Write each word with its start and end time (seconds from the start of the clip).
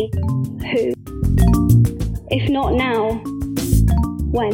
Who? 0.00 0.92
If 2.32 2.48
not 2.48 2.74
now, 2.74 3.20
when? 4.30 4.52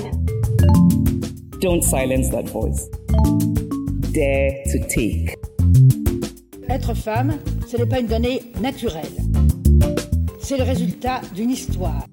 Don't 1.60 1.82
silence 1.82 2.30
that 2.30 2.48
voice. 2.48 2.88
Dare 4.12 4.62
to 4.72 4.78
take. 4.88 5.36
Être 6.68 6.94
femme, 6.94 7.38
ce 7.68 7.76
n'est 7.76 7.86
pas 7.86 8.00
une 8.00 8.06
donnée 8.06 8.42
naturelle. 8.60 9.04
C'est 10.40 10.56
le 10.56 10.64
résultat 10.64 11.20
d'une 11.34 11.50
histoire. 11.50 12.06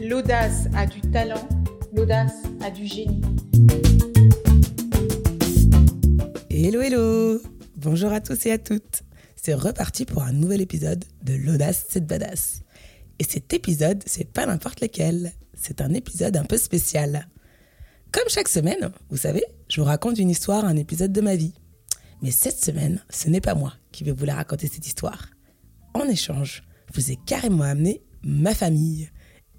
L'audace 0.00 0.68
a 0.76 0.86
du 0.86 1.00
talent, 1.00 1.48
l'audace 1.92 2.42
a 2.62 2.70
du 2.70 2.86
génie. 2.86 3.20
Hello 6.50 6.80
hello 6.80 7.40
Bonjour 7.76 8.12
à 8.12 8.20
tous 8.20 8.46
et 8.46 8.52
à 8.52 8.58
toutes 8.58 9.02
C'est 9.44 9.52
reparti 9.52 10.06
pour 10.06 10.22
un 10.22 10.32
nouvel 10.32 10.62
épisode 10.62 11.04
de 11.22 11.34
L'audace 11.34 11.84
c'est 11.90 12.06
badass. 12.06 12.62
Et 13.18 13.24
cet 13.24 13.52
épisode, 13.52 14.02
c'est 14.06 14.24
pas 14.32 14.46
n'importe 14.46 14.80
lequel, 14.80 15.34
c'est 15.52 15.82
un 15.82 15.92
épisode 15.92 16.38
un 16.38 16.44
peu 16.44 16.56
spécial. 16.56 17.28
Comme 18.10 18.26
chaque 18.28 18.48
semaine, 18.48 18.90
vous 19.10 19.18
savez, 19.18 19.44
je 19.68 19.82
vous 19.82 19.86
raconte 19.86 20.18
une 20.18 20.30
histoire, 20.30 20.64
un 20.64 20.76
épisode 20.76 21.12
de 21.12 21.20
ma 21.20 21.36
vie. 21.36 21.52
Mais 22.22 22.30
cette 22.30 22.58
semaine, 22.58 23.04
ce 23.10 23.28
n'est 23.28 23.42
pas 23.42 23.54
moi 23.54 23.74
qui 23.92 24.02
vais 24.02 24.12
vous 24.12 24.24
la 24.24 24.36
raconter 24.36 24.66
cette 24.66 24.86
histoire. 24.86 25.28
En 25.92 26.08
échange, 26.08 26.62
je 26.94 26.98
vous 26.98 27.10
ai 27.10 27.18
carrément 27.26 27.64
amené 27.64 28.00
ma 28.22 28.54
famille. 28.54 29.10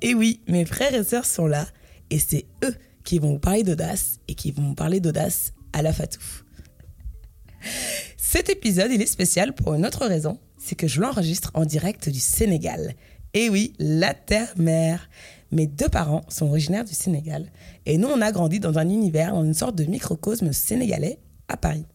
Et 0.01 0.15
oui, 0.15 0.41
mes 0.47 0.65
frères 0.65 0.95
et 0.95 1.03
sœurs 1.03 1.25
sont 1.25 1.45
là, 1.45 1.67
et 2.09 2.17
c'est 2.17 2.47
eux 2.63 2.73
qui 3.03 3.19
vont 3.19 3.33
vous 3.33 3.39
parler 3.39 3.61
d'audace 3.61 4.17
et 4.27 4.33
qui 4.33 4.49
vont 4.49 4.69
vous 4.69 4.73
parler 4.73 4.99
d'audace 4.99 5.53
à 5.73 5.83
la 5.83 5.93
Fatou. 5.93 6.23
Cet 8.35 8.49
épisode, 8.49 8.91
il 8.91 9.01
est 9.01 9.05
spécial 9.05 9.53
pour 9.53 9.75
une 9.75 9.85
autre 9.85 10.05
raison, 10.05 10.39
c'est 10.57 10.75
que 10.75 10.89
je 10.89 10.99
l'enregistre 10.99 11.51
en 11.53 11.63
direct 11.63 12.09
du 12.09 12.19
Sénégal. 12.19 12.93
Et 13.33 13.47
oui, 13.47 13.71
la 13.79 14.13
terre-mère. 14.13 15.09
Mes 15.51 15.67
deux 15.67 15.87
parents 15.87 16.25
sont 16.27 16.47
originaires 16.47 16.83
du 16.83 16.93
Sénégal 16.93 17.49
et 17.85 17.97
nous, 17.97 18.09
on 18.09 18.19
a 18.19 18.33
grandi 18.33 18.59
dans 18.59 18.77
un 18.77 18.89
univers, 18.89 19.31
dans 19.31 19.45
une 19.45 19.53
sorte 19.53 19.75
de 19.75 19.85
microcosme 19.85 20.51
sénégalais 20.51 21.17
à 21.47 21.55
Paris. 21.55 21.85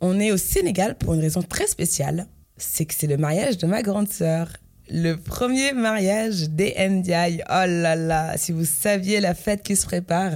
On 0.00 0.18
est 0.18 0.32
au 0.32 0.36
Sénégal 0.36 0.98
pour 0.98 1.14
une 1.14 1.20
raison 1.20 1.42
très 1.42 1.68
spéciale, 1.68 2.26
c'est 2.56 2.84
que 2.84 2.94
c'est 2.94 3.06
le 3.06 3.18
mariage 3.18 3.58
de 3.58 3.68
ma 3.68 3.82
grande 3.82 4.08
sœur. 4.08 4.48
Le 4.90 5.14
premier 5.14 5.72
mariage 5.72 6.50
des 6.50 6.74
Ndiaye. 6.76 7.44
Oh 7.48 7.64
là 7.68 7.94
là, 7.94 8.36
si 8.36 8.50
vous 8.50 8.64
saviez 8.64 9.20
la 9.20 9.34
fête 9.34 9.62
qui 9.62 9.76
se 9.76 9.86
prépare, 9.86 10.32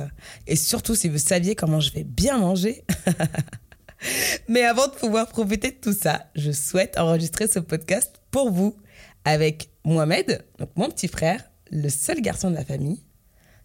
et 0.47 0.55
surtout 0.55 0.95
si 0.95 1.09
vous 1.09 1.19
saviez 1.19 1.57
comment 1.57 1.81
je 1.81 1.91
vais 1.91 2.05
bien 2.05 2.39
manger. 2.39 2.85
Mais 4.49 4.63
avant 4.63 4.87
de 4.87 4.93
pouvoir 4.93 5.29
profiter 5.29 5.71
de 5.71 5.77
tout 5.77 5.93
ça, 5.93 6.27
je 6.35 6.51
souhaite 6.51 6.99
enregistrer 6.99 7.49
ce 7.49 7.59
podcast 7.59 8.21
pour 8.31 8.51
vous 8.51 8.77
avec 9.25 9.71
Mohamed, 9.85 10.45
donc 10.59 10.71
mon 10.77 10.89
petit 10.89 11.09
frère, 11.09 11.43
le 11.71 11.89
seul 11.89 12.21
garçon 12.21 12.51
de 12.51 12.55
la 12.55 12.65
famille, 12.65 13.03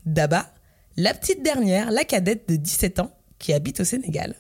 Daba, 0.05 0.51
la 0.97 1.13
petite 1.13 1.43
dernière, 1.43 1.91
la 1.91 2.03
cadette 2.03 2.49
de 2.49 2.55
17 2.55 2.99
ans 2.99 3.11
qui 3.37 3.53
habite 3.53 3.79
au 3.79 3.83
Sénégal. 3.83 4.35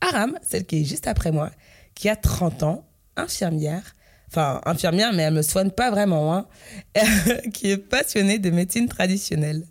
Aram, 0.00 0.38
celle 0.42 0.64
qui 0.66 0.82
est 0.82 0.84
juste 0.84 1.06
après 1.06 1.32
moi, 1.32 1.50
qui 1.94 2.08
a 2.08 2.16
30 2.16 2.62
ans, 2.62 2.88
infirmière, 3.16 3.94
enfin 4.28 4.60
infirmière 4.66 5.12
mais 5.12 5.22
elle 5.22 5.34
me 5.34 5.42
soigne 5.42 5.70
pas 5.70 5.90
vraiment, 5.90 6.34
hein, 6.34 6.46
qui 7.52 7.70
est 7.70 7.78
passionnée 7.78 8.38
de 8.38 8.50
médecine 8.50 8.88
traditionnelle. 8.88 9.66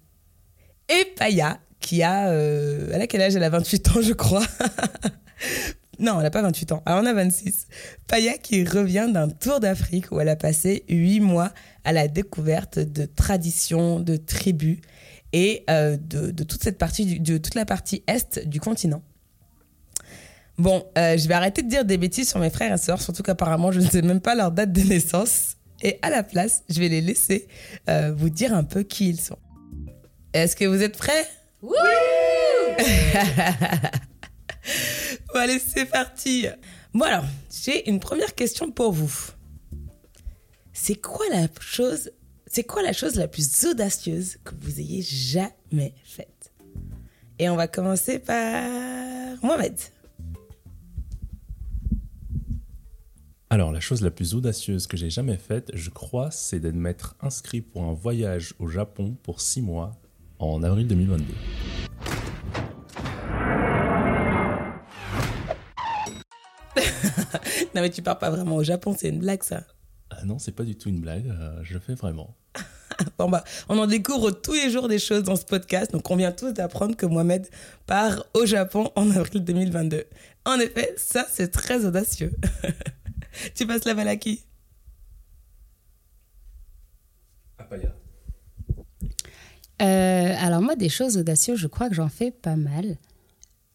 Et 0.89 1.05
Paya, 1.16 1.59
qui 1.86 2.02
a... 2.02 2.30
Euh, 2.30 2.89
elle 2.91 3.02
a 3.02 3.05
quel 3.05 3.22
âge? 3.22 3.36
Elle 3.36 3.44
a 3.44 3.50
28 3.50 3.89
ans, 3.89 4.02
je 4.02 4.14
crois. 4.14 4.44
non, 5.99 6.15
elle 6.17 6.23
n'a 6.23 6.32
pas 6.32 6.42
28 6.42 6.71
ans. 6.71 6.82
Alors, 6.87 7.04
on 7.04 7.05
a 7.05 7.14
26. 7.14 7.67
Paya 8.08 8.39
qui 8.39 8.65
revient 8.65 9.08
d'un 9.14 9.30
tour 9.30 9.60
d'Afrique 9.60 10.11
où 10.11 10.20
elle 10.20 10.30
a 10.30 10.36
passé 10.36 10.83
8 10.89 11.20
mois 11.20 11.52
à 11.83 11.93
la 11.93 12.08
découverte 12.08 12.80
de 12.80 13.05
traditions, 13.05 13.99
de 13.99 14.17
tribus 14.17 14.80
et 15.32 15.64
euh, 15.70 15.95
de, 15.95 16.32
de, 16.32 16.43
toute 16.43 16.64
cette 16.64 16.80
partie, 16.80 17.20
de 17.20 17.37
toute 17.37 17.54
la 17.54 17.65
partie 17.65 18.04
est 18.08 18.48
du 18.48 18.60
continent. 18.60 19.04
Bon, 20.58 20.87
euh, 20.98 21.17
je 21.20 21.27
vais 21.27 21.36
arrêter 21.36 21.61
de 21.61 21.70
dire 21.70 21.86
des 21.86 21.98
bêtises 21.98 22.30
sur 22.30 22.39
mes 22.39 22.49
frères 22.49 22.73
et 22.73 22.77
sœurs, 22.80 23.02
surtout 23.02 23.21
qu'apparemment 23.21 23.71
je 23.71 23.80
ne 23.80 23.86
sais 23.87 24.02
même 24.02 24.21
pas 24.21 24.33
leur 24.33 24.52
date 24.52 24.71
de 24.71 24.81
naissance. 24.81 25.58
Et 25.83 25.99
à 26.02 26.10
la 26.10 26.23
place, 26.23 26.64
je 26.67 26.80
vais 26.80 26.87
les 26.87 27.02
laisser 27.02 27.48
euh, 27.89 28.11
vous 28.17 28.30
dire 28.30 28.55
un 28.55 28.64
peu 28.64 28.81
qui 28.81 29.10
ils 29.10 29.21
sont. 29.21 29.37
Est-ce 30.33 30.55
que 30.55 30.65
vous 30.65 30.81
êtes 30.81 30.98
prêts? 30.98 31.27
Bon, 35.33 35.39
allez, 35.42 35.59
c'est 35.59 35.86
parti. 35.86 36.48
Bon, 36.93 37.05
j'ai 37.52 37.89
une 37.89 37.99
première 37.99 38.36
question 38.36 38.71
pour 38.71 38.93
vous. 38.93 39.11
C'est 40.71 40.95
quoi 40.95 41.25
la 41.30 41.48
chose, 41.59 42.11
c'est 42.48 42.64
quoi 42.64 42.81
la 42.81 42.93
chose 42.93 43.15
la 43.15 43.27
plus 43.27 43.65
audacieuse 43.65 44.37
que 44.43 44.54
vous 44.61 44.80
ayez 44.80 45.02
jamais 45.02 45.93
faite? 46.04 46.54
Et 47.37 47.49
on 47.49 47.58
va 47.58 47.67
commencer 47.67 48.20
par 48.20 48.64
Mohamed. 49.43 49.77
Alors, 53.49 53.71
la 53.71 53.80
chose 53.80 54.02
la 54.02 54.11
plus 54.11 54.33
audacieuse 54.33 54.87
que 54.87 54.98
j'ai 54.98 55.09
jamais 55.09 55.37
faite, 55.37 55.71
je 55.73 55.89
crois, 55.89 56.31
c'est 56.31 56.59
d'être 56.59 57.15
inscrit 57.21 57.61
pour 57.61 57.83
un 57.83 57.93
voyage 57.93 58.54
au 58.59 58.67
Japon 58.67 59.15
pour 59.21 59.42
six 59.42 59.61
mois 59.61 59.92
en 60.40 60.64
avril 60.64 60.88
2022. 60.88 61.34
non 67.76 67.82
mais 67.82 67.90
tu 67.90 68.02
pars 68.02 68.20
pas 68.20 68.30
vraiment 68.30 68.56
au 68.58 68.64
Japon, 68.64 68.96
c'est 68.98 69.10
une 69.10 69.20
blague 69.20 69.44
ça. 69.44 69.64
Ah 70.10 70.23
non, 70.26 70.40
c'est 70.40 70.52
pas 70.52 70.64
du 70.64 70.76
tout 70.76 70.90
une 70.90 71.02
blague, 71.02 71.28
euh, 71.28 71.60
je 71.64 71.73
le 71.73 71.80
fais 71.80 71.96
vraiment. 71.96 72.36
bon 73.18 73.30
bah, 73.30 73.44
on 73.70 73.78
en 73.78 73.88
découvre 73.88 74.32
tous 74.32 74.54
les 74.54 74.70
jours 74.70 74.88
des 74.88 75.00
choses 75.00 75.23
dans 75.23 75.36
ce 75.36 75.46
podcast, 75.46 75.92
donc 75.92 76.10
on 76.10 76.16
vient 76.16 76.32
tous 76.32 76.52
d'apprendre 76.52 76.96
que 76.96 77.06
Mohamed 77.06 77.48
part 77.86 78.26
au 78.34 78.46
Japon 78.46 78.92
en 78.96 79.10
avril 79.12 79.44
2022. 79.44 80.06
En 80.46 80.60
effet, 80.60 80.94
ça 80.98 81.26
c'est 81.30 81.50
très 81.50 81.86
audacieux. 81.86 82.34
tu 83.56 83.66
passes 83.66 83.86
la 83.86 83.94
balle 83.94 84.08
à 84.08 84.16
qui? 84.16 84.44
Apaya. 87.58 88.05
Euh, 89.81 90.36
alors 90.39 90.61
moi, 90.61 90.75
des 90.75 90.89
choses 90.89 91.17
audacieuses, 91.17 91.59
je 91.59 91.67
crois 91.67 91.89
que 91.89 91.95
j'en 91.95 92.09
fais 92.09 92.31
pas 92.31 92.55
mal. 92.55 92.97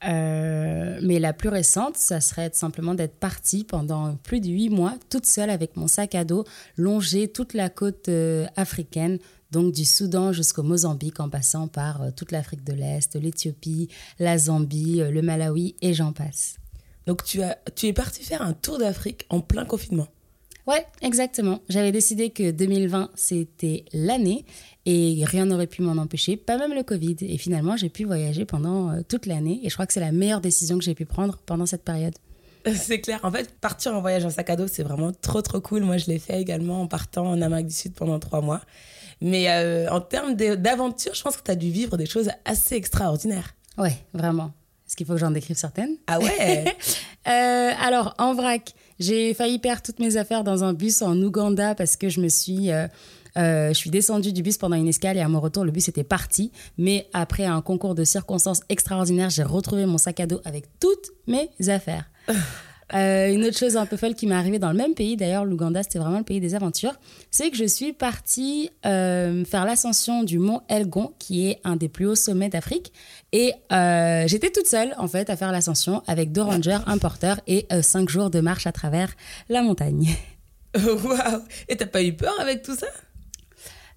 Euh, 0.08 0.98
mais 1.02 1.18
la 1.18 1.34
plus 1.34 1.50
récente, 1.50 1.98
ça 1.98 2.22
serait 2.22 2.50
simplement 2.54 2.94
d'être 2.94 3.16
partie 3.16 3.64
pendant 3.64 4.16
plus 4.16 4.40
de 4.40 4.48
huit 4.48 4.70
mois, 4.70 4.94
toute 5.10 5.26
seule 5.26 5.50
avec 5.50 5.76
mon 5.76 5.88
sac 5.88 6.14
à 6.14 6.24
dos, 6.24 6.44
longer 6.78 7.28
toute 7.28 7.52
la 7.52 7.68
côte 7.68 8.08
euh, 8.08 8.46
africaine, 8.56 9.18
donc 9.50 9.74
du 9.74 9.84
Soudan 9.84 10.32
jusqu'au 10.32 10.62
Mozambique, 10.62 11.20
en 11.20 11.28
passant 11.28 11.68
par 11.68 12.14
toute 12.14 12.32
l'Afrique 12.32 12.64
de 12.64 12.72
l'Est, 12.72 13.14
l'Éthiopie, 13.14 13.88
la 14.18 14.38
Zambie, 14.38 15.02
le 15.10 15.20
Malawi 15.20 15.74
et 15.82 15.92
j'en 15.92 16.12
passe. 16.12 16.56
Donc 17.06 17.24
tu, 17.24 17.42
as, 17.42 17.58
tu 17.74 17.86
es 17.86 17.92
parti 17.92 18.22
faire 18.22 18.40
un 18.40 18.54
tour 18.54 18.78
d'Afrique 18.78 19.26
en 19.28 19.40
plein 19.40 19.66
confinement. 19.66 20.08
Ouais, 20.66 20.84
exactement. 21.03 21.60
J'avais 21.69 21.93
décidé 21.93 22.31
que 22.31 22.50
2020, 22.50 23.10
c'était 23.15 23.84
l'année 23.93 24.44
et 24.87 25.22
rien 25.25 25.47
n'aurait 25.47 25.66
pu 25.66 25.82
m'en 25.82 26.00
empêcher, 26.00 26.37
pas 26.37 26.59
même 26.59 26.75
le 26.75 26.82
Covid. 26.82 27.16
Et 27.21 27.38
finalement, 27.38 27.76
j'ai 27.76 27.88
pu 27.88 28.04
voyager 28.04 28.44
pendant 28.44 28.91
euh, 28.91 29.00
toute 29.06 29.26
l'année 29.26 29.60
et 29.62 29.69
je 29.69 29.75
crois 29.75 29.87
que 29.87 29.93
c'est 29.93 30.00
la 30.00 30.12
meilleure 30.12 30.41
décision 30.41 30.78
que 30.78 30.84
j'ai 30.84 30.94
pu 30.94 31.04
prendre 31.04 31.38
pendant 31.47 31.66
cette 31.66 31.84
période. 31.84 32.15
C'est 32.75 33.00
clair. 33.00 33.21
En 33.22 33.31
fait, 33.31 33.59
partir 33.59 33.94
en 33.94 34.03
voyage 34.03 34.25
en 34.26 34.28
sac 34.31 34.50
à 34.50 34.56
dos, 34.56 34.66
c'est 34.66 34.82
vraiment 34.82 35.12
trop, 35.12 35.41
trop 35.41 35.62
cool. 35.62 35.82
Moi, 35.82 35.97
je 35.97 36.09
l'ai 36.09 36.19
fait 36.19 36.38
également 36.38 36.82
en 36.82 36.87
partant 36.87 37.27
en 37.27 37.41
Amérique 37.41 37.69
du 37.69 37.75
Sud 37.75 37.94
pendant 37.94 38.19
trois 38.19 38.42
mois. 38.42 38.60
Mais 39.22 39.51
euh, 39.51 39.91
en 39.91 40.03
termes 40.03 40.34
d'aventure, 40.34 41.15
je 41.15 41.22
pense 41.22 41.39
que 41.39 41.42
tu 41.42 41.51
as 41.51 41.56
dû 41.56 41.71
vivre 41.71 41.97
des 41.97 42.04
choses 42.04 42.28
assez 42.45 42.74
extraordinaires. 42.74 43.54
Ouais, 43.78 43.97
vraiment. 44.13 44.53
Est-ce 44.91 44.97
qu'il 44.97 45.07
faut 45.07 45.13
que 45.13 45.21
j'en 45.21 45.31
décrive 45.31 45.57
certaines 45.57 45.98
Ah 46.09 46.19
ouais 46.19 46.65
Euh, 47.28 47.71
alors, 47.81 48.15
en 48.19 48.34
vrac, 48.34 48.75
j'ai 48.98 49.34
failli 49.34 49.60
perdre 49.60 49.83
toutes 49.83 50.01
mes 50.01 50.16
affaires 50.16 50.42
dans 50.42 50.65
un 50.65 50.72
bus 50.72 51.01
en 51.03 51.16
Ouganda 51.22 51.77
parce 51.77 51.95
que 51.95 52.09
je 52.09 52.21
me 52.21 52.28
suis. 52.28 52.72
euh, 52.72 52.89
euh, 53.37 53.69
je 53.69 53.75
suis 53.75 53.91
descendue 53.91 54.33
du 54.33 54.42
bus 54.42 54.59
pendant 54.59 54.75
une 54.75 54.89
escale 54.89 55.16
et 55.16 55.21
à 55.21 55.28
mon 55.28 55.39
retour, 55.39 55.65
le 55.65 55.71
bus 55.71 55.87
était 55.87 56.03
parti. 56.03 56.51
Mais 56.77 57.07
après 57.13 57.45
un 57.45 57.60
concours 57.60 57.95
de 57.95 58.03
circonstances 58.03 58.63
extraordinaires, 58.69 59.31
j'ai 59.31 59.45
retrouvé 59.45 59.87
mon 59.87 59.97
sac 59.98 60.19
à 60.19 60.27
dos 60.27 60.41
avec 60.45 60.65
toutes 60.81 61.10
mes 61.28 61.51
affaires. 61.69 62.10
Euh, 62.95 63.33
une 63.33 63.45
autre 63.45 63.59
chose 63.59 63.77
un 63.77 63.87
peu 63.87 63.97
folle 63.97 64.15
qui 64.15 64.27
m'est 64.27 64.34
arrivée 64.34 64.59
dans 64.59 64.71
le 64.71 64.77
même 64.77 64.95
pays, 64.95 65.16
d'ailleurs, 65.16 65.45
l'Ouganda, 65.45 65.83
c'était 65.83 65.98
vraiment 65.98 66.19
le 66.19 66.25
pays 66.25 66.41
des 66.41 66.54
aventures, 66.54 66.95
c'est 67.31 67.51
que 67.51 67.57
je 67.57 67.65
suis 67.65 67.92
partie 67.92 68.71
euh, 68.87 69.45
faire 69.45 69.65
l'ascension 69.65 70.22
du 70.22 70.39
mont 70.39 70.63
Elgon, 70.69 71.13
qui 71.19 71.48
est 71.48 71.60
un 71.65 71.77
des 71.77 71.89
plus 71.89 72.07
hauts 72.07 72.15
sommets 72.15 72.48
d'Afrique. 72.48 72.92
Et 73.33 73.53
euh, 73.72 74.27
j'étais 74.27 74.51
toute 74.51 74.66
seule, 74.66 74.95
en 74.98 75.07
fait, 75.07 75.31
à 75.31 75.37
faire 75.37 75.53
l'ascension 75.53 76.03
avec 76.07 76.33
deux 76.33 76.42
rangers, 76.42 76.78
un 76.87 76.98
porteur 76.98 77.41
et 77.47 77.66
cinq 77.83 78.09
jours 78.09 78.31
de 78.31 78.41
marche 78.41 78.66
à 78.66 78.72
travers 78.72 79.15
la 79.48 79.63
montagne. 79.63 80.09
Waouh 80.77 81.42
Et 81.69 81.77
t'as 81.77 81.87
pas 81.87 82.03
eu 82.03 82.13
peur 82.13 82.34
avec 82.41 82.63
tout 82.63 82.75
ça? 82.75 82.87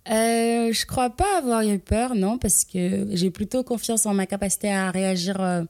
Euh, 0.10 0.74
je 0.74 0.86
crois 0.86 1.10
pas 1.10 1.38
avoir 1.38 1.62
eu 1.62 1.80
peur, 1.80 2.14
non, 2.16 2.38
parce 2.38 2.66
que 2.66 3.08
j'ai 3.12 3.32
plutôt 3.32 3.64
confiance 3.64 4.06
en 4.06 4.14
ma 4.14 4.26
capacité 4.26 4.72
à 4.72 4.92
réagir, 4.92 5.40
euh, 5.40 5.64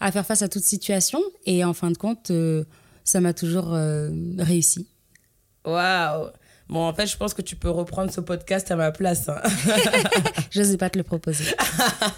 à 0.00 0.12
faire 0.12 0.26
face 0.26 0.42
à 0.42 0.48
toute 0.48 0.62
situation. 0.64 1.20
Et 1.46 1.64
en 1.64 1.72
fin 1.72 1.90
de 1.90 1.96
compte, 1.96 2.30
euh, 2.30 2.64
ça 3.04 3.20
m'a 3.20 3.32
toujours 3.32 3.72
euh, 3.72 4.10
réussi. 4.38 4.86
Waouh 5.64 6.28
Bon, 6.68 6.80
en 6.86 6.92
fait, 6.92 7.06
je 7.06 7.16
pense 7.16 7.32
que 7.32 7.40
tu 7.40 7.56
peux 7.56 7.70
reprendre 7.70 8.12
ce 8.12 8.20
podcast 8.20 8.70
à 8.70 8.76
ma 8.76 8.92
place. 8.92 9.30
hein. 9.30 9.40
Je 10.50 10.62
sais 10.62 10.76
pas 10.76 10.90
te 10.90 10.98
le 10.98 11.04
proposer. 11.04 11.44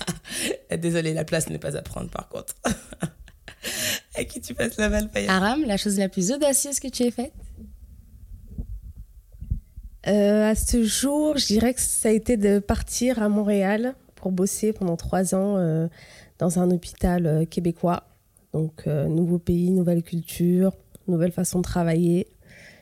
Désolée, 0.76 1.14
la 1.14 1.24
place 1.24 1.48
n'est 1.48 1.60
pas 1.60 1.76
à 1.76 1.82
prendre 1.82 2.10
par 2.10 2.28
contre. 2.28 2.56
à 4.16 4.24
qui 4.24 4.40
tu 4.40 4.54
passes 4.54 4.76
la 4.76 4.88
balle, 4.88 5.08
Aram, 5.28 5.62
la 5.64 5.76
chose 5.76 5.98
la 5.98 6.08
plus 6.08 6.32
audacieuse 6.32 6.80
que 6.80 6.88
tu 6.88 7.04
aies 7.04 7.12
faite? 7.12 7.32
Euh, 10.06 10.50
à 10.50 10.54
ce 10.54 10.82
jour, 10.82 11.36
je 11.36 11.46
dirais 11.46 11.74
que 11.74 11.80
ça 11.80 12.08
a 12.08 12.12
été 12.12 12.36
de 12.36 12.58
partir 12.58 13.22
à 13.22 13.28
Montréal 13.28 13.94
pour 14.14 14.32
bosser 14.32 14.72
pendant 14.72 14.96
trois 14.96 15.34
ans 15.34 15.56
euh, 15.56 15.88
dans 16.38 16.58
un 16.58 16.70
hôpital 16.70 17.26
euh, 17.26 17.44
québécois. 17.44 18.04
Donc, 18.52 18.86
nouveau 18.86 19.38
pays, 19.38 19.70
nouvelle 19.70 20.02
culture, 20.02 20.72
nouvelle 21.06 21.30
façon 21.30 21.58
de 21.58 21.62
travailler. 21.62 22.26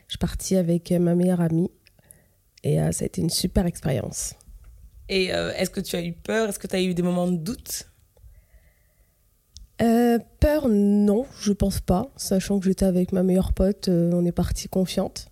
Je 0.07 0.13
suis 0.13 0.17
partie 0.17 0.55
avec 0.55 0.89
ma 0.91 1.13
meilleure 1.13 1.41
amie 1.41 1.69
et 2.63 2.77
ça 2.91 3.03
a 3.03 3.05
été 3.05 3.21
une 3.21 3.29
super 3.29 3.67
expérience. 3.67 4.33
Et 5.09 5.25
est-ce 5.25 5.69
que 5.69 5.79
tu 5.79 5.95
as 5.95 6.01
eu 6.01 6.13
peur? 6.13 6.49
Est-ce 6.49 6.57
que 6.57 6.65
tu 6.65 6.75
as 6.75 6.81
eu 6.81 6.95
des 6.95 7.03
moments 7.03 7.27
de 7.27 7.37
doute? 7.37 7.85
Euh, 9.81 10.19
peur, 10.39 10.67
non, 10.67 11.25
je 11.39 11.53
pense 11.53 11.79
pas. 11.79 12.11
Sachant 12.17 12.59
que 12.59 12.65
j'étais 12.65 12.85
avec 12.85 13.13
ma 13.13 13.23
meilleure 13.23 13.53
pote, 13.53 13.87
euh, 13.87 14.11
on 14.13 14.25
est 14.25 14.31
parti 14.33 14.67
confiante. 14.67 15.29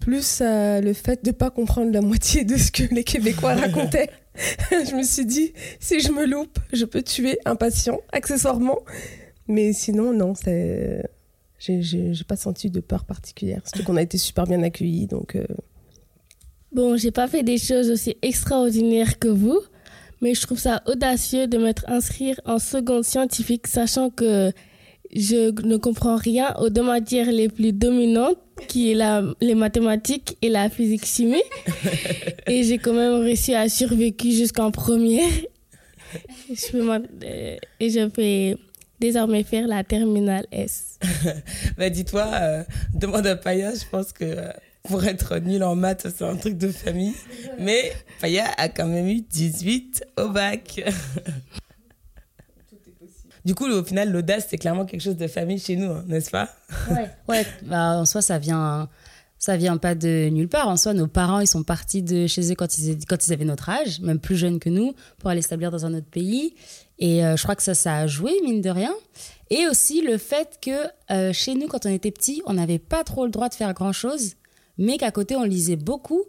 Plus 0.00 0.40
euh, 0.40 0.80
le 0.80 0.92
fait 0.92 1.24
de 1.24 1.30
pas 1.30 1.50
comprendre 1.50 1.92
la 1.92 2.00
moitié 2.00 2.44
de 2.44 2.56
ce 2.56 2.70
que 2.70 2.82
les 2.94 3.04
Québécois 3.04 3.54
racontaient. 3.54 4.10
je 4.70 4.94
me 4.94 5.02
suis 5.02 5.26
dit, 5.26 5.52
si 5.80 6.00
je 6.00 6.12
me 6.12 6.26
loupe, 6.26 6.58
je 6.72 6.84
peux 6.84 7.02
tuer 7.02 7.38
un 7.44 7.56
patient, 7.56 8.00
accessoirement. 8.12 8.80
Mais 9.48 9.72
sinon, 9.72 10.12
non, 10.12 10.34
c'est... 10.34 11.08
J'ai, 11.58 12.12
pas 12.28 12.36
senti 12.36 12.70
de 12.70 12.78
peur 12.78 13.04
particulière. 13.04 13.62
Surtout 13.64 13.84
qu'on 13.84 13.96
a 13.96 14.02
été 14.02 14.16
super 14.18 14.44
bien 14.44 14.62
accueillis, 14.62 15.06
donc... 15.06 15.34
euh, 15.34 15.44
Bon, 16.70 16.96
j'ai 16.98 17.10
pas 17.10 17.26
fait 17.26 17.42
des 17.42 17.56
choses 17.56 17.90
aussi 17.90 18.16
extraordinaires 18.20 19.18
que 19.18 19.28
vous, 19.28 19.58
mais 20.20 20.34
je 20.34 20.42
trouve 20.42 20.58
ça 20.58 20.82
audacieux 20.86 21.46
de 21.46 21.56
m'être 21.56 21.84
inscrire 21.88 22.38
en 22.44 22.58
seconde 22.58 23.04
scientifique, 23.04 23.66
sachant 23.66 24.10
que 24.10 24.52
je 25.14 25.50
ne 25.66 25.76
comprends 25.78 26.16
rien 26.16 26.54
aux 26.56 26.68
deux 26.68 26.82
matières 26.82 27.32
les 27.32 27.48
plus 27.48 27.72
dominantes, 27.72 28.38
qui 28.66 28.90
est 28.90 28.94
la, 28.94 29.22
les 29.40 29.54
mathématiques 29.54 30.36
et 30.42 30.48
la 30.48 30.68
physique-chimie. 30.68 31.42
et 32.46 32.62
j'ai 32.64 32.78
quand 32.78 32.92
même 32.94 33.20
réussi 33.20 33.54
à 33.54 33.68
survécu 33.68 34.32
jusqu'en 34.32 34.70
première. 34.70 35.28
Je 36.50 36.78
m'en- 36.78 37.00
euh, 37.24 37.56
et 37.80 37.90
je 37.90 38.00
vais 38.16 38.56
désormais 39.00 39.44
faire 39.44 39.66
la 39.68 39.84
terminale 39.84 40.46
S. 40.50 40.98
Bah 41.78 41.90
dis-toi, 41.90 42.26
euh, 42.34 42.64
demande 42.94 43.26
à 43.26 43.36
Paya, 43.36 43.72
je 43.74 43.84
pense 43.90 44.12
que 44.12 44.24
euh, 44.24 44.48
pour 44.84 45.04
être 45.04 45.38
nul 45.38 45.62
en 45.62 45.76
maths, 45.76 46.06
c'est 46.16 46.24
un 46.24 46.36
truc 46.36 46.56
de 46.56 46.68
famille. 46.68 47.14
Mais 47.58 47.92
Paya 48.20 48.46
a 48.56 48.68
quand 48.68 48.86
même 48.86 49.06
eu 49.08 49.20
18 49.20 50.04
au 50.18 50.28
bac. 50.30 50.82
Du 53.48 53.54
coup, 53.54 53.66
au 53.66 53.82
final, 53.82 54.12
l'audace, 54.12 54.48
c'est 54.50 54.58
clairement 54.58 54.84
quelque 54.84 55.00
chose 55.00 55.16
de 55.16 55.26
famille 55.26 55.58
chez 55.58 55.76
nous, 55.76 55.90
hein, 55.90 56.04
n'est-ce 56.06 56.30
pas? 56.30 56.50
Ouais, 57.30 57.46
bah, 57.62 57.96
en 57.96 58.04
soi, 58.04 58.20
ça 58.20 58.38
vient, 58.38 58.90
ça 59.38 59.56
vient 59.56 59.78
pas 59.78 59.94
de 59.94 60.28
nulle 60.28 60.48
part. 60.48 60.68
En 60.68 60.76
soi, 60.76 60.92
nos 60.92 61.06
parents, 61.06 61.40
ils 61.40 61.46
sont 61.46 61.62
partis 61.62 62.02
de 62.02 62.26
chez 62.26 62.52
eux 62.52 62.54
quand 62.54 62.76
ils, 62.76 63.32
avaient 63.32 63.46
notre 63.46 63.70
âge, 63.70 64.00
même 64.00 64.18
plus 64.18 64.36
jeunes 64.36 64.58
que 64.58 64.68
nous, 64.68 64.92
pour 65.18 65.30
aller 65.30 65.40
s'établir 65.40 65.70
dans 65.70 65.86
un 65.86 65.94
autre 65.94 66.10
pays. 66.10 66.56
Et 66.98 67.24
euh, 67.24 67.38
je 67.38 67.42
crois 67.42 67.56
que 67.56 67.62
ça, 67.62 67.72
ça 67.72 67.96
a 67.96 68.06
joué, 68.06 68.32
mine 68.44 68.60
de 68.60 68.68
rien. 68.68 68.92
Et 69.48 69.66
aussi 69.66 70.02
le 70.02 70.18
fait 70.18 70.58
que 70.60 70.84
euh, 71.10 71.32
chez 71.32 71.54
nous, 71.54 71.68
quand 71.68 71.86
on 71.86 71.90
était 71.90 72.10
petits, 72.10 72.42
on 72.44 72.52
n'avait 72.52 72.78
pas 72.78 73.02
trop 73.02 73.24
le 73.24 73.30
droit 73.30 73.48
de 73.48 73.54
faire 73.54 73.72
grand-chose, 73.72 74.34
mais 74.76 74.98
qu'à 74.98 75.10
côté, 75.10 75.36
on 75.36 75.44
lisait 75.44 75.76
beaucoup. 75.76 76.24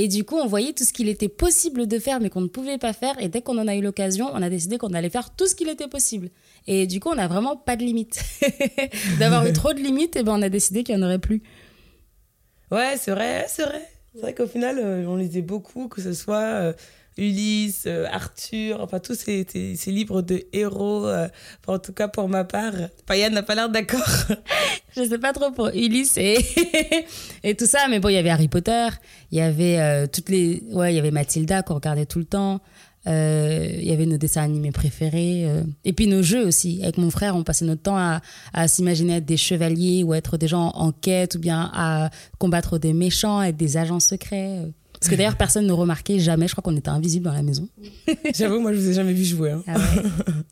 Et 0.00 0.06
du 0.06 0.22
coup, 0.22 0.36
on 0.36 0.46
voyait 0.46 0.72
tout 0.74 0.84
ce 0.84 0.92
qu'il 0.92 1.08
était 1.08 1.28
possible 1.28 1.88
de 1.88 1.98
faire, 1.98 2.20
mais 2.20 2.30
qu'on 2.30 2.40
ne 2.40 2.46
pouvait 2.46 2.78
pas 2.78 2.92
faire. 2.92 3.20
Et 3.20 3.28
dès 3.28 3.42
qu'on 3.42 3.58
en 3.58 3.66
a 3.66 3.74
eu 3.74 3.80
l'occasion, 3.80 4.30
on 4.32 4.40
a 4.42 4.48
décidé 4.48 4.78
qu'on 4.78 4.94
allait 4.94 5.10
faire 5.10 5.34
tout 5.34 5.48
ce 5.48 5.56
qu'il 5.56 5.68
était 5.68 5.88
possible. 5.88 6.30
Et 6.68 6.86
du 6.86 7.00
coup, 7.00 7.08
on 7.08 7.16
n'a 7.16 7.26
vraiment 7.26 7.56
pas 7.56 7.74
de 7.74 7.82
limite. 7.82 8.22
D'avoir 9.18 9.44
eu 9.44 9.52
trop 9.52 9.72
de 9.72 9.80
limites, 9.80 10.14
et 10.14 10.22
ben, 10.22 10.34
on 10.38 10.42
a 10.42 10.50
décidé 10.50 10.84
qu'il 10.84 10.94
n'y 10.94 11.02
en 11.02 11.04
aurait 11.04 11.18
plus. 11.18 11.42
Ouais, 12.70 12.94
c'est 12.96 13.10
vrai, 13.10 13.46
c'est 13.48 13.64
vrai. 13.64 13.82
C'est 14.14 14.20
vrai 14.20 14.34
qu'au 14.34 14.46
final, 14.46 14.78
euh, 14.78 15.04
on 15.08 15.16
lisait 15.16 15.42
beaucoup, 15.42 15.88
que 15.88 16.00
ce 16.00 16.12
soit 16.12 16.44
euh, 16.44 16.72
Ulysse, 17.18 17.84
euh, 17.86 18.06
Arthur, 18.10 18.80
enfin 18.80 19.00
tous 19.00 19.14
ces, 19.14 19.44
livres 19.88 20.22
de 20.22 20.44
héros. 20.52 21.06
euh, 21.06 21.28
en 21.66 21.78
tout 21.78 21.92
cas, 21.92 22.08
pour 22.08 22.28
ma 22.28 22.44
part, 22.44 22.72
Paya 23.06 23.28
n'a 23.28 23.42
pas 23.42 23.54
l'air 23.54 23.68
d'accord. 23.68 24.00
Je 24.96 25.02
sais 25.02 25.18
pas 25.18 25.32
trop 25.32 25.50
pour 25.50 25.68
Ulysse 25.68 26.16
et, 26.16 26.38
et 27.44 27.54
tout 27.56 27.66
ça, 27.66 27.88
mais 27.90 27.98
bon, 27.98 28.08
il 28.08 28.14
y 28.14 28.18
avait 28.18 28.30
Harry 28.30 28.48
Potter, 28.48 28.88
il 29.32 29.38
y 29.38 29.40
avait 29.40 29.78
euh, 29.78 30.06
toutes 30.06 30.28
les. 30.28 30.62
Ouais, 30.70 30.92
il 30.92 30.96
y 30.96 30.98
avait 30.98 31.10
Mathilda 31.10 31.62
qu'on 31.62 31.74
regardait 31.74 32.06
tout 32.06 32.20
le 32.20 32.24
temps. 32.24 32.60
Il 33.06 33.84
y 33.84 33.92
avait 33.92 34.04
nos 34.04 34.18
dessins 34.18 34.42
animés 34.42 34.70
préférés. 34.70 35.46
et 35.86 35.94
puis 35.94 36.06
nos 36.08 36.22
jeux 36.22 36.46
aussi. 36.46 36.80
Avec 36.82 36.98
mon 36.98 37.08
frère, 37.08 37.36
on 37.36 37.42
passait 37.42 37.64
notre 37.64 37.80
temps 37.80 37.96
à, 37.96 38.20
à 38.52 38.68
s'imaginer 38.68 39.16
être 39.16 39.24
des 39.24 39.38
chevaliers 39.38 40.02
ou 40.04 40.12
être 40.12 40.36
des 40.36 40.46
gens 40.46 40.72
en 40.74 40.92
quête 40.92 41.36
ou 41.36 41.38
bien 41.38 41.70
à 41.72 42.10
combattre 42.38 42.76
des 42.76 42.92
méchants, 42.92 43.40
être 43.40 43.56
des 43.56 43.78
agents 43.78 44.00
secrets. 44.00 44.60
Euh. 44.98 45.00
Parce 45.00 45.10
que 45.10 45.14
d'ailleurs, 45.16 45.36
personne 45.36 45.66
ne 45.66 45.72
remarquait 45.72 46.18
jamais. 46.18 46.46
Je 46.48 46.52
crois 46.52 46.62
qu'on 46.62 46.76
était 46.76 46.88
invisible 46.88 47.24
dans 47.26 47.32
la 47.32 47.42
maison. 47.42 47.68
J'avoue, 48.34 48.60
moi, 48.60 48.72
je 48.72 48.78
vous 48.78 48.88
ai 48.90 48.94
jamais 48.94 49.12
vu 49.12 49.24
jouer. 49.24 49.52
hein. 49.52 49.62
Ah 49.66 49.76
ouais. 49.78 50.02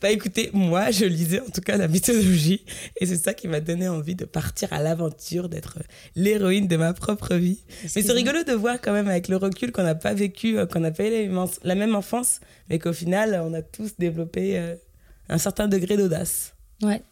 Bah 0.00 0.10
écoutez, 0.12 0.50
moi, 0.52 0.92
je 0.92 1.04
lisais 1.04 1.40
en 1.40 1.50
tout 1.50 1.60
cas 1.60 1.76
la 1.76 1.88
mythologie 1.88 2.64
et 3.00 3.06
c'est 3.06 3.16
ça 3.16 3.34
qui 3.34 3.48
m'a 3.48 3.58
donné 3.58 3.88
envie 3.88 4.14
de 4.14 4.24
partir 4.24 4.72
à 4.72 4.80
l'aventure, 4.80 5.48
d'être 5.48 5.80
l'héroïne 6.14 6.68
de 6.68 6.76
ma 6.76 6.92
propre 6.92 7.34
vie. 7.34 7.58
Mais 7.82 8.02
c'est 8.02 8.12
rigolo 8.12 8.44
de 8.44 8.52
voir 8.52 8.80
quand 8.80 8.92
même 8.92 9.08
avec 9.08 9.26
le 9.26 9.36
recul 9.36 9.72
qu'on 9.72 9.82
n'a 9.82 9.96
pas 9.96 10.14
vécu, 10.14 10.56
euh, 10.56 10.66
qu'on 10.66 10.78
n'a 10.78 10.92
pas 10.92 11.06
eu 11.08 11.10
la 11.10 11.28
même- 11.34 11.48
la 11.64 11.74
même 11.74 11.96
enfance, 11.96 12.38
mais 12.70 12.78
qu'au 12.78 12.92
final, 12.92 13.42
on 13.44 13.52
a 13.52 13.60
tous 13.62 13.96
développé 13.98 14.56
euh, 14.60 14.76
un 15.28 15.38
certain 15.38 15.66
degré 15.66 15.96
d'audace. 15.96 16.54
Ouais. 16.80 17.02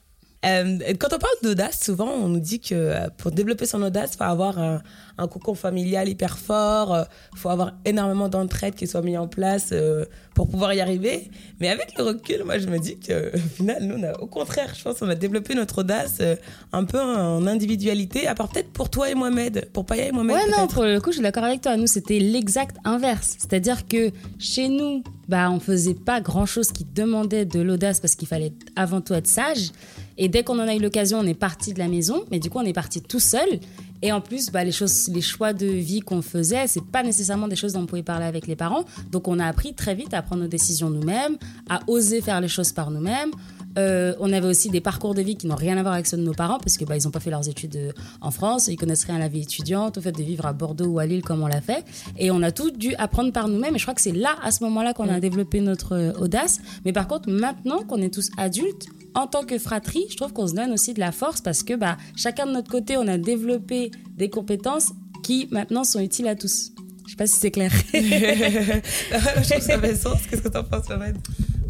Euh, 0.47 0.79
quand 0.99 1.09
on 1.13 1.19
parle 1.19 1.35
d'audace, 1.43 1.81
souvent 1.83 2.09
on 2.11 2.29
nous 2.29 2.41
dit 2.41 2.61
que 2.61 2.75
euh, 2.75 3.09
pour 3.19 3.31
développer 3.33 3.67
son 3.67 3.83
audace, 3.83 4.13
il 4.15 4.17
faut 4.19 4.25
avoir 4.25 4.59
un, 4.59 4.83
un 5.19 5.27
cocon 5.29 5.55
familial 5.55 6.09
hyper 6.09 6.39
fort, 6.39 7.07
il 7.33 7.39
faut 7.39 7.49
avoir 7.49 7.73
énormément 7.85 8.29
d'entraide 8.29 8.75
qui 8.75 8.87
soit 8.87 9.03
mis 9.03 9.17
en 9.17 9.29
place 9.29 9.71
euh, 9.73 10.05
pour 10.35 10.49
pouvoir 10.49 10.73
y 10.75 10.81
arriver. 10.81 11.31
Mais 11.61 11.69
avec 11.69 11.97
le 11.99 12.05
recul, 12.05 12.45
moi 12.45 12.59
je 12.59 12.67
me 12.69 12.79
dis 12.79 12.99
que 12.99 13.35
au 13.35 13.39
final, 13.57 13.83
nous, 13.83 13.97
on 13.99 14.03
a- 14.05 14.19
au 14.21 14.27
contraire, 14.27 14.73
je 14.77 14.83
pense 14.85 14.99
qu'on 15.01 15.09
a 15.09 15.15
développé 15.15 15.55
notre 15.55 15.79
audace 15.79 16.19
euh, 16.21 16.37
un 16.73 16.85
peu 16.85 17.01
en 17.01 17.47
individualité, 17.47 18.27
à 18.27 18.35
part 18.35 18.49
peut-être 18.49 18.71
pour 18.73 18.91
toi 18.91 19.11
et 19.11 19.15
Mohamed, 19.15 19.69
pour 19.73 19.85
Paya 19.87 20.07
et 20.09 20.13
Mohamed. 20.13 20.37
Ouais, 20.37 20.51
non, 20.57 20.67
pour 20.69 20.85
le 20.85 21.01
coup, 21.01 21.11
je 21.11 21.17
suis 21.17 21.23
d'accord 21.23 21.45
avec 21.45 21.61
toi. 21.63 21.77
Nous, 21.77 21.87
c'était 21.87 22.19
l'exact 22.19 22.77
inverse. 22.85 23.37
C'est-à-dire 23.39 23.89
que 23.89 24.11
chez 24.39 24.69
nous, 24.69 25.03
bah, 25.29 25.51
on 25.51 25.59
faisait 25.61 25.95
pas 25.95 26.21
grand-chose 26.21 26.71
qui 26.73 26.85
demandait 26.85 27.45
de 27.47 27.61
l'audace 27.61 27.99
parce 28.01 28.15
qu'il 28.15 28.29
fallait 28.29 28.53
avant 28.77 29.01
tout 29.01 29.15
être 29.15 29.27
sage. 29.27 29.71
Et 30.19 30.29
dès 30.29 30.43
qu'on 30.43 30.59
en 30.59 30.69
a 30.69 30.75
eu 30.75 30.81
l'occasion, 30.81 31.19
on 31.19 31.27
est 31.27 31.35
parti 31.35 31.73
de 31.73 31.79
la 31.79 31.89
maison. 31.89 32.25
Mais 32.31 32.39
du 32.39 32.51
coup, 32.51 32.59
on 32.59 32.65
est 32.65 32.73
parti 32.73 33.01
tout 33.03 33.21
seul. 33.21 33.61
Et 34.03 34.13
en 34.13 34.21
plus, 34.21 34.51
bah, 34.51 34.65
les 34.65 34.73
choses, 34.73 35.09
les 35.09 35.21
choix 35.21 35.53
de 35.53 35.67
vie 35.67 36.01
qu'on 36.01 36.23
faisait, 36.23 36.67
c'est 36.67 36.85
pas 36.85 37.03
nécessairement 37.03 37.49
des 37.49 37.57
choses 37.57 37.73
dont 37.73 37.81
on 37.81 37.87
pouvait 37.87 38.03
parler 38.03 38.27
avec 38.27 38.47
les 38.47 38.57
parents. 38.57 38.85
Donc, 39.11 39.29
on 39.29 39.39
a 39.39 39.47
appris 39.47 39.75
très 39.75 39.95
vite 39.95 40.15
à 40.15 40.23
prendre 40.23 40.43
nos 40.43 40.49
décisions 40.49 40.91
nous-mêmes, 40.91 41.37
à 41.69 41.81
oser 41.87 42.21
faire 42.21 42.41
les 42.41 42.49
choses 42.49 42.73
par 42.73 42.91
nous-mêmes. 42.91 43.31
Euh, 43.79 44.15
on 44.21 44.33
avait 44.33 44.47
aussi 44.47 44.71
des 44.71 44.81
parcours 44.81 45.15
de 45.15 45.21
vie 45.21 45.37
qui 45.37 45.47
n'ont 45.47 45.55
rien 45.55 45.77
à 45.77 45.83
voir 45.83 45.95
avec 45.95 46.07
ceux 46.07 46.17
de 46.17 46.23
nos 46.23 46.33
parents 46.33 46.59
parce 46.59 46.79
que 46.79 46.85
bah, 46.85 46.97
ils 46.97 47.05
n'ont 47.05 47.11
pas 47.11 47.21
fait 47.21 47.31
leurs 47.31 47.47
études 47.47 47.77
euh, 47.77 47.93
en 48.23 48.31
France, 48.31 48.69
ils 48.69 48.77
connaissent 48.77 49.05
rien 49.05 49.17
à 49.17 49.19
la 49.19 49.29
vie 49.29 49.43
étudiante, 49.43 49.99
au 49.99 50.01
fait 50.01 50.13
de 50.13 50.23
vivre 50.23 50.47
à 50.47 50.55
Bordeaux 50.55 50.87
ou 50.87 50.99
à 50.99 51.05
Lille 51.05 51.23
comme 51.23 51.43
on 51.43 51.47
l'a 51.47 51.61
fait. 51.61 51.85
Et 52.17 52.31
on 52.31 52.43
a 52.43 52.53
tout 52.53 52.71
dû 52.71 52.95
apprendre 52.97 53.33
par 53.33 53.49
nous-mêmes. 53.49 53.75
Et 53.75 53.79
je 53.79 53.85
crois 53.85 53.95
que 53.95 54.01
c'est 54.01 54.13
là, 54.13 54.37
à 54.43 54.51
ce 54.51 54.65
moment-là, 54.65 54.95
qu'on 54.95 55.09
a 55.09 55.21
développé 55.21 55.61
notre 55.61 55.93
euh, 55.95 56.13
audace. 56.15 56.61
Mais 56.85 56.93
par 56.93 57.07
contre, 57.07 57.29
maintenant 57.29 57.83
qu'on 57.83 58.01
est 58.01 58.13
tous 58.13 58.31
adultes, 58.39 58.87
en 59.17 59.27
tant 59.27 59.45
que 59.45 59.59
fratrie, 59.59 60.05
je 60.11 60.17
trouve 60.17 60.33
qu'on 60.33 60.47
se 60.47 60.55
donne 60.55 60.71
aussi 60.73 60.95
de 60.95 61.01
la 61.01 61.11
force 61.11 61.41
parce 61.41 61.63
que 61.63 61.75
bah, 61.75 61.97
chacun 62.17 62.47
de 62.47 62.53
notre 62.53 62.71
côté, 62.71 62.97
on 62.97 63.09
a 63.09 63.17
développé 63.19 63.91
des 64.15 64.29
compétences 64.29 64.93
qui 65.25 65.49
maintenant 65.51 65.85
sont 65.85 66.01
utiles 66.01 66.29
à 66.29 66.37
tous. 66.37 66.73
Je 67.07 67.11
sais 67.13 67.17
pas 67.17 67.27
si 67.27 67.37
c'est 67.37 67.51
clair. 67.51 67.73
je 67.95 69.51
trouve 69.51 69.63
ça 69.63 69.81
fait 69.81 69.97
sens. 69.97 70.19
Qu'est-ce 70.29 70.43
que 70.43 70.49
t'en 70.49 70.65
penses, 70.65 70.89
Mohamed 70.89 71.17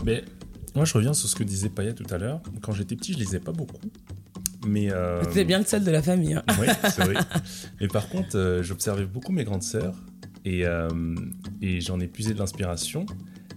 Mais 0.05 0.25
moi, 0.75 0.85
je 0.85 0.93
reviens 0.95 1.15
sur 1.15 1.29
ce 1.29 1.37
que 1.37 1.45
disait 1.45 1.69
Paya 1.69 1.93
tout 1.93 2.07
à 2.11 2.19
l'heure. 2.19 2.43
Quand 2.62 2.73
j'étais 2.73 2.97
petit, 2.97 3.12
je 3.12 3.19
lisais 3.19 3.41
pas 3.41 3.53
beaucoup. 3.53 3.79
Mais. 4.67 4.88
Euh... 4.91 5.23
T'es 5.33 5.45
bien 5.45 5.59
le 5.61 5.65
seul 5.65 5.85
de 5.85 5.91
la 5.91 6.03
famille. 6.03 6.35
hein. 6.35 6.43
Oui, 6.61 6.67
c'est 6.83 7.05
vrai. 7.05 7.15
Mais 7.81 7.87
par 7.87 8.09
contre, 8.09 8.37
euh, 8.37 8.62
j'observais 8.62 9.07
beaucoup 9.07 9.31
mes 9.33 9.45
grandes 9.45 9.62
sœurs 9.62 9.95
et, 10.45 10.67
euh, 10.67 10.88
et 11.62 11.81
j'en 11.81 12.00
ai 12.00 12.09
puisé 12.09 12.35
de 12.35 12.38
l'inspiration. 12.38 13.07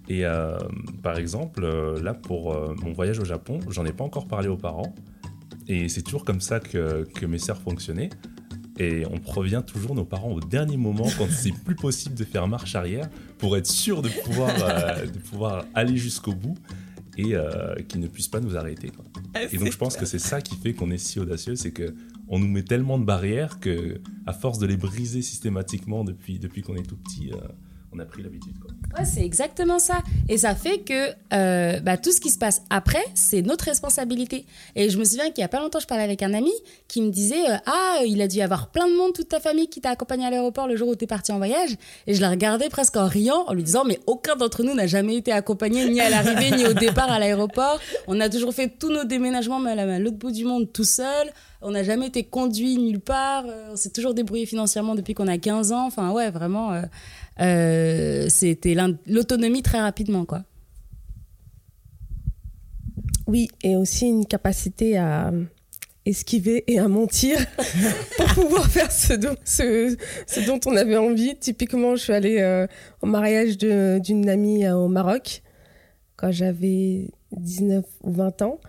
Et 0.10 0.26
euh, 0.26 0.58
par 1.04 1.18
exemple, 1.18 1.64
euh, 1.64 2.02
là, 2.02 2.14
pour 2.16 2.52
euh, 2.54 2.74
mon 2.82 2.92
voyage 2.94 3.20
au 3.20 3.26
Japon, 3.26 3.60
j'en 3.70 3.86
ai 3.86 3.94
pas 3.94 4.04
encore 4.04 4.28
parlé 4.28 4.48
aux 4.48 4.58
parents. 4.58 4.94
Et 5.68 5.88
c'est 5.88 6.02
toujours 6.02 6.26
comme 6.26 6.42
ça 6.42 6.60
que, 6.60 7.08
que 7.14 7.26
mes 7.28 7.38
sœurs 7.38 7.62
fonctionnaient. 7.62 8.10
Et 8.80 9.04
on 9.06 9.20
prévient 9.20 9.62
toujours 9.66 9.94
nos 9.94 10.06
parents 10.06 10.32
au 10.32 10.40
dernier 10.40 10.78
moment 10.78 11.06
quand 11.18 11.30
c'est 11.30 11.52
plus 11.52 11.76
possible 11.76 12.16
de 12.16 12.24
faire 12.24 12.48
marche 12.48 12.76
arrière 12.76 13.08
pour 13.38 13.56
être 13.56 13.68
sûr 13.68 14.02
de 14.02 14.10
pouvoir, 14.24 14.50
de 14.56 15.20
pouvoir 15.20 15.66
aller 15.76 15.98
jusqu'au 15.98 16.34
bout 16.34 16.58
et 17.18 17.36
qu'ils 17.90 18.00
ne 18.00 18.08
puissent 18.08 18.30
pas 18.30 18.40
nous 18.40 18.56
arrêter. 18.56 18.88
quoi. 18.88 19.04
Ah, 19.36 19.42
Et 19.52 19.58
donc 19.58 19.70
je 19.70 19.78
pense 19.78 19.96
clair. 19.96 20.04
que 20.04 20.10
c'est 20.10 20.18
ça 20.18 20.42
qui 20.42 20.56
fait 20.56 20.74
qu'on 20.74 20.92
est 20.92 20.98
si 20.98 21.20
audacieux, 21.20 21.56
c'est 21.58 21.72
que 21.72 21.94
on 22.30 22.40
nous 22.40 22.48
met 22.48 22.64
tellement 22.64 22.98
de 22.98 23.04
barrières 23.04 23.60
que, 23.60 24.00
à 24.26 24.32
force 24.32 24.60
de 24.60 24.66
les 24.66 24.78
briser 24.78 25.22
systématiquement 25.22 26.06
depuis, 26.06 26.40
depuis 26.40 26.62
qu'on 26.62 26.76
est 26.78 26.88
tout 26.88 26.96
petit, 26.96 27.32
on 27.92 28.00
a 28.00 28.06
pris 28.06 28.22
l'habitude. 28.22 28.54
Ouais, 28.98 29.06
c'est 29.06 29.24
exactement 29.24 29.80
ça. 29.80 30.02
Et 30.28 30.38
ça 30.38 30.56
fait 30.56 30.80
que 30.80 31.10
euh, 31.34 31.80
bah, 31.80 31.98
tout 31.98 32.12
ce 32.12 32.20
qui 32.20 32.30
se 32.30 32.38
passe 32.38 32.64
après, 32.70 33.04
c'est 33.14 33.42
notre 33.42 33.66
responsabilité. 33.66 34.46
Et 34.76 34.90
je 34.90 34.98
me 34.98 35.04
souviens 35.04 35.30
qu'il 35.32 35.42
y 35.42 35.44
a 35.44 35.48
pas 35.48 35.60
longtemps, 35.60 35.80
je 35.80 35.88
parlais 35.88 36.04
avec 36.04 36.24
un 36.24 36.34
ami 36.34 36.52
qui 36.88 37.02
me 37.02 37.10
disait 37.10 37.50
euh, 37.50 37.58
Ah, 37.66 38.00
il 38.06 38.22
a 38.22 38.28
dû 38.28 38.38
y 38.38 38.42
avoir 38.42 38.70
plein 38.72 38.88
de 38.88 38.96
monde, 38.96 39.14
toute 39.14 39.30
ta 39.30 39.40
famille 39.40 39.70
qui 39.70 39.82
t'a 39.82 39.92
accompagné 39.92 40.26
à 40.26 40.30
l'aéroport 40.30 40.68
le 40.68 40.76
jour 40.76 40.88
où 40.88 40.96
tu 40.96 41.04
es 41.04 41.08
parti 41.08 41.32
en 41.32 41.38
voyage. 41.38 41.76
Et 42.08 42.14
je 42.14 42.22
la 42.22 42.30
regardais 42.30 42.70
presque 42.70 42.98
en 42.98 43.08
riant, 43.08 43.44
en 43.48 43.54
lui 43.54 43.64
disant 43.64 43.84
Mais 43.86 44.00
aucun 44.08 44.36
d'entre 44.36 44.64
nous 44.64 44.74
n'a 44.74 44.88
jamais 44.88 45.16
été 45.16 45.32
accompagné 45.32 45.88
ni 45.90 46.02
à 46.02 46.10
l'arrivée 46.10 46.56
ni 46.56 46.66
au 46.66 46.74
départ 46.74 47.12
à 47.12 47.20
l'aéroport. 47.20 47.80
On 48.08 48.20
a 48.20 48.30
toujours 48.30 48.54
fait 48.54 48.70
tous 48.80 48.90
nos 48.90 49.04
déménagements, 49.04 49.60
mais 49.60 49.72
à 49.72 50.00
l'autre 50.00 50.18
bout 50.18 50.32
du 50.32 50.46
monde, 50.46 50.72
tout 50.72 50.84
seul. 50.84 51.32
On 51.62 51.72
n'a 51.72 51.84
jamais 51.84 52.08
été 52.08 52.24
conduit 52.24 52.78
nulle 52.78 53.02
part. 53.02 53.44
Euh, 53.46 53.72
On 53.74 53.76
s'est 53.76 53.90
toujours 53.90 54.14
débrouillé 54.14 54.46
financièrement 54.46 54.96
depuis 54.96 55.14
qu'on 55.14 55.28
a 55.28 55.38
15 55.38 55.74
ans. 55.74 55.86
Enfin, 55.86 56.12
ouais, 56.12 56.32
vraiment. 56.32 56.72
Euh, 57.42 58.28
c'était 58.30 58.76
l'autonomie 59.08 59.64
très 59.64 59.80
rapidement, 59.80 60.26
quoi. 60.26 60.44
Oui, 63.28 63.48
et 63.64 63.76
aussi 63.76 64.08
une 64.08 64.26
capacité 64.26 64.98
à 64.98 65.32
esquiver 66.06 66.64
et 66.68 66.80
à 66.80 66.88
mentir 66.88 67.38
pour 68.18 68.26
pouvoir 68.34 68.68
faire 68.68 68.92
ce 68.92 69.14
dont, 69.14 69.36
ce, 69.46 69.96
ce 70.26 70.40
dont 70.42 70.60
on 70.66 70.76
avait 70.76 70.98
envie. 70.98 71.36
Typiquement, 71.38 71.96
je 71.96 72.04
suis 72.04 72.14
allée 72.14 72.40
euh, 72.40 72.68
au 73.02 73.08
mariage 73.08 73.58
d'une 73.58 74.30
amie 74.30 74.66
euh, 74.66 74.76
au 74.76 74.88
Maroc 74.88 75.44
quand 76.16 76.32
j'avais 76.32 77.12
19 77.32 77.86
ou 78.04 78.12
20 78.12 78.42
ans. 78.42 78.60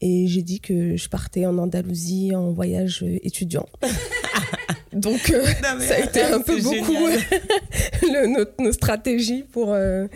Et 0.00 0.26
j'ai 0.26 0.42
dit 0.42 0.60
que 0.60 0.96
je 0.96 1.08
partais 1.08 1.46
en 1.46 1.56
Andalousie 1.58 2.34
en 2.34 2.52
voyage 2.52 3.02
euh, 3.02 3.18
étudiant. 3.22 3.66
Donc, 4.92 5.30
euh, 5.30 5.42
Non, 5.62 5.80
ça 5.80 5.94
a 5.94 5.98
été 6.00 6.22
un 6.22 6.40
peu 6.40 6.60
beaucoup 6.60 6.92
le- 8.02 8.26
notre, 8.26 8.52
nos 8.62 8.72
stratégies 8.72 9.42
pour, 9.50 9.72
euh, 9.72 10.06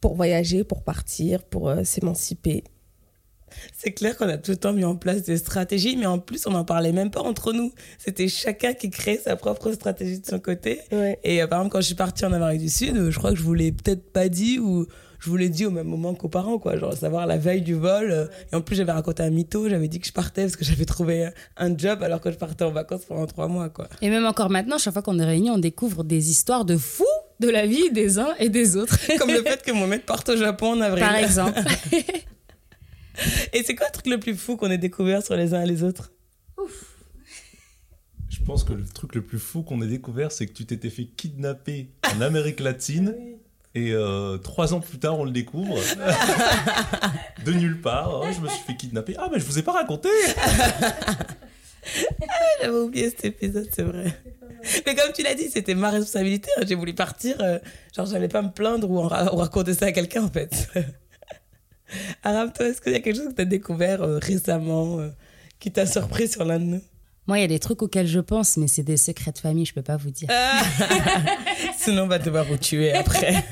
pour 0.00 0.14
voyager, 0.14 0.64
pour 0.64 0.82
partir, 0.82 1.42
pour 1.44 1.68
euh, 1.68 1.84
s'émanciper. 1.84 2.64
C'est 3.76 3.90
clair 3.90 4.16
qu'on 4.16 4.28
a 4.28 4.38
tout 4.38 4.52
le 4.52 4.56
temps 4.56 4.72
mis 4.72 4.84
en 4.84 4.94
place 4.96 5.22
des 5.24 5.36
stratégies, 5.36 5.96
mais 5.96 6.06
en 6.06 6.18
plus, 6.20 6.46
on 6.46 6.50
n'en 6.52 6.64
parlait 6.64 6.92
même 6.92 7.10
pas 7.10 7.20
entre 7.20 7.52
nous. 7.52 7.72
C'était 7.98 8.28
chacun 8.28 8.74
qui 8.74 8.90
créait 8.90 9.18
sa 9.18 9.34
propre 9.36 9.72
stratégie 9.72 10.20
de 10.20 10.26
son 10.26 10.38
côté. 10.38 10.80
Ouais. 10.92 11.18
Et 11.24 11.42
euh, 11.42 11.46
par 11.48 11.58
exemple, 11.60 11.72
quand 11.72 11.80
je 11.80 11.86
suis 11.86 11.94
partie 11.96 12.24
en 12.24 12.32
Amérique 12.32 12.60
du 12.60 12.68
Sud, 12.70 13.10
je 13.10 13.18
crois 13.18 13.30
que 13.30 13.36
je 13.36 13.42
vous 13.42 13.54
l'ai 13.54 13.72
peut-être 13.72 14.12
pas 14.12 14.28
dit 14.28 14.58
ou 14.60 14.86
je 15.20 15.28
vous 15.30 15.36
l'ai 15.36 15.48
dit 15.50 15.66
au 15.66 15.70
même 15.70 15.86
moment 15.86 16.14
qu'aux 16.14 16.28
parents, 16.28 16.58
quoi. 16.58 16.76
Genre, 16.78 16.92
savoir 16.94 17.26
la 17.26 17.36
veille 17.36 17.60
du 17.62 17.74
vol. 17.74 18.10
euh, 18.10 18.26
Et 18.52 18.56
en 18.56 18.62
plus, 18.62 18.74
j'avais 18.76 18.92
raconté 18.92 19.22
un 19.22 19.30
mytho. 19.30 19.68
J'avais 19.68 19.86
dit 19.88 20.00
que 20.00 20.06
je 20.06 20.12
partais 20.12 20.42
parce 20.42 20.56
que 20.56 20.64
j'avais 20.64 20.86
trouvé 20.86 21.26
euh, 21.26 21.30
un 21.58 21.76
job 21.76 22.02
alors 22.02 22.20
que 22.20 22.30
je 22.30 22.36
partais 22.36 22.64
en 22.64 22.70
vacances 22.72 23.04
pendant 23.04 23.26
trois 23.26 23.46
mois, 23.46 23.68
quoi. 23.68 23.88
Et 24.00 24.08
même 24.10 24.24
encore 24.24 24.48
maintenant, 24.50 24.78
chaque 24.78 24.94
fois 24.94 25.02
qu'on 25.02 25.18
est 25.18 25.24
réunis, 25.24 25.50
on 25.50 25.58
découvre 25.58 26.04
des 26.04 26.30
histoires 26.30 26.64
de 26.64 26.76
fous 26.78 27.04
de 27.38 27.48
la 27.48 27.66
vie 27.66 27.90
des 27.90 28.18
uns 28.18 28.34
et 28.38 28.48
des 28.48 28.76
autres. 28.76 28.98
Comme 29.18 29.30
le 29.30 29.42
fait 29.42 29.62
que 29.62 29.72
Mohamed 29.72 30.02
parte 30.02 30.28
au 30.30 30.36
Japon 30.36 30.72
en 30.72 30.80
avril. 30.80 31.02
Par 31.04 31.14
exemple. 31.16 31.60
Et 33.52 33.62
c'est 33.62 33.74
quoi 33.74 33.86
le 33.88 33.92
truc 33.92 34.06
le 34.06 34.18
plus 34.18 34.34
fou 34.34 34.56
qu'on 34.56 34.70
ait 34.70 34.78
découvert 34.78 35.22
sur 35.22 35.36
les 35.36 35.52
uns 35.52 35.62
et 35.62 35.66
les 35.66 35.82
autres? 35.82 36.10
Je 38.30 38.42
pense 38.44 38.64
que 38.64 38.72
le 38.72 38.84
truc 38.84 39.14
le 39.14 39.22
plus 39.22 39.38
fou 39.38 39.62
qu'on 39.62 39.82
ait 39.82 39.86
découvert, 39.86 40.32
c'est 40.32 40.46
que 40.46 40.52
tu 40.52 40.64
t'étais 40.64 40.88
fait 40.88 41.04
kidnapper 41.04 41.90
en 42.16 42.20
Amérique 42.20 42.60
latine. 42.60 43.14
Et 43.74 43.92
euh, 43.92 44.36
trois 44.38 44.74
ans 44.74 44.80
plus 44.80 44.98
tard, 44.98 45.18
on 45.18 45.24
le 45.24 45.30
découvre. 45.30 45.78
de 47.44 47.52
nulle 47.52 47.80
part. 47.80 48.20
Oh, 48.22 48.26
je 48.34 48.40
me 48.40 48.48
suis 48.48 48.64
fait 48.64 48.76
kidnapper. 48.76 49.14
Ah, 49.18 49.28
mais 49.32 49.38
je 49.38 49.44
vous 49.44 49.58
ai 49.58 49.62
pas 49.62 49.72
raconté 49.72 50.08
J'avais 52.62 52.76
oublié 52.76 53.10
cet 53.10 53.24
épisode, 53.24 53.68
c'est 53.72 53.82
vrai. 53.82 54.12
Mais 54.86 54.94
comme 54.94 55.12
tu 55.14 55.22
l'as 55.22 55.34
dit, 55.34 55.48
c'était 55.50 55.74
ma 55.74 55.90
responsabilité. 55.90 56.50
hein. 56.58 56.64
J'ai 56.68 56.74
voulu 56.74 56.94
partir. 56.94 57.36
euh, 57.40 57.58
genre, 57.96 58.06
j'allais 58.06 58.28
pas 58.28 58.42
me 58.42 58.50
plaindre 58.50 58.90
ou, 58.90 58.98
en 58.98 59.08
ra- 59.08 59.32
ou 59.32 59.36
raconter 59.38 59.74
ça 59.74 59.86
à 59.86 59.92
quelqu'un, 59.92 60.24
en 60.24 60.30
fait. 60.30 60.68
Aram, 62.22 62.52
toi, 62.52 62.66
est-ce 62.66 62.80
qu'il 62.80 62.92
y 62.92 62.96
a 62.96 63.00
quelque 63.00 63.16
chose 63.16 63.28
que 63.28 63.34
tu 63.34 63.42
as 63.42 63.46
découvert 63.46 64.02
euh, 64.02 64.18
récemment 64.18 65.00
euh, 65.00 65.08
qui 65.58 65.72
t'a 65.72 65.86
surpris 65.86 66.28
sur 66.28 66.44
l'un 66.44 66.58
de 66.58 66.64
nous? 66.64 66.82
Moi, 67.26 67.38
il 67.38 67.42
y 67.42 67.44
a 67.44 67.48
des 67.48 67.58
trucs 67.58 67.82
auxquels 67.82 68.06
je 68.08 68.20
pense, 68.20 68.56
mais 68.56 68.66
c'est 68.68 68.82
des 68.82 68.96
secrets 68.96 69.32
de 69.32 69.38
famille, 69.38 69.64
je 69.64 69.72
peux 69.74 69.82
pas 69.82 69.96
vous 69.96 70.10
dire. 70.10 70.28
Sinon, 71.84 72.02
on 72.02 72.06
va 72.06 72.18
devoir 72.18 72.44
vous 72.44 72.56
tuer 72.58 72.92
après. 72.92 73.44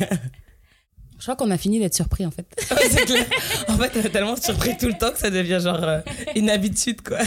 Je 1.18 1.22
crois 1.24 1.34
qu'on 1.36 1.50
a 1.50 1.58
fini 1.58 1.80
d'être 1.80 1.94
surpris, 1.94 2.24
en 2.26 2.30
fait. 2.30 2.46
Ouais, 2.70 2.88
c'est 2.90 3.04
clair. 3.06 3.24
En 3.68 3.76
fait, 3.78 3.90
on 3.96 4.00
est 4.04 4.10
tellement 4.10 4.36
surpris 4.36 4.76
tout 4.76 4.86
le 4.86 4.94
temps 4.96 5.10
que 5.10 5.18
ça 5.18 5.30
devient 5.30 5.58
genre 5.62 5.82
euh, 5.82 6.00
une 6.36 6.48
habitude, 6.50 7.00
quoi. 7.02 7.18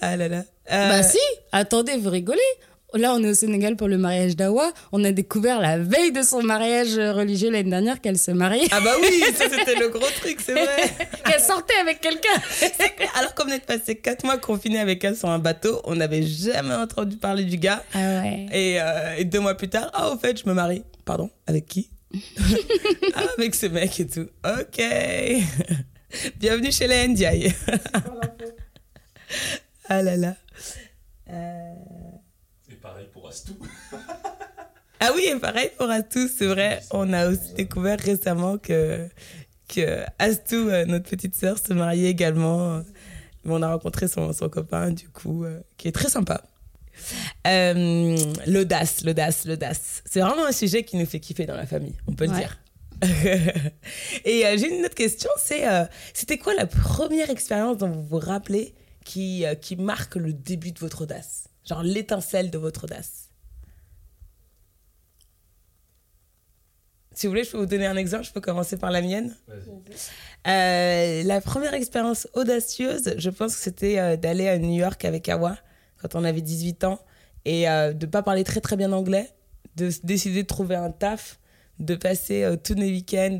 ah 0.00 0.16
là 0.16 0.28
là. 0.28 0.44
Euh, 0.72 0.88
Bah 0.88 1.02
si, 1.02 1.18
attendez, 1.52 1.96
vous 1.96 2.10
rigolez. 2.10 2.40
Là, 2.94 3.12
on 3.14 3.22
est 3.22 3.28
au 3.28 3.34
Sénégal 3.34 3.76
pour 3.76 3.86
le 3.86 3.98
mariage 3.98 4.34
d'Awa. 4.34 4.72
On 4.92 5.04
a 5.04 5.12
découvert 5.12 5.60
la 5.60 5.78
veille 5.78 6.10
de 6.10 6.22
son 6.22 6.42
mariage 6.42 6.94
religieux 6.96 7.50
l'année 7.50 7.68
dernière 7.68 8.00
qu'elle 8.00 8.16
se 8.16 8.30
mariait. 8.30 8.66
Ah 8.70 8.80
bah 8.80 8.94
oui, 9.02 9.20
ça 9.34 9.44
c'était 9.50 9.74
le 9.78 9.88
gros 9.90 10.06
truc, 10.20 10.38
c'est 10.42 10.52
vrai. 10.52 10.66
qu'elle 11.26 11.40
sortait 11.40 11.76
avec 11.82 12.00
quelqu'un. 12.00 12.30
Alors 13.14 13.34
qu'on 13.34 13.44
venait 13.44 13.58
de 13.58 13.64
passer 13.64 13.96
4 13.96 14.24
mois 14.24 14.38
confinés 14.38 14.78
avec 14.78 15.04
elle 15.04 15.16
sur 15.16 15.28
un 15.28 15.38
bateau, 15.38 15.82
on 15.84 15.96
n'avait 15.96 16.22
jamais 16.22 16.74
entendu 16.74 17.18
parler 17.18 17.44
du 17.44 17.58
gars. 17.58 17.84
Ah 17.92 18.22
ouais. 18.22 18.46
Et, 18.52 18.80
euh, 18.80 19.16
et 19.18 19.24
deux 19.26 19.40
mois 19.40 19.54
plus 19.54 19.68
tard, 19.68 19.90
ah 19.92 20.10
au 20.10 20.16
fait, 20.18 20.40
je 20.42 20.48
me 20.48 20.54
marie. 20.54 20.82
Pardon, 21.04 21.28
avec 21.46 21.66
qui? 21.66 21.90
Ah, 23.14 23.22
avec 23.36 23.54
ce 23.54 23.66
mec 23.66 24.00
et 24.00 24.06
tout. 24.06 24.28
Ok. 24.44 24.82
Bienvenue 26.36 26.72
chez 26.72 26.86
les 26.86 27.06
NDI. 27.08 27.52
ah 29.90 30.02
là 30.02 30.16
là. 30.16 30.36
Pareil 32.98 33.10
pour 33.12 33.28
Astou. 33.28 33.56
Ah 35.00 35.12
oui, 35.14 35.26
et 35.30 35.38
pareil 35.38 35.70
pour 35.78 35.88
Astou, 35.88 36.26
c'est 36.26 36.46
vrai. 36.46 36.82
On 36.90 37.12
a 37.12 37.28
aussi 37.28 37.54
découvert 37.54 38.00
récemment 38.00 38.58
que, 38.58 39.06
que 39.68 40.02
Astou, 40.18 40.56
euh, 40.56 40.84
notre 40.86 41.08
petite 41.08 41.36
sœur, 41.36 41.56
se 41.56 41.72
mariait 41.72 42.10
également. 42.10 42.82
On 43.44 43.62
a 43.62 43.68
rencontré 43.72 44.08
son, 44.08 44.32
son 44.32 44.48
copain, 44.48 44.90
du 44.90 45.08
coup, 45.08 45.44
euh, 45.44 45.60
qui 45.76 45.86
est 45.86 45.92
très 45.92 46.08
sympa. 46.08 46.42
Euh, 47.46 48.16
l'audace, 48.48 49.04
l'audace, 49.04 49.46
l'audace. 49.46 50.02
C'est 50.04 50.18
vraiment 50.18 50.46
un 50.46 50.52
sujet 50.52 50.82
qui 50.82 50.96
nous 50.96 51.06
fait 51.06 51.20
kiffer 51.20 51.46
dans 51.46 51.56
la 51.56 51.66
famille, 51.66 51.94
on 52.08 52.12
peut 52.14 52.26
le 52.26 52.32
dire. 52.32 52.58
Et 54.24 54.44
euh, 54.44 54.56
j'ai 54.56 54.76
une 54.76 54.84
autre 54.84 54.96
question, 54.96 55.30
c'est 55.38 55.68
euh, 55.68 55.84
c'était 56.12 56.38
quoi 56.38 56.54
la 56.54 56.66
première 56.66 57.30
expérience 57.30 57.78
dont 57.78 57.90
vous 57.90 58.02
vous 58.02 58.18
rappelez 58.18 58.74
qui, 59.04 59.46
euh, 59.46 59.54
qui 59.54 59.76
marque 59.76 60.16
le 60.16 60.32
début 60.32 60.72
de 60.72 60.80
votre 60.80 61.02
audace? 61.02 61.44
Genre 61.68 61.82
l'étincelle 61.82 62.50
de 62.50 62.56
votre 62.56 62.84
audace. 62.84 63.28
Si 67.12 67.26
vous 67.26 67.32
voulez, 67.32 67.44
je 67.44 67.50
peux 67.50 67.58
vous 67.58 67.66
donner 67.66 67.86
un 67.86 67.96
exemple, 67.96 68.24
je 68.24 68.32
peux 68.32 68.40
commencer 68.40 68.76
par 68.78 68.90
la 68.90 69.02
mienne. 69.02 69.36
Euh, 70.46 71.22
la 71.24 71.40
première 71.40 71.74
expérience 71.74 72.28
audacieuse, 72.34 73.14
je 73.18 73.28
pense 73.28 73.56
que 73.56 73.60
c'était 73.60 73.98
euh, 73.98 74.16
d'aller 74.16 74.48
à 74.48 74.56
New 74.56 74.72
York 74.72 75.04
avec 75.04 75.28
Awa 75.28 75.58
quand 76.00 76.14
on 76.14 76.22
avait 76.22 76.42
18 76.42 76.84
ans 76.84 77.00
et 77.44 77.68
euh, 77.68 77.92
de 77.92 78.06
pas 78.06 78.22
parler 78.22 78.44
très 78.44 78.60
très 78.60 78.76
bien 78.76 78.92
anglais, 78.92 79.28
de 79.74 79.90
décider 80.04 80.44
de 80.44 80.46
trouver 80.46 80.76
un 80.76 80.90
taf, 80.90 81.40
de 81.80 81.96
passer 81.96 82.48
tous 82.62 82.74
nos 82.74 82.86
week-ends 82.86 83.38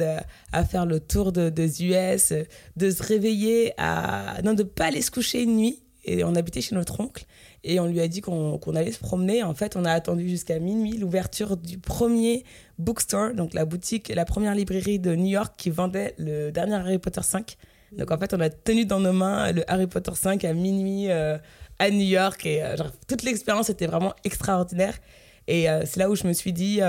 à 0.53 0.65
faire 0.65 0.85
le 0.85 0.99
tour 0.99 1.33
de, 1.33 1.49
des 1.49 1.85
US, 1.85 2.33
de 2.77 2.91
se 2.91 3.03
réveiller 3.03 3.75
à 3.79 4.41
non 4.43 4.55
de 4.55 4.65
pas 4.65 4.87
aller 4.87 5.03
se 5.03 5.13
coucher 5.13 5.45
une 5.45 5.57
nuit. 5.57 5.85
Et 6.05 6.25
on 6.25 6.35
habitait 6.35 6.63
chez 6.63 6.75
notre 6.75 7.01
oncle 7.01 7.27
et 7.65 7.81
on 7.81 7.87
lui 7.87 8.01
a 8.01 8.09
dit 8.09 8.21
qu'on 8.21 8.59
allait 8.75 8.93
se 8.93 8.99
promener. 8.99 9.43
En 9.43 9.55
fait, 9.55 9.77
on 9.77 9.85
a 9.85 9.93
attendu 9.93 10.29
jusqu'à 10.29 10.59
minuit 10.59 10.97
l'ouverture 10.97 11.57
du 11.57 11.79
premier 11.79 12.45
bookstore, 12.79 13.35
donc 13.35 13.55
la 13.55 13.65
boutique, 13.65 14.13
la 14.15 14.25
première 14.25 14.55
librairie 14.55 14.99
de 14.99 15.15
New 15.15 15.27
York 15.27 15.55
qui 15.57 15.71
vendait 15.71 16.15
le 16.19 16.51
dernier 16.51 16.75
Harry 16.75 16.99
Potter 16.99 17.23
5. 17.23 17.57
Donc 17.93 18.11
en 18.11 18.19
fait, 18.19 18.35
on 18.35 18.41
a 18.41 18.51
tenu 18.51 18.85
dans 18.85 19.01
nos 19.01 19.13
mains 19.13 19.53
le 19.53 19.69
Harry 19.71 19.87
Potter 19.87 20.13
5 20.15 20.45
à 20.45 20.53
minuit 20.53 21.11
euh, 21.11 21.39
à 21.79 21.91
New 21.91 22.07
York 22.07 22.45
et 22.47 22.63
euh, 22.63 22.77
toute 23.07 23.23
l'expérience 23.23 23.71
était 23.71 23.87
vraiment 23.87 24.15
extraordinaire. 24.25 24.99
Et 25.47 25.69
euh, 25.71 25.83
c'est 25.87 25.99
là 25.99 26.11
où 26.11 26.15
je 26.15 26.27
me 26.27 26.33
suis 26.33 26.53
dit, 26.53 26.81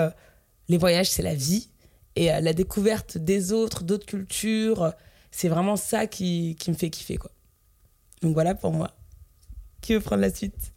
les 0.68 0.78
voyages, 0.78 1.10
c'est 1.10 1.24
la 1.24 1.36
vie. 1.36 1.70
Et 2.16 2.26
la 2.26 2.54
découverte 2.54 3.18
des 3.18 3.54
autres, 3.54 3.84
d'autres 3.84 4.06
cultures, 4.06 4.94
c'est 5.32 5.48
vraiment 5.48 5.78
ça 5.78 6.06
qui, 6.06 6.58
qui 6.60 6.70
me 6.70 6.76
fait 6.76 6.90
kiffer. 6.90 7.18
Quoi. 7.18 7.32
Donc 8.22 8.34
voilà 8.34 8.56
pour 8.56 8.74
moi. 8.74 8.92
Qui 9.81 9.93
veut 9.93 10.00
prendre 10.00 10.21
la 10.21 10.29
suite? 10.29 10.74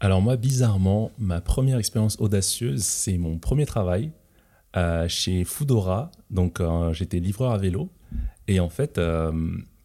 Alors 0.00 0.20
moi, 0.20 0.36
bizarrement, 0.36 1.10
ma 1.18 1.40
première 1.40 1.78
expérience 1.78 2.20
audacieuse, 2.20 2.82
c'est 2.82 3.16
mon 3.16 3.38
premier 3.38 3.66
travail 3.66 4.12
euh, 4.76 5.08
chez 5.08 5.44
Foodora. 5.44 6.10
Donc 6.30 6.60
euh, 6.60 6.92
j'étais 6.92 7.18
livreur 7.18 7.52
à 7.52 7.58
vélo. 7.58 7.90
Et 8.46 8.60
en 8.60 8.68
fait, 8.68 8.98
euh, 8.98 9.32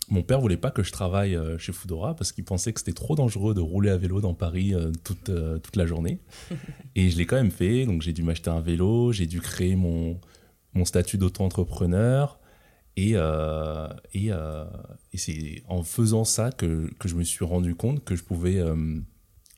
mon 0.09 0.21
père 0.21 0.41
voulait 0.41 0.57
pas 0.57 0.69
que 0.69 0.83
je 0.83 0.91
travaille 0.91 1.39
chez 1.57 1.71
Foodora 1.71 2.13
parce 2.15 2.33
qu'il 2.33 2.43
pensait 2.43 2.73
que 2.73 2.81
c'était 2.81 2.91
trop 2.91 3.15
dangereux 3.15 3.53
de 3.53 3.61
rouler 3.61 3.89
à 3.89 3.97
vélo 3.97 4.19
dans 4.19 4.33
Paris 4.33 4.73
toute, 5.03 5.31
toute 5.63 5.75
la 5.77 5.85
journée. 5.85 6.19
Et 6.95 7.09
je 7.09 7.17
l'ai 7.17 7.25
quand 7.25 7.37
même 7.37 7.51
fait. 7.51 7.85
Donc 7.85 8.01
j'ai 8.01 8.11
dû 8.11 8.21
m'acheter 8.21 8.49
un 8.49 8.59
vélo, 8.59 9.13
j'ai 9.13 9.27
dû 9.27 9.39
créer 9.39 9.77
mon, 9.77 10.19
mon 10.73 10.83
statut 10.83 11.17
d'auto-entrepreneur. 11.17 12.40
Et, 12.97 13.11
euh, 13.15 13.87
et, 14.13 14.31
euh, 14.31 14.65
et 15.13 15.17
c'est 15.17 15.63
en 15.67 15.83
faisant 15.83 16.25
ça 16.25 16.51
que, 16.51 16.89
que 16.99 17.07
je 17.07 17.15
me 17.15 17.23
suis 17.23 17.45
rendu 17.45 17.75
compte 17.75 18.03
que 18.03 18.15
je 18.15 18.23
pouvais 18.23 18.59
euh, 18.59 18.99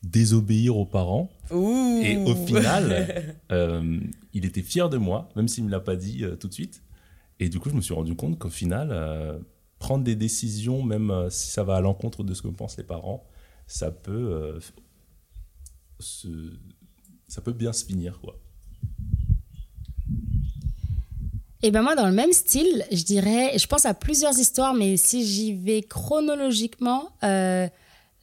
désobéir 0.03 0.77
aux 0.77 0.85
parents. 0.85 1.31
Ouh. 1.51 2.01
Et 2.03 2.17
au 2.17 2.35
final, 2.35 3.35
il 4.33 4.45
était 4.45 4.61
fier 4.61 4.89
de 4.89 4.97
moi, 4.97 5.29
même 5.35 5.47
s'il 5.47 5.63
ne 5.63 5.69
me 5.69 5.71
l'a 5.71 5.79
pas 5.79 5.95
dit 5.95 6.23
tout 6.39 6.47
de 6.47 6.53
suite. 6.53 6.83
Et 7.39 7.49
du 7.49 7.59
coup, 7.59 7.69
je 7.69 7.75
me 7.75 7.81
suis 7.81 7.93
rendu 7.93 8.15
compte 8.15 8.37
qu'au 8.37 8.49
final, 8.49 9.41
prendre 9.79 10.03
des 10.03 10.15
décisions, 10.15 10.83
même 10.83 11.27
si 11.29 11.49
ça 11.51 11.63
va 11.63 11.75
à 11.77 11.81
l'encontre 11.81 12.23
de 12.23 12.33
ce 12.33 12.41
que 12.41 12.47
pensent 12.49 12.77
les 12.77 12.83
parents, 12.83 13.25
ça 13.65 13.91
peut, 13.91 14.59
se, 15.99 16.27
ça 17.27 17.41
peut 17.41 17.53
bien 17.53 17.73
se 17.73 17.85
finir. 17.85 18.19
Quoi. 18.19 18.39
Et 21.65 21.71
ben 21.71 21.81
moi, 21.81 21.95
dans 21.95 22.07
le 22.07 22.11
même 22.11 22.33
style, 22.33 22.85
je 22.91 23.03
dirais, 23.03 23.57
je 23.57 23.65
pense 23.67 23.85
à 23.85 23.93
plusieurs 23.93 24.37
histoires, 24.37 24.73
mais 24.73 24.97
si 24.97 25.25
j'y 25.25 25.53
vais 25.53 25.81
chronologiquement, 25.81 27.09
euh, 27.23 27.67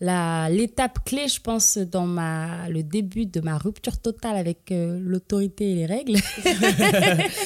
l'étape 0.00 1.02
clé, 1.06 1.26
je 1.26 1.40
pense, 1.40 1.78
dans 1.78 2.04
ma 2.04 2.68
le 2.68 2.82
début 2.82 3.24
de 3.24 3.40
ma 3.40 3.56
rupture 3.56 3.98
totale 3.98 4.36
avec 4.36 4.70
euh, 4.72 4.98
l'autorité 5.02 5.72
et 5.72 5.74
les 5.74 5.86
règles. 5.86 6.16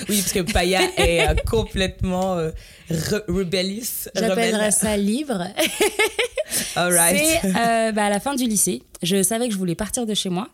Oui, 0.08 0.20
parce 0.20 0.32
que 0.32 0.40
Paya 0.40 0.80
est 0.96 1.28
euh, 1.28 1.34
complètement 1.46 2.34
euh. 2.34 2.50
J'appellerais 4.14 4.70
ça 4.72 4.96
livre. 4.96 5.46
All 6.76 6.92
right. 6.92 7.22
C'est 7.40 7.48
euh, 7.48 7.92
bah, 7.92 8.06
à 8.06 8.10
la 8.10 8.20
fin 8.20 8.34
du 8.34 8.44
lycée. 8.44 8.82
Je 9.02 9.22
savais 9.22 9.46
que 9.46 9.52
je 9.52 9.58
voulais 9.58 9.74
partir 9.76 10.06
de 10.06 10.14
chez 10.14 10.28
moi. 10.28 10.48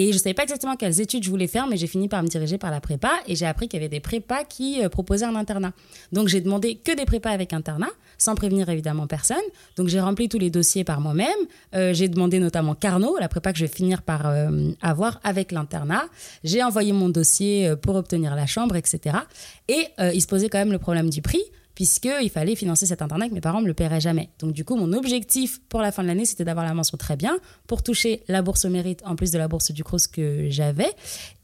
Et 0.00 0.12
je 0.12 0.18
savais 0.18 0.32
pas 0.32 0.44
exactement 0.44 0.76
quelles 0.76 1.00
études 1.00 1.24
je 1.24 1.28
voulais 1.28 1.48
faire, 1.48 1.66
mais 1.66 1.76
j'ai 1.76 1.88
fini 1.88 2.06
par 2.06 2.22
me 2.22 2.28
diriger 2.28 2.56
par 2.56 2.70
la 2.70 2.80
prépa. 2.80 3.10
Et 3.26 3.34
j'ai 3.34 3.46
appris 3.46 3.66
qu'il 3.66 3.80
y 3.80 3.82
avait 3.82 3.88
des 3.88 3.98
prépas 3.98 4.44
qui 4.44 4.80
euh, 4.80 4.88
proposaient 4.88 5.24
un 5.24 5.34
internat. 5.34 5.72
Donc 6.12 6.28
j'ai 6.28 6.40
demandé 6.40 6.76
que 6.76 6.94
des 6.94 7.04
prépas 7.04 7.30
avec 7.30 7.52
internat, 7.52 7.90
sans 8.16 8.36
prévenir 8.36 8.68
évidemment 8.68 9.08
personne. 9.08 9.42
Donc 9.76 9.88
j'ai 9.88 9.98
rempli 9.98 10.28
tous 10.28 10.38
les 10.38 10.50
dossiers 10.50 10.84
par 10.84 11.00
moi-même. 11.00 11.26
Euh, 11.74 11.92
j'ai 11.94 12.08
demandé 12.08 12.38
notamment 12.38 12.76
Carnot, 12.76 13.16
la 13.18 13.28
prépa 13.28 13.52
que 13.52 13.58
je 13.58 13.64
vais 13.64 13.72
finir 13.72 14.02
par 14.02 14.28
euh, 14.28 14.70
avoir 14.82 15.18
avec 15.24 15.50
l'internat. 15.50 16.04
J'ai 16.44 16.62
envoyé 16.62 16.92
mon 16.92 17.08
dossier 17.08 17.74
pour 17.82 17.96
obtenir 17.96 18.36
la 18.36 18.46
chambre, 18.46 18.76
etc. 18.76 19.16
Et 19.66 19.88
il 20.14 20.22
se 20.22 20.28
posait 20.28 20.48
quand 20.48 20.58
même 20.58 20.70
le 20.70 20.78
problème 20.78 21.10
du 21.10 21.22
prix 21.22 21.42
puisqu'il 21.78 22.28
fallait 22.28 22.56
financer 22.56 22.86
cet 22.86 23.02
internat 23.02 23.28
que 23.28 23.34
mes 23.34 23.40
parents 23.40 23.58
ne 23.58 23.62
me 23.62 23.68
le 23.68 23.72
paieraient 23.74 24.00
jamais. 24.00 24.30
Donc 24.40 24.52
du 24.52 24.64
coup, 24.64 24.74
mon 24.74 24.92
objectif 24.94 25.60
pour 25.68 25.80
la 25.80 25.92
fin 25.92 26.02
de 26.02 26.08
l'année, 26.08 26.24
c'était 26.24 26.42
d'avoir 26.42 26.66
la 26.66 26.74
mention 26.74 26.96
très 26.98 27.14
bien 27.14 27.38
pour 27.68 27.84
toucher 27.84 28.24
la 28.26 28.42
bourse 28.42 28.64
au 28.64 28.68
mérite 28.68 29.00
en 29.04 29.14
plus 29.14 29.30
de 29.30 29.38
la 29.38 29.46
bourse 29.46 29.70
du 29.70 29.84
CROSS 29.84 30.08
que 30.08 30.46
j'avais. 30.50 30.88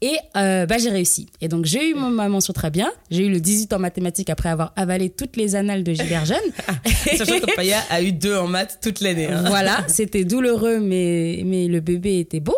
Et 0.01 0.17
euh, 0.35 0.65
bah, 0.65 0.77
j'ai 0.77 0.89
réussi. 0.89 1.29
Et 1.39 1.47
donc 1.47 1.63
j'ai 1.63 1.89
eu 1.89 1.93
mon- 1.93 2.09
ma 2.09 2.27
mention 2.27 2.51
très 2.51 2.69
bien. 2.69 2.91
J'ai 3.09 3.25
eu 3.25 3.29
le 3.29 3.39
18 3.39 3.71
en 3.71 3.79
mathématiques 3.79 4.29
après 4.29 4.49
avoir 4.49 4.73
avalé 4.75 5.09
toutes 5.09 5.37
les 5.37 5.55
annales 5.55 5.85
de 5.85 5.93
Gilbert 5.93 6.25
Jeune. 6.25 6.37
Sachant 7.15 7.39
que 7.39 7.55
Paya 7.55 7.79
a 7.89 8.01
eu 8.01 8.11
deux 8.11 8.35
en 8.35 8.47
maths 8.49 8.79
toute 8.83 8.99
l'année. 8.99 9.27
hein. 9.27 9.45
voilà, 9.47 9.85
c'était 9.87 10.25
douloureux, 10.25 10.81
mais, 10.81 11.43
mais 11.45 11.69
le 11.69 11.79
bébé 11.79 12.19
était 12.19 12.41
beau. 12.41 12.57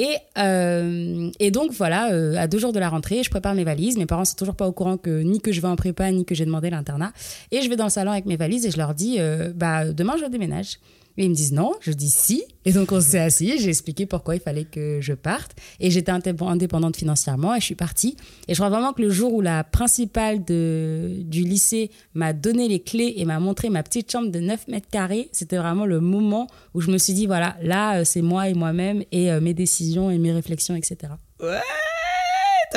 Et, 0.00 0.16
euh, 0.38 1.30
et 1.40 1.50
donc 1.50 1.72
voilà, 1.72 2.10
euh, 2.10 2.34
à 2.38 2.46
deux 2.46 2.58
jours 2.58 2.72
de 2.72 2.78
la 2.78 2.88
rentrée, 2.88 3.22
je 3.22 3.28
prépare 3.28 3.54
mes 3.54 3.64
valises. 3.64 3.98
Mes 3.98 4.06
parents 4.06 4.24
sont 4.24 4.34
toujours 4.34 4.54
pas 4.54 4.66
au 4.66 4.72
courant 4.72 4.96
que 4.96 5.20
ni 5.20 5.42
que 5.42 5.52
je 5.52 5.60
vais 5.60 5.68
en 5.68 5.76
prépa, 5.76 6.10
ni 6.10 6.24
que 6.24 6.34
j'ai 6.34 6.46
demandé 6.46 6.70
l'internat. 6.70 7.12
Et 7.50 7.60
je 7.60 7.68
vais 7.68 7.76
dans 7.76 7.84
le 7.84 7.90
salon 7.90 8.10
avec 8.10 8.24
mes 8.24 8.36
valises 8.36 8.64
et 8.64 8.70
je 8.70 8.78
leur 8.78 8.94
dis, 8.94 9.16
euh, 9.18 9.52
bah 9.54 9.92
demain 9.92 10.14
je 10.18 10.24
déménage. 10.24 10.78
Et 11.16 11.24
ils 11.24 11.30
me 11.30 11.34
disent 11.34 11.52
non, 11.52 11.72
je 11.80 11.92
dis 11.92 12.08
si. 12.10 12.42
Et 12.64 12.72
donc 12.72 12.92
on 12.92 13.00
s'est 13.00 13.18
assis, 13.18 13.58
j'ai 13.58 13.68
expliqué 13.68 14.06
pourquoi 14.06 14.34
il 14.36 14.40
fallait 14.40 14.64
que 14.64 15.00
je 15.00 15.12
parte. 15.12 15.52
Et 15.80 15.90
j'étais 15.90 16.12
indép- 16.12 16.42
indépendante 16.46 16.96
financièrement 16.96 17.54
et 17.54 17.60
je 17.60 17.64
suis 17.64 17.74
partie. 17.74 18.16
Et 18.48 18.54
je 18.54 18.58
crois 18.58 18.70
vraiment 18.70 18.92
que 18.92 19.02
le 19.02 19.10
jour 19.10 19.32
où 19.34 19.40
la 19.40 19.64
principale 19.64 20.44
du 20.44 21.42
lycée 21.42 21.90
m'a 22.14 22.32
donné 22.32 22.68
les 22.68 22.80
clés 22.80 23.14
et 23.16 23.24
m'a 23.24 23.40
montré 23.40 23.70
ma 23.70 23.82
petite 23.82 24.10
chambre 24.10 24.30
de 24.30 24.40
9 24.40 24.68
mètres 24.68 24.88
carrés, 24.90 25.28
c'était 25.32 25.56
vraiment 25.56 25.86
le 25.86 26.00
moment 26.00 26.46
où 26.74 26.80
je 26.80 26.90
me 26.90 26.98
suis 26.98 27.12
dit, 27.12 27.26
voilà, 27.26 27.56
là 27.62 28.00
euh, 28.00 28.04
c'est 28.04 28.22
moi 28.22 28.48
et 28.48 28.54
moi-même 28.54 29.02
et 29.12 29.30
euh, 29.32 29.40
mes 29.40 29.54
décisions 29.54 30.10
et 30.10 30.18
mes 30.18 30.32
réflexions, 30.32 30.74
etc. 30.76 31.12
Ouais 31.42 31.58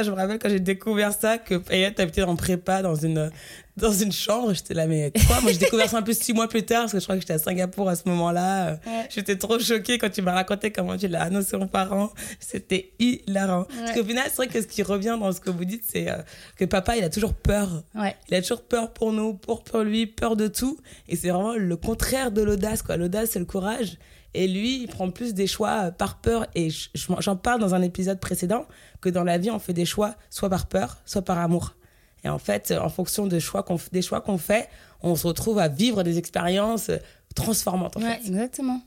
Je 0.01 0.09
me 0.09 0.15
rappelle 0.15 0.39
quand 0.39 0.49
j'ai 0.49 0.59
découvert 0.59 1.13
ça, 1.13 1.37
que 1.37 1.55
Paya 1.55 1.91
habitait 1.97 2.23
en 2.23 2.35
prépa 2.35 2.81
dans 2.81 2.95
une, 2.95 3.31
dans 3.77 3.91
une 3.91 4.11
chambre. 4.11 4.53
J'étais 4.53 4.73
là, 4.73 4.87
mais 4.87 5.11
quoi? 5.27 5.39
Moi, 5.41 5.51
j'ai 5.51 5.59
découvert 5.59 5.87
ça 5.87 5.97
un 5.97 6.01
peu 6.01 6.13
six 6.13 6.33
mois 6.33 6.47
plus 6.47 6.63
tard, 6.63 6.81
parce 6.81 6.93
que 6.93 6.99
je 6.99 7.03
crois 7.03 7.15
que 7.15 7.21
j'étais 7.21 7.33
à 7.33 7.37
Singapour 7.37 7.87
à 7.89 7.95
ce 7.95 8.03
moment-là. 8.09 8.79
J'étais 9.09 9.35
trop 9.35 9.59
choquée 9.59 9.99
quand 9.99 10.09
tu 10.09 10.23
m'as 10.23 10.33
raconté 10.33 10.71
comment 10.71 10.97
tu 10.97 11.07
l'as 11.07 11.21
annoncé 11.21 11.55
aux 11.55 11.67
parents. 11.67 12.11
C'était 12.39 12.91
hilarant. 12.97 13.65
Parce 13.79 13.91
qu'au 13.91 14.03
final, 14.03 14.23
c'est 14.27 14.37
vrai 14.37 14.47
que 14.47 14.61
ce 14.61 14.67
qui 14.67 14.81
revient 14.81 15.17
dans 15.19 15.31
ce 15.31 15.39
que 15.39 15.51
vous 15.51 15.65
dites, 15.65 15.83
c'est 15.87 16.09
euh, 16.09 16.17
que 16.57 16.65
papa, 16.65 16.97
il 16.97 17.03
a 17.03 17.09
toujours 17.09 17.33
peur. 17.33 17.83
Ouais. 17.93 18.15
Il 18.29 18.35
a 18.35 18.41
toujours 18.41 18.63
peur 18.63 18.91
pour 18.93 19.13
nous, 19.13 19.35
pour, 19.35 19.63
pour 19.63 19.81
lui, 19.81 20.07
peur 20.07 20.35
de 20.35 20.47
tout. 20.47 20.79
Et 21.07 21.15
c'est 21.15 21.29
vraiment 21.29 21.53
le 21.55 21.77
contraire 21.77 22.31
de 22.31 22.41
l'audace, 22.41 22.81
quoi. 22.81 22.97
L'audace, 22.97 23.29
c'est 23.33 23.39
le 23.39 23.45
courage. 23.45 23.97
Et 24.33 24.47
lui, 24.47 24.81
il 24.81 24.87
prend 24.87 25.09
plus 25.11 25.33
des 25.33 25.45
choix 25.47 25.91
par 25.91 26.19
peur. 26.19 26.47
Et 26.55 26.69
je- 26.69 26.89
je- 26.95 27.07
j'en 27.19 27.35
parle 27.35 27.59
dans 27.59 27.75
un 27.75 27.81
épisode 27.81 28.19
précédent, 28.19 28.65
que 29.01 29.09
dans 29.09 29.23
la 29.23 29.37
vie, 29.37 29.51
on 29.51 29.59
fait 29.59 29.73
des 29.73 29.85
choix 29.85 30.15
soit 30.29 30.49
par 30.49 30.67
peur, 30.67 30.97
soit 31.05 31.21
par 31.21 31.37
amour. 31.37 31.75
Et 32.23 32.29
en 32.29 32.39
fait, 32.39 32.71
en 32.71 32.89
fonction 32.89 33.27
des 33.27 33.39
choix 33.39 33.63
qu'on 33.63 33.77
des 33.91 34.01
choix 34.01 34.21
qu'on 34.21 34.37
fait, 34.37 34.69
on 35.01 35.15
se 35.15 35.27
retrouve 35.27 35.59
à 35.59 35.67
vivre 35.67 36.03
des 36.03 36.17
expériences 36.17 36.89
transformantes, 37.35 37.97
en 37.97 38.01
Ouais, 38.01 38.15
fait. 38.19 38.27
exactement. 38.27 38.81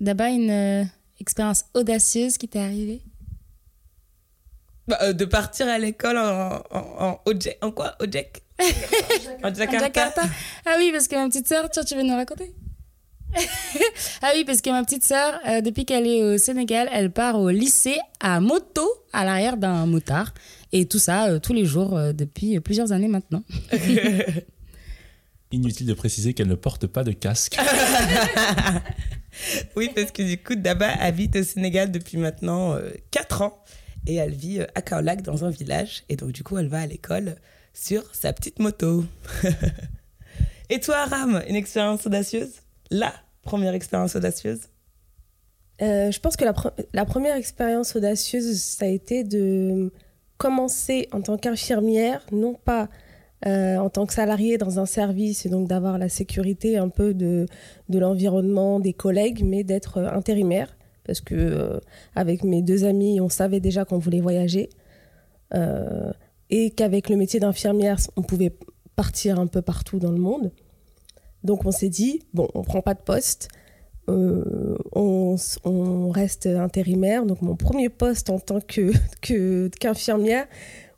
D'abord, 0.00 0.26
une 0.26 0.50
euh, 0.50 0.84
expérience 1.20 1.64
audacieuse 1.74 2.36
qui 2.36 2.46
t'est 2.48 2.58
arrivée 2.60 3.00
Bah, 4.86 4.98
euh, 5.02 5.12
de 5.14 5.24
partir 5.24 5.66
à 5.68 5.78
l'école 5.78 6.18
en, 6.18 6.62
en, 6.70 6.80
en, 7.00 7.20
en 7.62 7.70
quoi? 7.72 7.96
Ojek 8.00 8.42
En 9.42 9.48
À 9.48 9.52
Jakarta. 9.54 10.22
Ah 10.66 10.74
oui, 10.78 10.90
parce 10.92 11.08
que 11.08 11.16
ma 11.16 11.26
petite 11.28 11.48
sœur, 11.48 11.70
tu 11.70 11.94
veux 11.96 12.02
nous 12.02 12.14
raconter? 12.14 12.54
Ah 14.22 14.32
oui, 14.34 14.44
parce 14.44 14.60
que 14.60 14.70
ma 14.70 14.82
petite 14.84 15.04
sœur, 15.04 15.38
euh, 15.46 15.60
depuis 15.60 15.84
qu'elle 15.84 16.06
est 16.06 16.22
au 16.22 16.38
Sénégal, 16.38 16.88
elle 16.92 17.10
part 17.10 17.38
au 17.38 17.50
lycée 17.50 17.98
à 18.20 18.40
moto, 18.40 18.88
à 19.12 19.24
l'arrière 19.24 19.56
d'un 19.56 19.86
motard. 19.86 20.32
Et 20.72 20.86
tout 20.86 20.98
ça, 20.98 21.28
euh, 21.28 21.38
tous 21.38 21.52
les 21.52 21.66
jours, 21.66 21.96
euh, 21.96 22.12
depuis 22.12 22.58
plusieurs 22.60 22.92
années 22.92 23.08
maintenant. 23.08 23.42
Inutile 25.52 25.86
de 25.86 25.94
préciser 25.94 26.34
qu'elle 26.34 26.48
ne 26.48 26.54
porte 26.54 26.86
pas 26.86 27.04
de 27.04 27.12
casque. 27.12 27.58
Oui, 29.74 29.90
parce 29.92 30.12
que 30.12 30.22
du 30.22 30.38
coup, 30.38 30.54
Daba 30.54 30.88
habite 31.00 31.34
au 31.34 31.42
Sénégal 31.42 31.90
depuis 31.90 32.18
maintenant 32.18 32.78
4 33.10 33.42
ans. 33.42 33.64
Et 34.06 34.16
elle 34.16 34.34
vit 34.34 34.60
euh, 34.60 34.66
à 34.74 34.82
Kaolack, 34.82 35.22
dans 35.22 35.44
un 35.44 35.50
village. 35.50 36.04
Et 36.08 36.16
donc, 36.16 36.32
du 36.32 36.42
coup, 36.42 36.58
elle 36.58 36.68
va 36.68 36.80
à 36.80 36.86
l'école 36.86 37.36
sur 37.72 38.02
sa 38.14 38.32
petite 38.32 38.58
moto. 38.58 39.04
et 40.70 40.80
toi, 40.80 40.96
Aram, 40.98 41.42
une 41.48 41.56
expérience 41.56 42.06
audacieuse? 42.06 42.52
La 42.90 43.14
première 43.44 43.74
expérience 43.74 44.16
audacieuse 44.16 44.60
Euh, 45.82 46.10
je 46.12 46.20
pense 46.20 46.36
que 46.36 46.44
la, 46.44 46.52
pre- 46.52 46.72
la 46.92 47.04
première 47.04 47.36
expérience 47.36 47.96
audacieuse, 47.96 48.60
ça 48.60 48.84
a 48.84 48.88
été 48.88 49.24
de 49.24 49.90
commencer 50.36 51.08
en 51.12 51.20
tant 51.20 51.36
qu'infirmière, 51.36 52.24
non 52.30 52.54
pas 52.54 52.88
euh, 53.46 53.76
en 53.78 53.90
tant 53.90 54.06
que 54.06 54.14
salariée 54.14 54.56
dans 54.56 54.78
un 54.78 54.86
service 54.86 55.46
et 55.46 55.48
donc 55.48 55.66
d'avoir 55.68 55.98
la 55.98 56.08
sécurité 56.08 56.78
un 56.78 56.88
peu 56.88 57.12
de, 57.12 57.46
l'environnement, 57.88 58.78
des 58.80 58.92
collègues, 58.92 59.42
mais 59.44 59.64
d'être 59.64 59.98
euh, 59.98 60.10
intérimaire. 60.10 60.76
Parce 61.04 61.20
que 61.20 61.80
avec 62.14 62.44
mes 62.44 62.62
deux 62.62 62.84
amis, 62.84 63.20
on 63.20 63.28
savait 63.28 63.60
déjà 63.60 63.84
qu'on 63.84 63.98
voulait 63.98 64.22
voyager. 64.22 64.70
Et 66.48 66.70
qu'avec 66.70 67.10
le 67.10 67.16
métier 67.16 67.40
d'infirmière, 67.40 67.98
on 68.16 68.22
pouvait 68.22 68.52
partir 68.96 69.38
un 69.38 69.46
peu 69.46 69.60
partout 69.60 69.98
dans 69.98 70.10
le 70.10 70.18
monde. 70.18 70.50
Donc 71.44 71.64
on 71.66 71.70
s'est 71.70 71.88
dit, 71.90 72.22
bon, 72.32 72.48
on 72.54 72.62
prend 72.62 72.80
pas 72.82 72.94
de 72.94 73.00
poste, 73.02 73.48
euh, 74.08 74.76
on, 74.94 75.36
on 75.64 76.08
reste 76.10 76.46
intérimaire. 76.46 77.24
Donc 77.26 77.42
mon 77.42 77.54
premier 77.56 77.88
poste 77.88 78.30
en 78.30 78.38
tant 78.38 78.60
que 78.60 78.92
que- 79.20 79.68
qu'infirmière, 79.78 80.46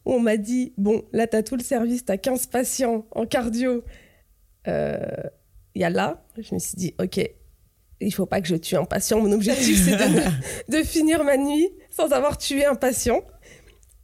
où 0.04 0.12
on 0.14 0.20
m'a 0.20 0.36
dit, 0.36 0.72
bon, 0.78 1.02
là, 1.12 1.26
tu 1.26 1.36
as 1.36 1.42
tout 1.42 1.56
le 1.56 1.62
service, 1.64 2.04
tu 2.04 2.12
as 2.12 2.18
15 2.18 2.46
patients 2.46 3.06
en 3.12 3.26
cardio. 3.26 3.82
Euh, 4.68 4.98
Il 5.74 5.82
y 5.82 5.84
a 5.84 5.90
là, 5.90 6.24
je 6.38 6.54
me 6.54 6.58
suis 6.58 6.76
dit, 6.76 6.94
ok, 7.00 7.20
il 8.00 8.14
faut 8.14 8.26
pas 8.26 8.40
que 8.40 8.46
je 8.48 8.56
tue 8.56 8.76
un 8.76 8.84
patient. 8.84 9.20
Mon 9.20 9.32
objectif, 9.32 9.84
c'est 9.84 9.96
de, 9.96 10.72
de 10.78 10.82
finir 10.84 11.22
ma 11.24 11.36
nuit 11.36 11.68
sans 11.90 12.12
avoir 12.12 12.38
tué 12.38 12.64
un 12.64 12.74
patient. 12.76 13.20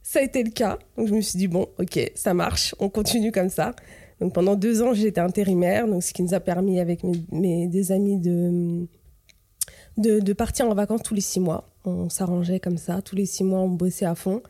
Ça 0.01 0.19
a 0.19 0.23
été 0.23 0.43
le 0.43 0.51
cas. 0.51 0.77
Donc 0.97 1.07
je 1.07 1.13
me 1.15 1.21
suis 1.21 1.37
dit, 1.37 1.47
bon, 1.47 1.67
ok, 1.79 2.11
ça 2.15 2.33
marche, 2.33 2.75
on 2.79 2.89
continue 2.89 3.31
comme 3.31 3.49
ça. 3.49 3.73
Donc 4.19 4.33
pendant 4.33 4.55
deux 4.55 4.81
ans, 4.81 4.93
j'étais 4.93 5.21
intérimaire, 5.21 5.87
donc 5.87 6.03
ce 6.03 6.13
qui 6.13 6.23
nous 6.23 6.33
a 6.33 6.39
permis 6.39 6.79
avec 6.79 7.01
mes, 7.03 7.67
des 7.67 7.91
amis 7.91 8.19
de, 8.19 8.87
de, 9.97 10.33
partir 10.33 10.67
en 10.67 10.73
vacances 10.73 11.03
tous 11.03 11.13
les 11.13 11.21
six 11.21 11.39
mois. 11.39 11.69
On 11.85 12.09
s'arrangeait 12.09 12.59
comme 12.59 12.77
ça, 12.77 13.01
tous 13.01 13.15
les 13.15 13.25
six 13.25 13.43
mois, 13.43 13.59
on 13.59 13.69
bossait 13.69 14.05
à 14.05 14.15
fond 14.15 14.41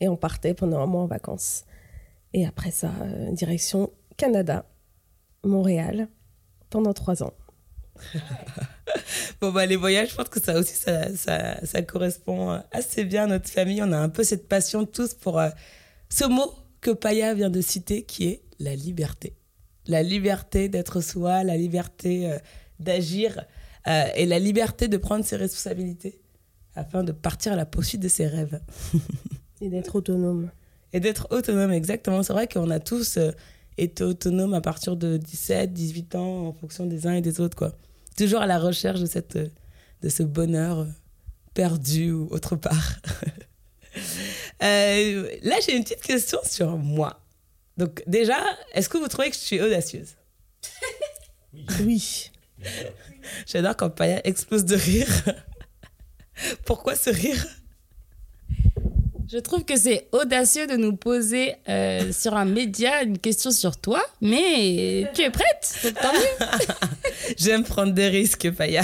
et 0.00 0.08
on 0.08 0.16
partait 0.16 0.54
pendant 0.54 0.80
un 0.80 0.86
mois 0.86 1.02
en 1.02 1.06
vacances. 1.06 1.64
Et 2.32 2.46
après 2.46 2.70
ça, 2.70 2.92
euh, 3.02 3.32
direction 3.32 3.90
Canada, 4.16 4.64
Montréal, 5.44 6.08
pendant 6.70 6.92
trois 6.92 7.22
ans. 7.22 7.32
Bon, 9.40 9.52
bah, 9.52 9.66
les 9.66 9.76
voyages, 9.76 10.10
je 10.10 10.16
pense 10.16 10.30
que 10.30 10.40
ça 10.40 10.58
aussi, 10.58 10.74
ça, 10.74 11.14
ça, 11.14 11.64
ça 11.64 11.82
correspond 11.82 12.60
assez 12.72 13.04
bien 13.04 13.24
à 13.24 13.26
notre 13.26 13.48
famille. 13.48 13.80
On 13.82 13.92
a 13.92 13.98
un 13.98 14.08
peu 14.08 14.24
cette 14.24 14.48
passion 14.48 14.84
tous 14.86 15.14
pour 15.14 15.38
euh, 15.38 15.50
ce 16.08 16.24
mot 16.24 16.52
que 16.80 16.90
Paya 16.90 17.34
vient 17.34 17.50
de 17.50 17.60
citer, 17.60 18.02
qui 18.02 18.28
est 18.28 18.42
la 18.58 18.74
liberté. 18.74 19.36
La 19.86 20.02
liberté 20.02 20.68
d'être 20.68 21.00
soi, 21.00 21.44
la 21.44 21.56
liberté 21.56 22.30
euh, 22.30 22.38
d'agir 22.78 23.44
euh, 23.86 24.04
et 24.14 24.26
la 24.26 24.38
liberté 24.38 24.88
de 24.88 24.96
prendre 24.96 25.24
ses 25.24 25.36
responsabilités 25.36 26.20
afin 26.74 27.02
de 27.02 27.12
partir 27.12 27.52
à 27.52 27.56
la 27.56 27.66
poursuite 27.66 28.00
de 28.00 28.08
ses 28.08 28.26
rêves. 28.26 28.60
Et 29.60 29.68
d'être 29.68 29.96
autonome. 29.96 30.52
Et 30.92 31.00
d'être 31.00 31.26
autonome, 31.30 31.72
exactement. 31.72 32.22
C'est 32.22 32.32
vrai 32.32 32.46
qu'on 32.46 32.70
a 32.70 32.78
tous 32.78 33.16
euh, 33.16 33.32
été 33.76 34.04
autonomes 34.04 34.54
à 34.54 34.60
partir 34.60 34.96
de 34.96 35.16
17, 35.16 35.72
18 35.72 36.14
ans 36.14 36.46
en 36.46 36.52
fonction 36.52 36.86
des 36.86 37.08
uns 37.08 37.14
et 37.14 37.20
des 37.20 37.40
autres, 37.40 37.56
quoi. 37.56 37.72
Toujours 38.16 38.40
à 38.40 38.46
la 38.46 38.60
recherche 38.60 39.00
de, 39.00 39.06
cette, 39.06 39.36
de 39.36 40.08
ce 40.08 40.22
bonheur 40.22 40.86
perdu 41.54 42.12
ou 42.12 42.28
autre 42.30 42.54
part. 42.54 43.00
Là, 44.60 45.56
j'ai 45.66 45.76
une 45.76 45.82
petite 45.82 46.02
question 46.02 46.38
sur 46.44 46.76
moi. 46.76 47.20
Donc, 47.78 48.02
déjà, 48.06 48.36
est-ce 48.74 48.88
que 48.88 48.98
vous 48.98 49.08
trouvez 49.08 49.30
que 49.30 49.36
je 49.36 49.40
suis 49.40 49.60
audacieuse? 49.60 50.16
Oui. 51.80 52.30
J'adore 53.46 53.76
quand 53.76 53.90
Paya 53.90 54.20
explose 54.26 54.64
de 54.64 54.76
rire. 54.76 55.08
Pourquoi 56.64 56.96
ce 56.96 57.10
rire? 57.10 57.46
Je 59.30 59.38
trouve 59.38 59.64
que 59.64 59.76
c'est 59.76 60.08
audacieux 60.12 60.66
de 60.66 60.76
nous 60.76 60.96
poser 60.96 61.54
euh, 61.68 62.12
sur 62.12 62.34
un 62.34 62.46
média 62.46 63.02
une 63.02 63.18
question 63.18 63.50
sur 63.50 63.76
toi, 63.76 64.02
mais 64.22 65.10
tu 65.14 65.20
es 65.20 65.30
prête 65.30 65.78
donc 65.84 65.94
tant 65.94 66.12
mieux. 66.12 66.88
J'aime 67.36 67.62
prendre 67.62 67.92
des 67.92 68.08
risques, 68.08 68.50
Paya. 68.52 68.82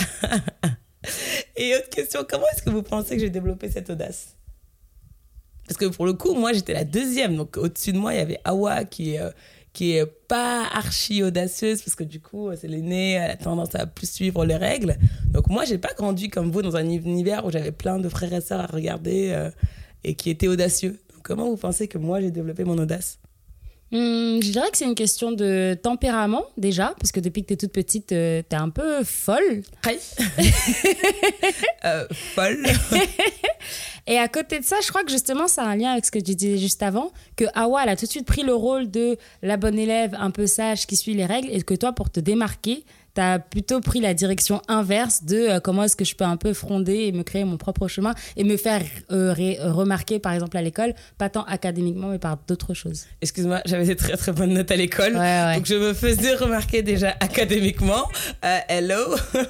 Et 1.57 1.75
autre 1.77 1.89
question, 1.89 2.27
comment 2.29 2.45
est-ce 2.53 2.63
que 2.63 2.71
vous 2.71 2.83
pensez 2.83 3.17
que 3.17 3.23
j'ai 3.23 3.31
développé 3.31 3.71
cette 3.71 3.89
audace? 3.89 4.37
Parce 5.67 5.79
que 5.79 5.87
pour 5.87 6.07
le 6.07 6.13
coup, 6.13 6.35
moi, 6.35 6.53
j'étais 6.53 6.75
la 6.75 6.85
deuxième. 6.85 7.37
Donc, 7.37 7.57
au-dessus 7.57 7.93
de 7.93 7.99
moi, 7.99 8.15
il 8.15 8.19
y 8.19 8.21
avait 8.21 8.41
Awa 8.45 8.85
qui 8.85 9.15
est, 9.15 9.21
euh, 9.21 9.31
qui 9.73 9.93
est 9.93 10.07
pas 10.07 10.67
archi 10.73 11.23
audacieuse 11.23 11.83
parce 11.83 11.95
que 11.95 12.05
du 12.05 12.21
coup, 12.21 12.51
c'est 12.55 12.69
l'aînée, 12.69 13.13
elle 13.13 13.31
a 13.31 13.37
tendance 13.37 13.75
à 13.75 13.87
plus 13.87 14.11
suivre 14.11 14.45
les 14.45 14.57
règles. 14.57 14.97
Donc, 15.33 15.49
moi, 15.49 15.65
j'ai 15.65 15.79
pas 15.79 15.93
grandi 15.97 16.29
comme 16.29 16.51
vous 16.51 16.63
dans 16.63 16.77
un 16.77 16.89
univers 16.89 17.45
où 17.47 17.51
j'avais 17.51 17.73
plein 17.73 17.99
de 17.99 18.09
frères 18.09 18.33
et 18.33 18.41
sœurs 18.41 18.61
à 18.61 18.67
regarder 18.67 19.31
euh, 19.33 19.51
et 20.05 20.15
qui 20.15 20.31
étaient 20.31 20.49
audacieux. 20.49 20.99
Donc, 21.13 21.23
comment 21.23 21.49
vous 21.49 21.57
pensez 21.57 21.89
que 21.89 21.99
moi, 21.99 22.21
j'ai 22.21 22.31
développé 22.31 22.65
mon 22.65 22.79
audace? 22.79 23.19
Hum, 23.95 24.43
je 24.43 24.51
dirais 24.51 24.69
que 24.73 24.77
c'est 24.77 24.87
une 24.87 24.97
question 24.97 25.31
de 25.31 25.79
tempérament 25.81 26.43
déjà, 26.57 26.97
parce 26.99 27.13
que 27.13 27.21
depuis 27.21 27.43
que 27.43 27.49
tu 27.49 27.55
es 27.55 27.57
toute 27.57 27.71
petite, 27.71 28.11
euh, 28.11 28.43
t'es 28.49 28.57
un 28.57 28.69
peu 28.69 29.05
folle. 29.05 29.63
Aïe. 29.87 30.01
Euh, 31.85 32.07
folle. 32.11 32.65
Et 34.07 34.19
à 34.19 34.27
côté 34.27 34.59
de 34.59 34.65
ça, 34.65 34.77
je 34.83 34.89
crois 34.89 35.05
que 35.05 35.11
justement, 35.11 35.47
ça 35.49 35.65
a 35.65 35.67
un 35.67 35.77
lien 35.77 35.93
avec 35.93 36.07
ce 36.07 36.11
que 36.11 36.19
tu 36.19 36.35
disais 36.35 36.57
juste 36.57 36.83
avant, 36.83 37.13
que 37.37 37.45
Awa, 37.55 37.83
elle 37.83 37.91
a 37.91 37.97
tout 37.97 38.07
de 38.07 38.11
suite 38.11 38.27
pris 38.27 38.43
le 38.43 38.55
rôle 38.55 38.91
de 38.91 39.19
la 39.43 39.59
bonne 39.59 39.79
élève 39.79 40.17
un 40.19 40.31
peu 40.31 40.47
sage 40.47 40.87
qui 40.87 40.97
suit 40.97 41.13
les 41.13 41.27
règles, 41.27 41.49
et 41.53 41.61
que 41.61 41.75
toi, 41.75 41.93
pour 41.93 42.09
te 42.09 42.21
démarquer, 42.21 42.85
tu 43.15 43.21
as 43.21 43.39
plutôt 43.39 43.81
pris 43.81 44.01
la 44.01 44.13
direction 44.15 44.61
inverse 44.69 45.25
de 45.25 45.37
euh, 45.37 45.61
comment 45.61 45.85
est-ce 45.85 45.97
que 45.97 46.05
je 46.05 46.15
peux 46.17 46.25
un 46.25 46.37
peu 46.37 46.53
fronder 46.53 46.95
et 47.05 47.13
me 47.13 47.23
créer 47.23 47.45
mon 47.45 47.57
propre 47.57 47.87
chemin 47.89 48.13
et 48.37 48.45
me 48.45 48.57
faire 48.57 48.83
euh, 49.13 49.33
ré- 49.33 49.59
euh, 49.61 49.73
remarquer, 49.73 50.19
par 50.19 50.33
exemple, 50.33 50.57
à 50.57 50.63
l'école, 50.63 50.95
pas 51.19 51.29
tant 51.29 51.45
académiquement, 51.45 52.09
mais 52.09 52.19
par 52.19 52.39
d'autres 52.49 52.75
choses. 52.75 53.05
Excuse-moi, 53.23 53.61
j'avais 53.67 53.87
des 53.87 53.97
très 53.97 54.17
très 54.17 54.33
bonnes 54.33 54.53
notes 54.55 54.71
à 54.71 54.77
l'école. 54.77 55.15
Ouais, 55.15 55.21
ouais. 55.21 55.57
Donc 55.57 55.67
je 55.67 55.75
me 55.75 55.93
faisais 55.95 56.35
remarquer 56.35 56.83
déjà 56.83 57.11
académiquement. 57.21 58.05
Euh, 58.45 58.59
hello? 58.69 59.15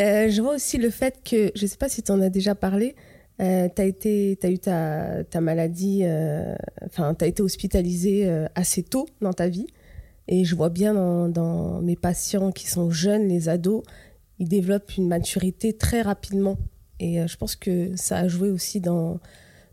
Euh, 0.00 0.30
je 0.30 0.40
vois 0.40 0.54
aussi 0.54 0.78
le 0.78 0.88
fait 0.88 1.16
que, 1.22 1.52
je 1.54 1.66
sais 1.66 1.76
pas 1.76 1.90
si 1.90 2.02
tu 2.02 2.10
en 2.10 2.22
as 2.22 2.30
déjà 2.30 2.54
parlé, 2.54 2.96
euh, 3.42 3.68
tu 3.74 3.82
as, 3.82 4.50
eu 4.50 4.58
ta, 4.58 5.24
ta 5.24 5.40
maladie, 5.42 6.00
euh, 6.04 6.54
enfin, 6.86 7.14
tu 7.14 7.24
as 7.24 7.28
été 7.28 7.42
hospitalisé 7.42 8.26
euh, 8.26 8.46
assez 8.54 8.82
tôt 8.82 9.06
dans 9.20 9.34
ta 9.34 9.48
vie. 9.48 9.66
Et 10.30 10.44
je 10.46 10.54
vois 10.54 10.70
bien 10.70 10.94
dans, 10.94 11.28
dans 11.28 11.82
mes 11.82 11.96
patients 11.96 12.52
qui 12.52 12.66
sont 12.68 12.90
jeunes, 12.90 13.26
les 13.28 13.48
ados, 13.50 13.82
ils 14.38 14.48
développent 14.48 14.96
une 14.96 15.08
maturité 15.08 15.72
très 15.74 16.00
rapidement. 16.02 16.56
Et 17.00 17.20
euh, 17.20 17.26
je 17.26 17.36
pense 17.36 17.56
que 17.56 17.90
ça 17.96 18.16
a 18.18 18.28
joué 18.28 18.48
aussi 18.48 18.80
dans, 18.80 19.18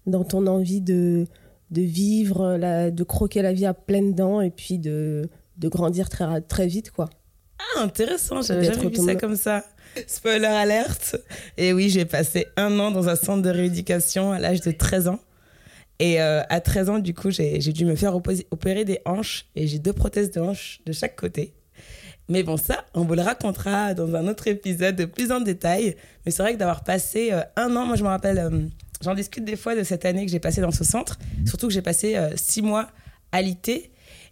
dans 0.08 0.24
ton 0.24 0.48
envie 0.48 0.82
de, 0.82 1.26
de 1.72 1.82
vivre, 1.82 2.58
la- 2.58 2.90
de 2.92 3.04
croquer 3.04 3.42
la 3.44 3.54
vie 3.54 3.66
à 3.68 3.74
pleines 3.76 4.14
dents 4.16 4.42
et 4.42 4.50
puis 4.50 4.80
de, 4.80 5.30
de 5.58 5.68
grandir 5.70 6.10
très, 6.10 6.42
très 6.42 6.66
vite, 6.68 6.90
quoi. 6.92 7.10
Ah, 7.60 7.84
intéressant, 7.84 8.42
j'avais 8.42 8.62
jamais 8.74 8.82
vu 8.90 8.96
ça 9.06 9.16
comme 9.20 9.36
ça. 9.36 9.64
Spoiler 10.08 10.46
alerte. 10.46 11.18
Et 11.58 11.72
oui, 11.74 11.90
j'ai 11.90 12.06
passé 12.06 12.48
un 12.56 12.80
an 12.80 12.92
dans 12.92 13.10
un 13.10 13.16
centre 13.16 13.42
de 13.42 13.50
rééducation 13.50 14.32
à 14.32 14.40
l'âge 14.40 14.62
de 14.62 14.72
13 14.72 15.08
ans. 15.08 15.20
Et 16.00 16.22
euh, 16.22 16.44
à 16.50 16.62
13 16.62 16.90
ans, 16.90 17.00
du 17.00 17.14
coup, 17.14 17.32
j'ai 17.32 17.60
dû 17.60 17.86
me 17.86 17.96
faire 17.96 18.16
opérer 18.16 18.86
des 18.86 19.00
hanches 19.06 19.46
et 19.56 19.68
j'ai 19.68 19.80
deux 19.80 19.94
prothèses 19.94 20.32
de 20.32 20.40
hanches 20.40 20.80
de 20.86 20.92
chaque 20.92 21.16
côté. 21.16 21.54
Mais 22.30 22.44
bon, 22.44 22.58
ça, 22.58 22.86
on 22.94 23.04
vous 23.04 23.16
le 23.16 23.22
racontera 23.22 23.94
dans 23.94 24.14
un 24.16 24.28
autre 24.28 24.48
épisode 24.48 24.96
de 24.96 25.06
plus 25.06 25.32
en 25.32 25.40
détail. 25.40 25.96
Mais 26.26 26.32
c'est 26.32 26.44
vrai 26.44 26.54
que 26.54 26.60
d'avoir 26.60 26.84
passé 26.84 27.30
euh, 27.32 27.42
un 27.56 27.76
an, 27.76 27.86
moi 27.86 27.96
je 27.96 28.04
me 28.04 28.10
rappelle, 28.10 28.38
euh, 28.38 28.68
j'en 29.02 29.16
discute 29.16 29.46
des 29.46 29.56
fois 29.56 29.76
de 29.76 29.84
cette 29.84 30.06
année 30.06 30.26
que 30.26 30.32
j'ai 30.32 30.40
passé 30.40 30.62
dans 30.62 30.72
ce 30.72 30.84
centre. 30.84 31.18
Surtout 31.46 31.68
que 31.68 31.74
j'ai 31.74 31.82
passé 31.82 32.18
six 32.36 32.62
mois 32.62 32.90
à 33.32 33.42
l'IT. 33.42 33.92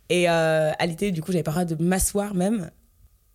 Et 0.09 0.27
à 0.27 0.85
l'IT, 0.85 1.05
du 1.05 1.23
coup, 1.23 1.31
j'avais 1.31 1.43
pas 1.43 1.51
le 1.51 1.65
droit 1.65 1.77
de 1.77 1.83
m'asseoir 1.83 2.35
même. 2.35 2.69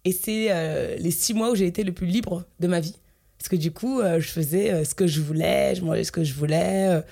Et 0.05 0.12
c'est 0.12 0.97
les 0.99 1.11
six 1.11 1.35
mois 1.35 1.51
où 1.51 1.57
j'ai 1.57 1.66
été 1.66 1.83
le 1.83 1.93
plus 1.93 2.07
libre 2.07 2.45
de 2.61 2.69
ma 2.69 2.81
vie. 2.81 2.97
Parce 3.38 3.49
que 3.49 3.57
du 3.57 3.73
coup, 3.73 4.01
je 4.03 4.29
faisais 4.29 4.85
ce 4.85 4.95
que 4.95 5.07
je 5.07 5.21
voulais, 5.21 5.75
je 5.75 5.83
mangeais 5.83 6.05
ce 6.05 6.12
que 6.12 6.23
je 6.23 6.35
voulais, 6.35 7.03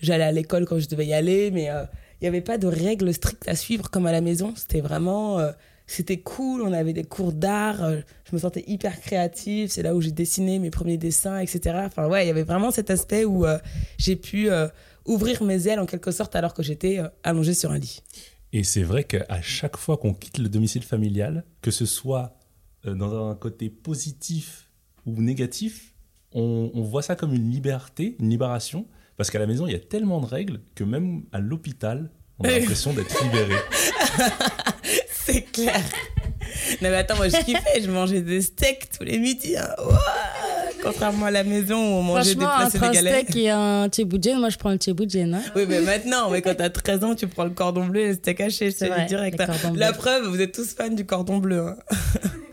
j'allais 0.00 0.24
à 0.24 0.32
l'école 0.32 0.66
quand 0.66 0.78
je 0.78 0.88
devais 0.88 1.06
y 1.06 1.14
aller, 1.14 1.50
mais 1.50 1.70
euh, 1.70 1.84
il 2.20 2.24
n'y 2.24 2.28
avait 2.28 2.40
pas 2.40 2.58
de 2.58 2.66
règles 2.66 3.12
strictes 3.12 3.48
à 3.48 3.54
suivre 3.54 3.90
comme 3.90 4.06
à 4.06 4.12
la 4.12 4.20
maison. 4.20 4.52
C'était 4.56 4.80
vraiment. 4.80 5.38
euh, 5.38 5.52
c'était 5.90 6.18
cool, 6.18 6.60
on 6.60 6.74
avait 6.74 6.92
des 6.92 7.04
cours 7.04 7.32
d'art, 7.32 7.82
euh, 7.82 8.00
je 8.28 8.34
me 8.34 8.38
sentais 8.38 8.62
hyper 8.66 9.00
créative, 9.00 9.70
c'est 9.70 9.82
là 9.82 9.94
où 9.94 10.02
j'ai 10.02 10.10
dessiné 10.10 10.58
mes 10.58 10.68
premiers 10.68 10.98
dessins, 10.98 11.38
etc. 11.38 11.78
Enfin, 11.86 12.06
ouais, 12.08 12.24
il 12.24 12.26
y 12.26 12.30
avait 12.30 12.42
vraiment 12.42 12.70
cet 12.70 12.90
aspect 12.90 13.24
où 13.24 13.46
j'ai 13.96 14.14
pu 14.16 14.50
ouvrir 15.06 15.42
mes 15.42 15.66
ailes 15.66 15.80
en 15.80 15.86
quelque 15.86 16.10
sorte 16.10 16.36
alors 16.36 16.52
que 16.52 16.62
j'étais 16.62 17.00
allongée 17.22 17.54
sur 17.54 17.70
un 17.70 17.78
lit. 17.78 18.02
Et 18.52 18.64
c'est 18.64 18.82
vrai 18.82 19.04
qu'à 19.04 19.40
chaque 19.40 19.78
fois 19.78 19.96
qu'on 19.96 20.12
quitte 20.12 20.36
le 20.36 20.50
domicile 20.50 20.82
familial, 20.82 21.46
que 21.62 21.70
ce 21.70 21.86
soit 21.86 22.36
dans 22.84 23.30
un 23.30 23.34
côté 23.34 23.70
positif 23.70 24.68
ou 25.06 25.22
négatif, 25.22 25.94
on 26.32 26.82
voit 26.82 27.00
ça 27.00 27.16
comme 27.16 27.32
une 27.32 27.50
liberté, 27.50 28.14
une 28.20 28.28
libération, 28.28 28.86
parce 29.18 29.30
qu'à 29.30 29.38
la 29.38 29.46
maison, 29.46 29.66
il 29.66 29.72
y 29.72 29.76
a 29.76 29.78
tellement 29.80 30.20
de 30.20 30.26
règles 30.26 30.60
que 30.74 30.84
même 30.84 31.24
à 31.32 31.38
l'hôpital, 31.40 32.08
on 32.38 32.44
a 32.44 32.50
l'impression 32.58 32.94
d'être 32.94 33.22
libéré. 33.22 33.54
C'est 35.12 35.42
clair. 35.52 35.82
Non 36.80 36.88
mais 36.90 36.96
attends, 36.96 37.16
moi 37.16 37.28
je 37.28 37.36
kiffais, 37.44 37.82
je 37.82 37.90
mangeais 37.90 38.22
des 38.22 38.40
steaks 38.40 38.88
tous 38.96 39.04
les 39.04 39.18
midis. 39.18 39.56
hein. 39.58 39.68
Contrairement 40.82 41.26
à 41.26 41.30
la 41.30 41.44
maison 41.44 41.76
où 41.76 41.98
on 41.98 42.02
mangeait 42.02 42.34
des 42.34 42.40
Franchement, 42.40 42.56
plats 42.56 42.66
entre 42.66 42.76
un 42.84 42.92
sénégalais. 42.94 43.22
steak 43.24 43.36
et 43.36 43.50
un 43.50 43.88
tchéboujen, 43.88 44.38
moi 44.38 44.48
je 44.48 44.56
prends 44.56 44.70
le 44.70 44.76
tchéboujen. 44.78 45.34
Hein. 45.34 45.42
Oui, 45.56 45.66
mais 45.68 45.80
maintenant, 45.80 46.30
mais 46.30 46.40
quand 46.40 46.54
t'as 46.54 46.70
13 46.70 47.04
ans, 47.04 47.14
tu 47.14 47.26
prends 47.26 47.44
le 47.44 47.50
cordon 47.50 47.86
bleu 47.86 48.00
et 48.00 48.08
le 48.08 48.14
steak 48.14 48.40
haché, 48.40 48.70
je 48.70 48.76
te 48.78 48.84
le 48.84 49.06
direct. 49.06 49.38
hein. 49.40 49.48
La 49.74 49.92
preuve, 49.92 50.26
vous 50.28 50.40
êtes 50.40 50.52
tous 50.52 50.72
fans 50.74 50.88
du 50.88 51.04
cordon 51.04 51.38
bleu. 51.38 51.66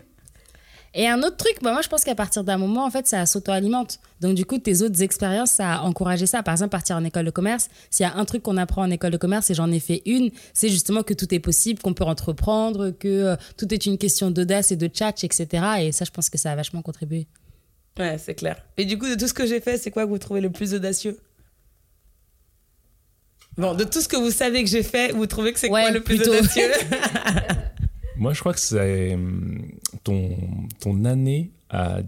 Et 0.98 1.06
un 1.06 1.18
autre 1.22 1.36
truc, 1.36 1.58
bah, 1.62 1.72
moi 1.72 1.82
je 1.82 1.88
pense 1.88 2.04
qu'à 2.04 2.14
partir 2.14 2.42
d'un 2.42 2.56
moment, 2.56 2.86
en 2.86 2.90
fait, 2.90 3.06
ça 3.06 3.26
s'auto-alimente. 3.26 3.98
Donc 4.22 4.34
du 4.34 4.46
coup, 4.46 4.56
tes 4.58 4.80
autres 4.80 5.02
expériences, 5.02 5.50
ça 5.50 5.74
a 5.74 5.80
encouragé 5.82 6.24
ça. 6.24 6.42
Par 6.42 6.52
exemple, 6.52 6.70
partir 6.70 6.96
en 6.96 7.04
école 7.04 7.26
de 7.26 7.30
commerce. 7.30 7.68
S'il 7.90 8.04
y 8.04 8.08
a 8.08 8.14
un 8.16 8.24
truc 8.24 8.42
qu'on 8.42 8.56
apprend 8.56 8.82
en 8.82 8.90
école 8.90 9.10
de 9.10 9.18
commerce, 9.18 9.50
et 9.50 9.54
j'en 9.54 9.70
ai 9.70 9.78
fait 9.78 10.00
une, 10.06 10.30
c'est 10.54 10.70
justement 10.70 11.02
que 11.02 11.12
tout 11.12 11.32
est 11.34 11.38
possible, 11.38 11.82
qu'on 11.82 11.92
peut 11.92 12.04
entreprendre, 12.04 12.92
que 12.92 13.08
euh, 13.08 13.36
tout 13.58 13.72
est 13.74 13.84
une 13.84 13.98
question 13.98 14.30
d'audace 14.30 14.72
et 14.72 14.76
de 14.76 14.86
tchatch, 14.86 15.22
etc. 15.22 15.46
Et 15.80 15.92
ça, 15.92 16.06
je 16.06 16.10
pense 16.10 16.30
que 16.30 16.38
ça 16.38 16.50
a 16.52 16.56
vachement 16.56 16.80
contribué. 16.80 17.26
Ouais, 17.98 18.16
c'est 18.18 18.34
clair. 18.34 18.56
Et 18.78 18.86
du 18.86 18.98
coup, 18.98 19.06
de 19.08 19.16
tout 19.16 19.28
ce 19.28 19.34
que 19.34 19.46
j'ai 19.46 19.60
fait, 19.60 19.76
c'est 19.76 19.90
quoi 19.90 20.04
que 20.04 20.08
vous 20.08 20.18
trouvez 20.18 20.40
le 20.40 20.50
plus 20.50 20.72
audacieux? 20.72 21.18
Bon, 23.58 23.74
de 23.74 23.84
tout 23.84 24.00
ce 24.02 24.08
que 24.08 24.16
vous 24.16 24.30
savez 24.30 24.62
que 24.64 24.68
j'ai 24.70 24.82
fait, 24.82 25.12
vous 25.12 25.26
trouvez 25.26 25.52
que 25.52 25.58
c'est 25.58 25.70
Ouais, 25.70 25.82
quoi 25.82 25.90
le 25.90 26.02
plus 26.02 26.16
plutôt. 26.16 26.32
audacieux? 26.32 26.70
Moi, 28.18 28.32
je 28.32 28.40
crois 28.40 28.54
que 28.54 28.60
c'est 28.60 29.14
hum, 29.14 29.70
ton, 30.04 30.36
ton 30.80 31.04
année 31.04 31.52
à 31.68 31.98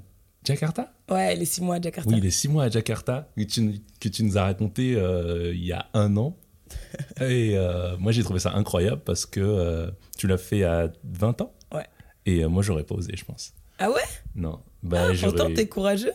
Jakarta? 0.44 0.92
Ouais, 1.10 1.36
les 1.36 1.44
six 1.44 1.62
mois 1.62 1.76
à 1.76 1.80
Jakarta. 1.80 2.10
Oui, 2.10 2.20
les 2.20 2.30
six 2.30 2.48
mois 2.48 2.64
à 2.64 2.70
Jakarta 2.70 3.28
que 3.36 3.42
tu, 3.42 3.80
que 4.00 4.08
tu 4.08 4.24
nous 4.24 4.38
as 4.38 4.44
raconté 4.44 4.94
euh, 4.96 5.52
il 5.54 5.64
y 5.64 5.72
a 5.72 5.86
un 5.94 6.16
an. 6.16 6.36
Et 7.20 7.56
euh, 7.56 7.96
moi, 7.98 8.12
j'ai 8.12 8.22
trouvé 8.22 8.40
ça 8.40 8.52
incroyable 8.54 9.02
parce 9.04 9.26
que 9.26 9.40
euh, 9.40 9.90
tu 10.16 10.26
l'as 10.26 10.38
fait 10.38 10.64
à 10.64 10.90
20 11.04 11.42
ans? 11.42 11.52
Ouais. 11.72 11.86
Et 12.26 12.44
euh, 12.44 12.48
moi, 12.48 12.62
j'aurais 12.62 12.84
pas 12.84 12.94
osé, 12.94 13.12
je 13.16 13.24
pense. 13.24 13.52
Ah 13.78 13.90
ouais? 13.90 14.02
Non. 14.34 14.60
Bah, 14.82 15.08
ah, 15.10 15.12
Pourtant, 15.20 15.52
t'es 15.52 15.66
courageux. 15.66 16.12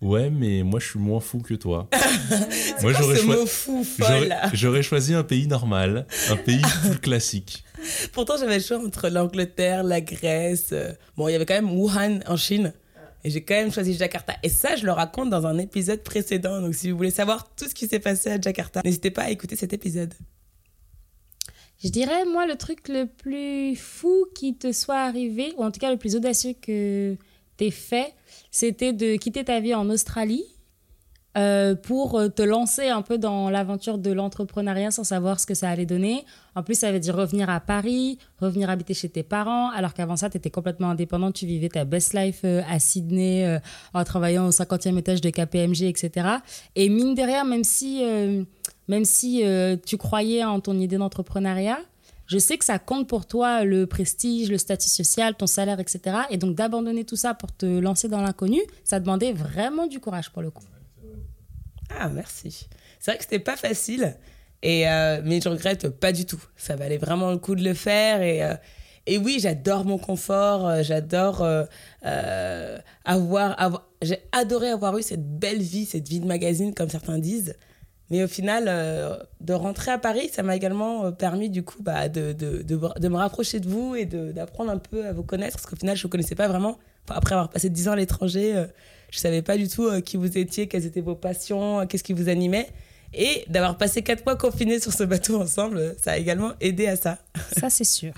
Ouais, 0.00 0.30
mais 0.30 0.62
moi, 0.62 0.78
je 0.78 0.90
suis 0.90 0.98
moins 1.00 1.18
fou 1.20 1.38
que 1.40 1.54
toi. 1.54 1.88
Moi, 2.82 2.92
J'aurais 4.52 4.82
choisi 4.84 5.12
un 5.14 5.24
pays 5.24 5.48
normal, 5.48 6.06
un 6.30 6.36
pays 6.36 6.62
plus 6.82 6.98
classique. 7.00 7.64
Pourtant, 8.12 8.36
j'avais 8.38 8.58
le 8.58 8.62
choix 8.62 8.78
entre 8.78 9.08
l'Angleterre, 9.08 9.82
la 9.82 10.00
Grèce. 10.00 10.68
euh, 10.70 10.92
Bon, 11.16 11.26
il 11.28 11.32
y 11.32 11.34
avait 11.34 11.46
quand 11.46 11.54
même 11.54 11.72
Wuhan 11.72 12.20
en 12.26 12.36
Chine. 12.36 12.72
Et 13.24 13.30
j'ai 13.30 13.42
quand 13.42 13.54
même 13.54 13.72
choisi 13.72 13.94
Jakarta. 13.94 14.34
Et 14.44 14.48
ça, 14.48 14.76
je 14.76 14.86
le 14.86 14.92
raconte 14.92 15.30
dans 15.30 15.46
un 15.46 15.58
épisode 15.58 16.04
précédent. 16.04 16.60
Donc 16.60 16.76
si 16.76 16.90
vous 16.92 16.96
voulez 16.96 17.10
savoir 17.10 17.52
tout 17.56 17.68
ce 17.68 17.74
qui 17.74 17.88
s'est 17.88 17.98
passé 17.98 18.30
à 18.30 18.40
Jakarta, 18.40 18.80
n'hésitez 18.84 19.10
pas 19.10 19.22
à 19.22 19.30
écouter 19.30 19.56
cet 19.56 19.72
épisode. 19.72 20.14
Je 21.82 21.88
dirais, 21.88 22.24
moi, 22.24 22.46
le 22.46 22.54
truc 22.56 22.88
le 22.88 23.06
plus 23.06 23.74
fou 23.76 24.26
qui 24.34 24.56
te 24.56 24.70
soit 24.72 25.00
arrivé, 25.00 25.52
ou 25.56 25.64
en 25.64 25.72
tout 25.72 25.80
cas 25.80 25.90
le 25.90 25.96
plus 25.96 26.14
audacieux 26.14 26.54
que 26.60 27.16
t'aies 27.58 27.70
fait, 27.70 28.14
c'était 28.50 28.94
de 28.94 29.16
quitter 29.16 29.44
ta 29.44 29.60
vie 29.60 29.74
en 29.74 29.90
Australie 29.90 30.44
euh, 31.36 31.74
pour 31.76 32.20
te 32.34 32.42
lancer 32.42 32.88
un 32.88 33.02
peu 33.02 33.18
dans 33.18 33.50
l'aventure 33.50 33.98
de 33.98 34.10
l'entrepreneuriat 34.10 34.90
sans 34.90 35.04
savoir 35.04 35.38
ce 35.38 35.46
que 35.46 35.54
ça 35.54 35.68
allait 35.68 35.86
donner. 35.86 36.24
En 36.56 36.62
plus, 36.62 36.74
ça 36.74 36.90
veut 36.90 36.98
dire 36.98 37.14
revenir 37.14 37.50
à 37.50 37.60
Paris, 37.60 38.18
revenir 38.40 38.70
habiter 38.70 38.94
chez 38.94 39.10
tes 39.10 39.22
parents, 39.22 39.70
alors 39.70 39.92
qu'avant 39.92 40.16
ça, 40.16 40.30
tu 40.30 40.38
étais 40.38 40.50
complètement 40.50 40.90
indépendante, 40.90 41.34
tu 41.34 41.46
vivais 41.46 41.68
ta 41.68 41.84
best 41.84 42.14
life 42.14 42.40
euh, 42.44 42.62
à 42.68 42.80
Sydney 42.80 43.46
euh, 43.46 43.58
en 43.92 44.02
travaillant 44.04 44.48
au 44.48 44.50
50e 44.50 44.98
étage 44.98 45.20
de 45.20 45.30
KPMG, 45.30 45.82
etc. 45.82 46.28
Et 46.74 46.88
mine 46.88 47.14
de 47.14 47.22
rien, 47.22 47.44
même 47.44 47.62
si, 47.64 48.02
même 48.88 49.04
si 49.04 49.44
tu 49.86 49.96
croyais 49.96 50.44
en 50.44 50.60
ton 50.60 50.78
idée 50.78 50.96
d'entrepreneuriat, 50.96 51.78
je 52.28 52.38
sais 52.38 52.58
que 52.58 52.64
ça 52.64 52.78
compte 52.78 53.08
pour 53.08 53.26
toi 53.26 53.64
le 53.64 53.86
prestige, 53.86 54.50
le 54.50 54.58
statut 54.58 54.88
social, 54.88 55.34
ton 55.34 55.46
salaire, 55.46 55.80
etc. 55.80 56.18
Et 56.30 56.36
donc 56.36 56.54
d'abandonner 56.54 57.04
tout 57.04 57.16
ça 57.16 57.34
pour 57.34 57.50
te 57.50 57.66
lancer 57.66 58.08
dans 58.08 58.20
l'inconnu, 58.20 58.60
ça 58.84 59.00
demandait 59.00 59.32
vraiment 59.32 59.86
du 59.86 59.98
courage 59.98 60.30
pour 60.30 60.42
le 60.42 60.50
coup. 60.50 60.64
Ah, 61.98 62.10
merci. 62.10 62.68
C'est 63.00 63.10
vrai 63.10 63.18
que 63.18 63.24
c'était 63.24 63.38
pas 63.38 63.56
facile, 63.56 64.14
et, 64.62 64.88
euh, 64.88 65.22
mais 65.24 65.40
je 65.40 65.48
regrette 65.48 65.88
pas 65.88 66.12
du 66.12 66.26
tout. 66.26 66.42
Ça 66.56 66.76
valait 66.76 66.98
vraiment 66.98 67.30
le 67.30 67.38
coup 67.38 67.54
de 67.54 67.64
le 67.64 67.74
faire. 67.74 68.20
Et, 68.20 68.42
euh, 68.42 68.54
et 69.06 69.16
oui, 69.16 69.38
j'adore 69.40 69.86
mon 69.86 69.96
confort, 69.96 70.68
euh, 70.68 70.82
j'adore 70.82 71.46
avoir. 73.04 73.60
avoir 73.60 73.88
J'ai 74.02 74.18
adoré 74.32 74.68
avoir 74.68 74.98
eu 74.98 75.02
cette 75.02 75.38
belle 75.38 75.62
vie, 75.62 75.86
cette 75.86 76.08
vie 76.08 76.20
de 76.20 76.26
magazine, 76.26 76.74
comme 76.74 76.90
certains 76.90 77.18
disent. 77.18 77.54
Mais 78.10 78.24
au 78.24 78.28
final, 78.28 78.64
de 79.40 79.52
rentrer 79.52 79.90
à 79.90 79.98
Paris, 79.98 80.30
ça 80.32 80.42
m'a 80.42 80.56
également 80.56 81.12
permis 81.12 81.50
du 81.50 81.62
coup 81.62 81.82
bah, 81.82 82.08
de, 82.08 82.32
de, 82.32 82.62
de, 82.62 82.80
de, 82.98 83.08
me 83.08 83.16
rapprocher 83.16 83.60
de 83.60 83.68
vous 83.68 83.94
et 83.94 84.06
d'apprendre 84.06 84.70
un 84.70 84.78
peu 84.78 85.06
à 85.06 85.12
vous 85.12 85.22
connaître, 85.22 85.56
parce 85.56 85.66
qu'au 85.66 85.76
final, 85.76 85.94
je 85.94 86.00
ne 86.00 86.02
vous 86.04 86.08
connaissais 86.08 86.34
pas 86.34 86.48
vraiment. 86.48 86.78
après 87.08 87.34
avoir 87.34 87.50
passé 87.50 87.68
10 87.68 87.88
ans 87.88 87.92
à 87.92 87.96
l'étranger, 87.96 88.66
je 89.10 89.18
savais 89.18 89.42
pas 89.42 89.56
du 89.56 89.68
tout 89.68 89.86
euh, 89.86 90.00
qui 90.00 90.16
vous 90.16 90.36
étiez, 90.38 90.68
quelles 90.68 90.86
étaient 90.86 91.00
vos 91.00 91.14
passions, 91.14 91.80
euh, 91.80 91.86
qu'est-ce 91.86 92.04
qui 92.04 92.12
vous 92.12 92.28
animait. 92.28 92.68
Et 93.14 93.44
d'avoir 93.48 93.78
passé 93.78 94.02
quatre 94.02 94.24
mois 94.26 94.36
confinés 94.36 94.80
sur 94.80 94.92
ce 94.92 95.02
bateau 95.02 95.40
ensemble, 95.40 95.96
ça 96.02 96.12
a 96.12 96.18
également 96.18 96.52
aidé 96.60 96.86
à 96.86 96.96
ça. 96.96 97.18
Ça, 97.58 97.70
c'est 97.70 97.84
sûr. 97.84 98.12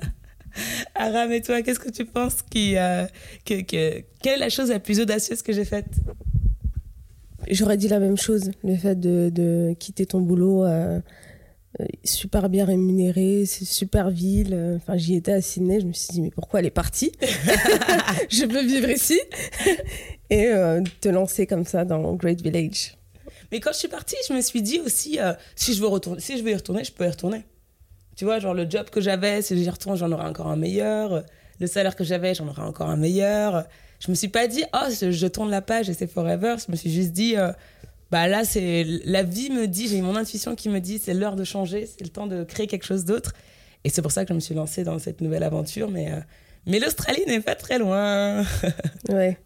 Aram, 0.94 1.30
et 1.32 1.42
toi, 1.42 1.60
qu'est-ce 1.62 1.78
que 1.78 1.90
tu 1.90 2.06
penses 2.06 2.40
qui, 2.42 2.76
euh, 2.76 3.06
que, 3.44 3.60
que, 3.60 4.02
Quelle 4.22 4.34
est 4.34 4.38
la 4.38 4.48
chose 4.48 4.70
la 4.70 4.80
plus 4.80 5.00
audacieuse 5.00 5.42
que 5.42 5.52
j'ai 5.52 5.66
faite? 5.66 5.86
J'aurais 7.50 7.76
dit 7.76 7.88
la 7.88 7.98
même 7.98 8.16
chose, 8.16 8.50
le 8.64 8.76
fait 8.76 8.98
de, 8.98 9.74
quitter 9.78 10.06
ton 10.06 10.20
boulot 10.20 10.64
super 12.04 12.48
bien 12.48 12.64
rémunéré, 12.64 13.44
c'est 13.46 13.64
super 13.64 14.10
ville. 14.10 14.76
Enfin, 14.76 14.96
j'y 14.96 15.14
étais 15.14 15.32
à 15.32 15.40
Sydney, 15.40 15.80
je 15.80 15.86
me 15.86 15.92
suis 15.92 16.12
dit, 16.12 16.20
mais 16.20 16.30
pourquoi 16.30 16.60
elle 16.60 16.66
est 16.66 16.70
partie? 16.70 17.12
Je 18.30 18.44
veux 18.44 18.62
vivre 18.62 18.90
ici. 18.90 19.20
Et 20.30 20.46
euh, 20.46 20.82
te 21.00 21.08
lancer 21.08 21.46
comme 21.46 21.64
ça 21.64 21.84
dans 21.84 22.14
Great 22.14 22.40
Village. 22.40 22.96
Mais 23.50 23.58
quand 23.58 23.72
je 23.72 23.78
suis 23.78 23.88
partie, 23.88 24.16
je 24.28 24.32
me 24.32 24.40
suis 24.40 24.62
dit 24.62 24.78
aussi, 24.78 25.18
euh, 25.18 25.32
si, 25.56 25.74
je 25.74 25.80
veux 25.80 25.88
retourner, 25.88 26.20
si 26.20 26.38
je 26.38 26.44
veux 26.44 26.50
y 26.50 26.54
retourner, 26.54 26.84
je 26.84 26.92
peux 26.92 27.04
y 27.04 27.08
retourner. 27.08 27.44
Tu 28.16 28.24
vois, 28.24 28.38
genre 28.38 28.54
le 28.54 28.68
job 28.68 28.90
que 28.90 29.00
j'avais, 29.00 29.42
si 29.42 29.60
j'y 29.60 29.68
retourne, 29.68 29.96
j'en 29.96 30.12
aurai 30.12 30.26
encore 30.26 30.46
un 30.46 30.56
meilleur. 30.56 31.24
Le 31.58 31.66
salaire 31.66 31.96
que 31.96 32.04
j'avais, 32.04 32.34
j'en 32.34 32.46
aurai 32.46 32.62
encore 32.62 32.88
un 32.88 32.96
meilleur. 32.96 33.66
Je 34.00 34.10
me 34.10 34.16
suis 34.16 34.28
pas 34.28 34.48
dit, 34.48 34.64
oh, 34.72 34.88
je 34.88 35.26
tourne 35.26 35.50
la 35.50 35.62
page 35.62 35.88
et 35.88 35.94
c'est 35.94 36.10
forever. 36.10 36.56
Je 36.66 36.72
me 36.72 36.76
suis 36.76 36.90
juste 36.90 37.12
dit, 37.12 37.36
euh, 37.36 37.52
bah 38.10 38.26
là 38.26 38.44
c'est 38.44 38.84
la 39.04 39.22
vie 39.22 39.50
me 39.50 39.66
dit 39.66 39.88
j'ai 39.88 40.00
mon 40.02 40.16
intuition 40.16 40.56
qui 40.56 40.68
me 40.68 40.80
dit 40.80 40.98
c'est 40.98 41.14
l'heure 41.14 41.36
de 41.36 41.44
changer 41.44 41.86
c'est 41.86 42.02
le 42.02 42.10
temps 42.10 42.26
de 42.26 42.44
créer 42.44 42.66
quelque 42.66 42.86
chose 42.86 43.04
d'autre. 43.04 43.34
Et 43.84 43.88
c'est 43.88 44.02
pour 44.02 44.12
ça 44.12 44.24
que 44.24 44.30
je 44.30 44.34
me 44.34 44.40
suis 44.40 44.54
lancée 44.54 44.84
dans 44.84 44.98
cette 44.98 45.20
nouvelle 45.20 45.42
aventure 45.42 45.90
mais 45.90 46.12
euh, 46.12 46.20
mais 46.66 46.78
l'Australie 46.78 47.24
n'est 47.26 47.40
pas 47.40 47.54
très 47.54 47.78
loin. 47.78 48.44
Ouais. 49.08 49.38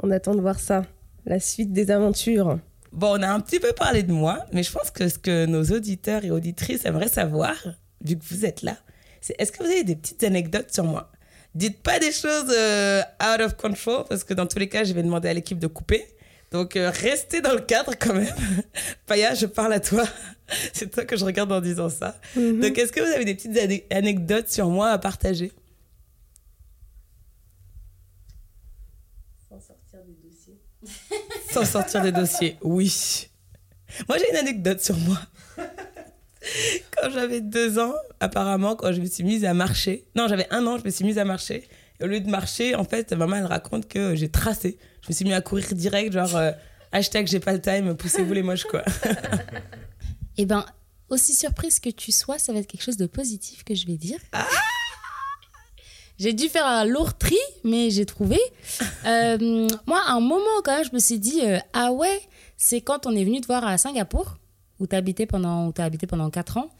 On 0.00 0.10
attend 0.10 0.34
de 0.34 0.40
voir 0.40 0.60
ça 0.60 0.86
la 1.26 1.40
suite 1.40 1.72
des 1.72 1.90
aventures. 1.90 2.58
Bon 2.92 3.18
on 3.18 3.22
a 3.22 3.28
un 3.28 3.40
petit 3.40 3.58
peu 3.58 3.72
parlé 3.72 4.04
de 4.04 4.12
moi 4.12 4.44
mais 4.52 4.62
je 4.62 4.70
pense 4.70 4.90
que 4.90 5.08
ce 5.08 5.18
que 5.18 5.46
nos 5.46 5.64
auditeurs 5.64 6.24
et 6.24 6.30
auditrices 6.30 6.84
aimeraient 6.84 7.08
savoir 7.08 7.54
vu 8.04 8.16
que 8.16 8.24
vous 8.30 8.46
êtes 8.46 8.62
là 8.62 8.76
c'est 9.20 9.34
est-ce 9.40 9.50
que 9.50 9.64
vous 9.64 9.70
avez 9.70 9.82
des 9.82 9.96
petites 9.96 10.22
anecdotes 10.22 10.72
sur 10.72 10.84
moi? 10.84 11.10
Dites 11.58 11.82
pas 11.82 11.98
des 11.98 12.12
choses 12.12 12.50
euh, 12.50 13.02
out 13.22 13.40
of 13.40 13.56
control 13.56 14.04
parce 14.08 14.24
que 14.24 14.34
dans 14.34 14.46
tous 14.46 14.58
les 14.58 14.68
cas 14.68 14.84
je 14.84 14.92
vais 14.92 15.02
demander 15.02 15.28
à 15.28 15.34
l'équipe 15.34 15.58
de 15.58 15.66
couper 15.66 16.06
donc, 16.50 16.76
euh, 16.76 16.90
restez 16.90 17.40
dans 17.40 17.52
le 17.52 17.60
cadre 17.60 17.92
quand 17.98 18.14
même. 18.14 18.34
Paya, 19.06 19.34
je 19.34 19.46
parle 19.46 19.74
à 19.74 19.80
toi. 19.80 20.04
C'est 20.72 20.90
toi 20.90 21.04
que 21.04 21.16
je 21.16 21.24
regarde 21.24 21.52
en 21.52 21.60
disant 21.60 21.90
ça. 21.90 22.18
Mhm. 22.36 22.60
Donc, 22.60 22.78
est-ce 22.78 22.90
que 22.90 23.00
vous 23.00 23.12
avez 23.12 23.24
des 23.24 23.34
petites 23.34 23.58
anecdotes 23.90 24.48
sur 24.48 24.68
moi 24.70 24.90
à 24.90 24.98
partager? 24.98 25.52
Sans 29.48 29.60
sortir 29.60 30.00
des 30.06 30.14
dossiers. 30.14 30.58
Sans 31.52 31.64
sortir 31.66 32.02
des 32.02 32.12
dossiers, 32.12 32.56
oui. 32.62 33.28
Moi, 34.08 34.16
j'ai 34.18 34.30
une 34.30 34.36
anecdote 34.36 34.80
sur 34.80 34.96
moi. 34.96 35.18
Quand 36.96 37.10
j'avais 37.10 37.40
deux 37.40 37.78
ans, 37.78 37.94
apparemment, 38.20 38.76
quand 38.76 38.92
je 38.92 39.00
me 39.00 39.06
suis 39.06 39.24
mise 39.24 39.44
à 39.44 39.54
marcher, 39.54 40.04
non, 40.16 40.28
j'avais 40.28 40.46
un 40.50 40.66
an, 40.66 40.78
je 40.78 40.84
me 40.84 40.90
suis 40.90 41.04
mise 41.04 41.18
à 41.18 41.24
marcher. 41.24 41.68
Et 42.00 42.04
au 42.04 42.06
lieu 42.06 42.20
de 42.20 42.28
marcher, 42.28 42.74
en 42.74 42.84
fait, 42.84 43.12
maman, 43.12 43.36
elle 43.36 43.46
raconte 43.46 43.88
que 43.88 44.14
j'ai 44.14 44.28
tracé 44.28 44.78
je 45.08 45.14
me 45.14 45.14
suis 45.14 45.24
mis 45.24 45.32
à 45.32 45.40
courir 45.40 45.66
direct, 45.72 46.12
genre 46.12 46.36
euh, 46.36 46.52
hashtag 46.92 47.26
j'ai 47.26 47.40
pas 47.40 47.52
le 47.54 47.60
time, 47.60 47.96
poussez-vous 47.96 48.32
les 48.32 48.42
moches, 48.42 48.64
quoi. 48.64 48.82
Eh 50.40 50.46
ben, 50.46 50.64
aussi 51.08 51.34
surprise 51.34 51.80
que 51.80 51.90
tu 51.90 52.12
sois, 52.12 52.38
ça 52.38 52.52
va 52.52 52.60
être 52.60 52.68
quelque 52.68 52.84
chose 52.84 52.96
de 52.96 53.06
positif 53.06 53.64
que 53.64 53.74
je 53.74 53.88
vais 53.88 53.96
dire. 53.96 54.20
Ah 54.30 54.46
j'ai 56.18 56.32
dû 56.32 56.48
faire 56.48 56.64
un 56.64 56.84
lourd 56.84 57.18
tri, 57.18 57.36
mais 57.64 57.90
j'ai 57.90 58.06
trouvé. 58.06 58.38
Euh, 59.04 59.66
moi, 59.86 60.00
à 60.06 60.12
un 60.12 60.20
moment, 60.20 60.44
quand 60.62 60.76
même, 60.76 60.84
je 60.84 60.94
me 60.94 61.00
suis 61.00 61.18
dit, 61.18 61.40
euh, 61.42 61.58
ah 61.72 61.90
ouais, 61.90 62.20
c'est 62.56 62.80
quand 62.80 63.04
on 63.06 63.16
est 63.16 63.24
venu 63.24 63.40
te 63.40 63.48
voir 63.48 63.66
à 63.66 63.78
Singapour, 63.78 64.37
où 64.80 64.86
tu 64.86 64.94
as 64.94 64.98
pendant, 65.26 65.72
as 65.82 65.84
habité 65.84 66.06
pendant 66.06 66.30
4 66.30 66.56
ans, 66.58 66.70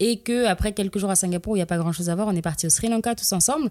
et 0.00 0.18
que 0.18 0.46
après 0.46 0.72
quelques 0.72 0.98
jours 0.98 1.10
à 1.10 1.16
Singapour, 1.16 1.52
où 1.52 1.56
il 1.56 1.60
n'y 1.60 1.62
a 1.62 1.66
pas 1.66 1.78
grand-chose 1.78 2.10
à 2.10 2.14
voir, 2.14 2.28
on 2.28 2.34
est 2.34 2.42
parti 2.42 2.66
au 2.66 2.70
Sri 2.70 2.88
Lanka 2.88 3.14
tous 3.14 3.32
ensemble 3.32 3.70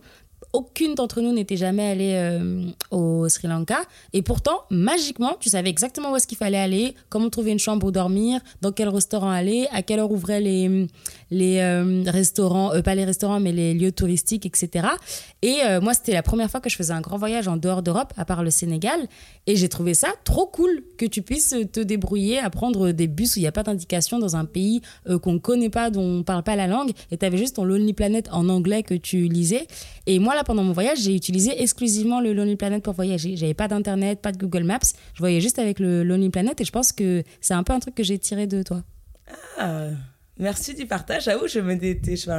aucune 0.51 0.95
d'entre 0.95 1.21
nous 1.21 1.31
n'était 1.31 1.57
jamais 1.57 1.89
allé 1.89 2.13
euh, 2.15 2.65
au 2.91 3.29
Sri 3.29 3.47
Lanka. 3.47 3.81
Et 4.11 4.21
pourtant, 4.21 4.63
magiquement, 4.69 5.37
tu 5.39 5.49
savais 5.49 5.69
exactement 5.69 6.11
où 6.11 6.15
est-ce 6.15 6.27
qu'il 6.27 6.37
fallait 6.37 6.57
aller, 6.57 6.95
comment 7.09 7.29
trouver 7.29 7.51
une 7.51 7.59
chambre 7.59 7.87
où 7.87 7.91
dormir, 7.91 8.41
dans 8.61 8.71
quel 8.71 8.89
restaurant 8.89 9.29
aller, 9.29 9.67
à 9.71 9.81
quelle 9.81 9.99
heure 9.99 10.11
ouvraient 10.11 10.41
les, 10.41 10.87
les 11.31 11.59
euh, 11.59 12.03
restaurants, 12.05 12.73
euh, 12.73 12.81
pas 12.81 12.95
les 12.95 13.05
restaurants, 13.05 13.39
mais 13.39 13.51
les 13.51 13.73
lieux 13.73 13.91
touristiques, 13.91 14.45
etc. 14.45 14.87
Et 15.41 15.59
moi, 15.81 15.93
c'était 15.93 16.13
la 16.13 16.23
première 16.23 16.49
fois 16.49 16.61
que 16.61 16.69
je 16.69 16.75
faisais 16.75 16.93
un 16.93 17.01
grand 17.01 17.17
voyage 17.17 17.47
en 17.47 17.57
dehors 17.57 17.81
d'Europe, 17.81 18.13
à 18.15 18.23
part 18.23 18.43
le 18.43 18.49
Sénégal. 18.49 19.07
Et 19.45 19.55
j'ai 19.55 19.67
trouvé 19.67 19.93
ça 19.93 20.07
trop 20.23 20.45
cool 20.45 20.83
que 20.97 21.05
tu 21.05 21.21
puisses 21.21 21.55
te 21.71 21.79
débrouiller 21.81 22.39
à 22.39 22.49
prendre 22.49 22.91
des 22.91 23.07
bus 23.07 23.35
où 23.35 23.39
il 23.39 23.41
n'y 23.41 23.47
a 23.47 23.51
pas 23.51 23.63
d'indication 23.63 24.19
dans 24.19 24.37
un 24.37 24.45
pays 24.45 24.81
qu'on 25.21 25.33
ne 25.33 25.39
connaît 25.39 25.69
pas, 25.69 25.89
dont 25.89 26.12
on 26.19 26.23
parle 26.23 26.43
pas 26.43 26.55
la 26.55 26.67
langue. 26.67 26.91
Et 27.11 27.17
tu 27.17 27.25
avais 27.25 27.37
juste 27.37 27.55
ton 27.55 27.63
Lonely 27.65 27.93
Planet 27.93 28.29
en 28.31 28.49
anglais 28.49 28.83
que 28.83 28.93
tu 28.93 29.27
lisais. 29.27 29.67
Et 30.05 30.19
moi, 30.19 30.35
là, 30.35 30.43
pendant 30.43 30.63
mon 30.63 30.73
voyage, 30.73 30.99
j'ai 30.99 31.15
utilisé 31.15 31.61
exclusivement 31.61 32.21
le 32.21 32.33
Lonely 32.33 32.55
Planet 32.55 32.83
pour 32.83 32.93
voyager. 32.93 33.35
J'avais 33.35 33.53
pas 33.53 33.67
d'internet, 33.67 34.21
pas 34.21 34.31
de 34.31 34.37
Google 34.37 34.63
Maps. 34.63 34.79
Je 35.13 35.19
voyais 35.19 35.41
juste 35.41 35.59
avec 35.59 35.79
le 35.79 36.03
Lonely 36.03 36.29
Planet 36.29 36.59
et 36.59 36.65
je 36.65 36.71
pense 36.71 36.91
que 36.91 37.23
c'est 37.41 37.53
un 37.53 37.63
peu 37.63 37.73
un 37.73 37.79
truc 37.79 37.95
que 37.95 38.03
j'ai 38.03 38.19
tiré 38.19 38.47
de 38.47 38.63
toi. 38.63 38.83
Ah, 39.57 39.87
merci 40.37 40.73
du 40.73 40.85
partage. 40.85 41.25
J'avoue, 41.25 41.47
je 41.47 41.59
me 41.59 41.75
détais, 41.75 42.15
je, 42.15 42.29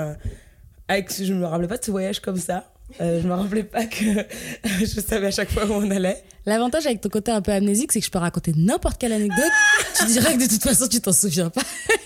avec, 0.89 1.13
je 1.13 1.33
me 1.33 1.47
rappelais 1.47 1.69
pas 1.69 1.79
de 1.79 1.85
ce 1.85 1.91
voyage 1.91 2.21
comme 2.21 2.37
ça. 2.37 2.65
Euh, 3.01 3.21
je 3.23 3.27
me 3.27 3.33
rappelais 3.33 3.65
pas 3.65 3.87
que 3.87 4.05
je 4.65 5.01
savais 5.01 5.29
à 5.29 5.31
chaque 5.31 5.51
fois 5.51 5.65
où 5.67 5.73
on 5.73 5.91
allait. 5.91 6.23
L'avantage 6.47 6.87
avec 6.87 7.01
ton 7.01 7.09
côté 7.09 7.33
un 7.33 7.41
peu 7.41 7.53
amnésique, 7.53 7.91
c'est 7.93 8.01
que 8.01 8.07
je 8.07 8.11
peux 8.11 8.19
raconter 8.19 8.53
n'importe 8.55 8.99
quelle 8.99 9.13
anecdote. 9.13 9.39
tu 9.99 10.07
dirais 10.07 10.35
que 10.37 10.43
de 10.43 10.49
toute 10.49 10.63
façon, 10.63 10.87
tu 10.87 11.01
t'en 11.01 11.13
souviens 11.13 11.51
pas. 11.51 11.63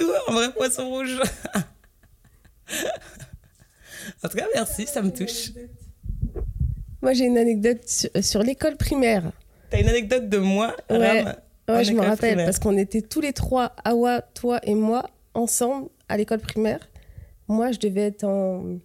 Tout. 0.00 0.10
En 0.28 0.32
vrai 0.32 0.52
poisson 0.52 0.88
rouge. 0.88 1.20
En 4.22 4.28
tout 4.28 4.36
cas, 4.36 4.46
merci, 4.54 4.86
ça 4.86 5.02
me 5.02 5.10
touche. 5.10 5.52
Moi, 7.02 7.12
j'ai 7.14 7.24
une 7.24 7.38
anecdote 7.38 7.82
sur, 8.20 8.42
l'école 8.42 8.76
primaire. 8.76 9.32
T'as 9.70 9.80
une 9.80 9.88
anecdote 9.88 10.28
de 10.28 10.38
moi 10.38 10.76
Ouais, 10.90 11.24
ouais 11.68 11.84
je 11.84 11.92
me 11.92 12.00
rappelle, 12.00 12.36
parce 12.36 12.58
qu'on 12.58 12.76
était 12.76 13.02
tous 13.02 13.20
les 13.20 13.32
trois, 13.32 13.74
Awa, 13.84 14.20
toi 14.20 14.60
et 14.62 14.74
moi, 14.74 15.08
ensemble 15.34 15.88
à 16.08 16.16
l'école 16.16 16.40
primaire. 16.40 16.80
Moi, 17.48 17.72
je 17.72 17.78
devais 17.78 18.08
être 18.08 18.24
en 18.24 18.78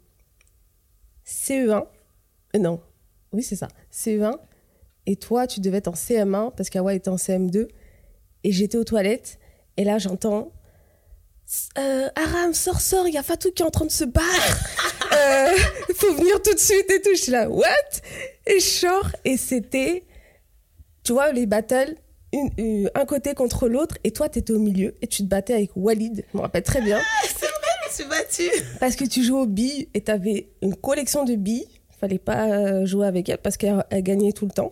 CE1. 1.25 1.85
Euh, 2.55 2.59
non, 2.59 2.79
oui, 3.33 3.43
c'est 3.43 3.55
ça, 3.55 3.67
CE1. 3.91 4.37
Et 5.05 5.17
toi, 5.17 5.47
tu 5.47 5.59
devais 5.59 5.77
être 5.77 5.89
en 5.89 5.93
CM1, 5.93 6.55
parce 6.55 6.69
qu'Awa 6.69 6.93
était 6.93 7.09
en 7.09 7.17
CM2. 7.17 7.67
Et 8.43 8.51
j'étais 8.51 8.77
aux 8.77 8.83
toilettes, 8.83 9.39
et 9.77 9.83
là, 9.83 9.97
j'entends 9.97 10.51
euh, 11.77 12.07
Aram, 12.15 12.53
sors, 12.53 12.81
sors, 12.81 13.07
il 13.07 13.13
y 13.13 13.17
a 13.17 13.23
Fatou 13.23 13.51
qui 13.51 13.61
est 13.61 13.65
en 13.65 13.69
train 13.71 13.85
de 13.85 13.91
se 13.91 14.03
battre. 14.05 14.63
Il 15.11 15.17
euh, 15.17 15.93
faut 15.95 16.13
venir 16.15 16.41
tout 16.41 16.53
de 16.53 16.59
suite 16.59 16.89
et 16.91 17.01
tout. 17.01 17.09
Je 17.13 17.21
suis 17.21 17.31
là, 17.31 17.49
what? 17.49 17.65
Et 18.47 18.59
je 18.59 18.65
sors 18.65 19.09
et 19.23 19.37
c'était, 19.37 20.03
tu 21.03 21.13
vois, 21.13 21.31
les 21.31 21.45
battles, 21.45 21.95
une- 22.33 22.49
une- 22.57 22.91
un 22.95 23.05
côté 23.05 23.33
contre 23.33 23.67
l'autre, 23.67 23.97
et 24.03 24.11
toi, 24.11 24.27
t'étais 24.29 24.53
au 24.53 24.59
milieu 24.59 24.95
et 25.01 25.07
tu 25.07 25.23
te 25.23 25.27
battais 25.27 25.53
avec 25.53 25.71
Walid, 25.75 26.25
je 26.31 26.37
me 26.37 26.41
rappelle 26.41 26.63
très 26.63 26.81
bien. 26.81 26.99
Je 27.23 27.29
me 27.87 27.93
suis 27.93 28.05
battue. 28.09 28.63
Parce 28.79 28.95
que 28.95 29.05
tu 29.05 29.23
jouais 29.23 29.39
aux 29.41 29.45
billes 29.45 29.87
et 29.93 30.01
t'avais 30.01 30.49
une 30.61 30.75
collection 30.75 31.23
de 31.23 31.35
billes. 31.35 31.67
Fallait 31.99 32.19
pas 32.19 32.49
euh, 32.49 32.85
jouer 32.85 33.07
avec 33.07 33.29
elle 33.29 33.37
parce 33.37 33.55
qu'elle 33.55 33.85
elle 33.89 34.03
gagnait 34.03 34.33
tout 34.33 34.45
le 34.45 34.51
temps. 34.51 34.69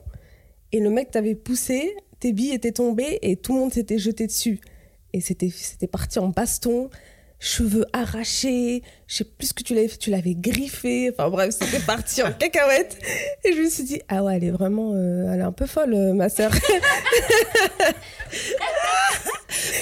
Et 0.74 0.80
le 0.80 0.90
mec 0.90 1.12
t'avait 1.12 1.36
poussé, 1.36 1.96
tes 2.20 2.34
billes 2.34 2.52
étaient 2.54 2.72
tombées 2.74 3.20
et 3.22 3.38
tout 3.38 3.54
le 3.54 3.60
monde 3.60 3.74
s'était 3.74 3.98
jeté 4.00 4.28
dessus. 4.28 4.60
Et 5.13 5.21
c'était 5.21 5.49
c'était 5.49 5.88
parti 5.88 6.19
en 6.19 6.28
baston, 6.28 6.89
cheveux 7.39 7.86
arrachés, 7.93 8.84
je 9.08 9.17
sais 9.17 9.23
plus 9.26 9.47
ce 9.47 9.54
que 9.54 9.63
tu 9.63 9.76
l'avais 9.76 9.88
fait, 9.88 9.97
tu 9.97 10.10
l'avais 10.10 10.34
griffé. 10.34 11.12
Enfin 11.12 11.30
bref, 11.30 11.54
c'était 11.60 11.80
parti 11.86 12.23
en 12.23 12.32
cacahuète. 12.32 12.97
Et 13.43 13.54
je 13.54 13.62
me 13.62 13.69
suis 13.69 13.84
dit, 13.84 14.02
ah 14.10 14.23
ouais, 14.23 14.38
elle 14.38 14.45
est 14.45 14.52
vraiment, 14.52 14.93
euh, 14.93 15.32
elle 15.32 15.39
est 15.41 15.43
un 15.43 15.52
peu 15.52 15.65
folle, 15.65 15.93
euh, 15.93 16.13
ma 16.13 16.30
sœur. 16.30 16.52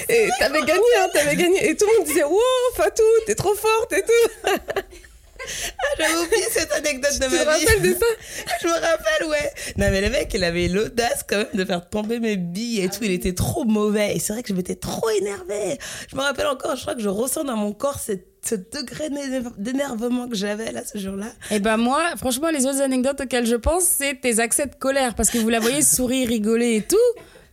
Et 0.08 0.28
t'avais 0.38 0.60
gagné, 0.60 0.82
hein, 0.98 1.08
t'avais 1.12 1.36
gagné. 1.36 1.70
Et 1.70 1.76
tout 1.76 1.86
le 1.90 1.98
monde 1.98 2.06
disait, 2.06 2.24
wow, 2.24 2.38
Fatou, 2.74 3.02
t'es 3.26 3.34
trop 3.34 3.54
forte 3.54 3.92
et 3.92 4.02
tout. 4.02 4.50
J'avais 5.98 6.14
oublié 6.16 6.44
cette 6.50 6.72
anecdote 6.72 7.12
de 7.18 7.24
Tu 7.24 7.30
te 7.30 7.36
vie. 7.36 7.44
rappelles 7.44 7.82
de 7.82 7.92
ça? 7.94 8.06
Je 8.62 8.66
me 8.66 8.72
rappelle, 8.72 9.28
ouais. 9.28 9.50
Non, 9.76 9.86
mais 9.90 10.00
le 10.00 10.10
mec, 10.10 10.30
il 10.34 10.44
avait 10.44 10.68
l'audace 10.68 11.24
quand 11.28 11.36
même 11.38 11.46
de 11.54 11.64
faire 11.64 11.88
tomber 11.88 12.18
mes 12.20 12.36
billes 12.36 12.80
et 12.82 12.88
tout. 12.88 12.98
Il 13.02 13.10
était 13.12 13.34
trop 13.34 13.64
mauvais. 13.64 14.16
Et 14.16 14.18
c'est 14.18 14.32
vrai 14.32 14.42
que 14.42 14.48
je 14.48 14.54
m'étais 14.54 14.76
trop 14.76 15.08
énervée. 15.10 15.78
Je 16.10 16.16
me 16.16 16.20
rappelle 16.22 16.46
encore, 16.46 16.76
je 16.76 16.82
crois 16.82 16.94
que 16.94 17.02
je 17.02 17.08
ressens 17.08 17.44
dans 17.44 17.56
mon 17.56 17.72
corps 17.72 17.98
cette- 17.98 18.26
ce 18.44 18.56
degré 18.56 19.08
d'éner- 19.08 19.42
d'énervement 19.58 20.28
que 20.28 20.34
j'avais 20.34 20.72
là 20.72 20.80
ce 20.90 20.98
jour-là. 20.98 21.26
Et 21.52 21.60
ben 21.60 21.76
moi, 21.76 22.02
franchement, 22.16 22.50
les 22.50 22.66
autres 22.66 22.80
anecdotes 22.82 23.20
auxquelles 23.20 23.46
je 23.46 23.54
pense, 23.54 23.84
c'est 23.84 24.20
tes 24.20 24.40
accès 24.40 24.66
de 24.66 24.74
colère. 24.74 25.14
Parce 25.14 25.30
que 25.30 25.38
vous 25.38 25.48
la 25.48 25.60
voyez 25.60 25.82
sourire, 25.82 26.28
rigoler 26.28 26.76
et 26.76 26.82
tout. 26.82 26.96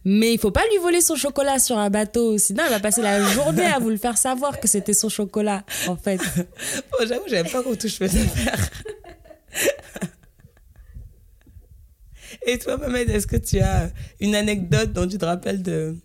Mais 0.06 0.34
il 0.34 0.40
faut 0.40 0.52
pas 0.52 0.64
lui 0.72 0.78
voler 0.78 1.02
son 1.02 1.16
chocolat 1.16 1.60
sur 1.60 1.78
un 1.78 1.90
bateau. 1.90 2.38
Sinon, 2.38 2.64
elle 2.66 2.72
va 2.72 2.80
passer 2.80 3.02
la 3.02 3.22
journée 3.24 3.66
à 3.66 3.80
vous 3.80 3.90
le 3.90 3.98
faire 3.98 4.18
savoir 4.18 4.60
que 4.60 4.68
c'était 4.68 4.94
son 4.94 5.10
chocolat, 5.10 5.64
en 5.88 5.98
fait. 5.98 6.18
Bon, 6.18 6.98
j'avoue, 7.08 7.26
j'avais 7.28 7.50
pas 7.50 7.62
qu'on 7.62 7.76
touche 7.76 8.00
mes 8.00 8.08
affaires. 8.08 8.70
Et 12.46 12.58
toi, 12.58 12.78
Mohamed, 12.78 13.10
est-ce 13.10 13.28
que 13.28 13.36
tu 13.36 13.60
as 13.60 13.92
une 14.20 14.36
anecdote 14.36 14.94
dont 14.94 15.08
tu 15.08 15.18
te 15.18 15.26
rappelles 15.26 15.62
de, 15.62 15.98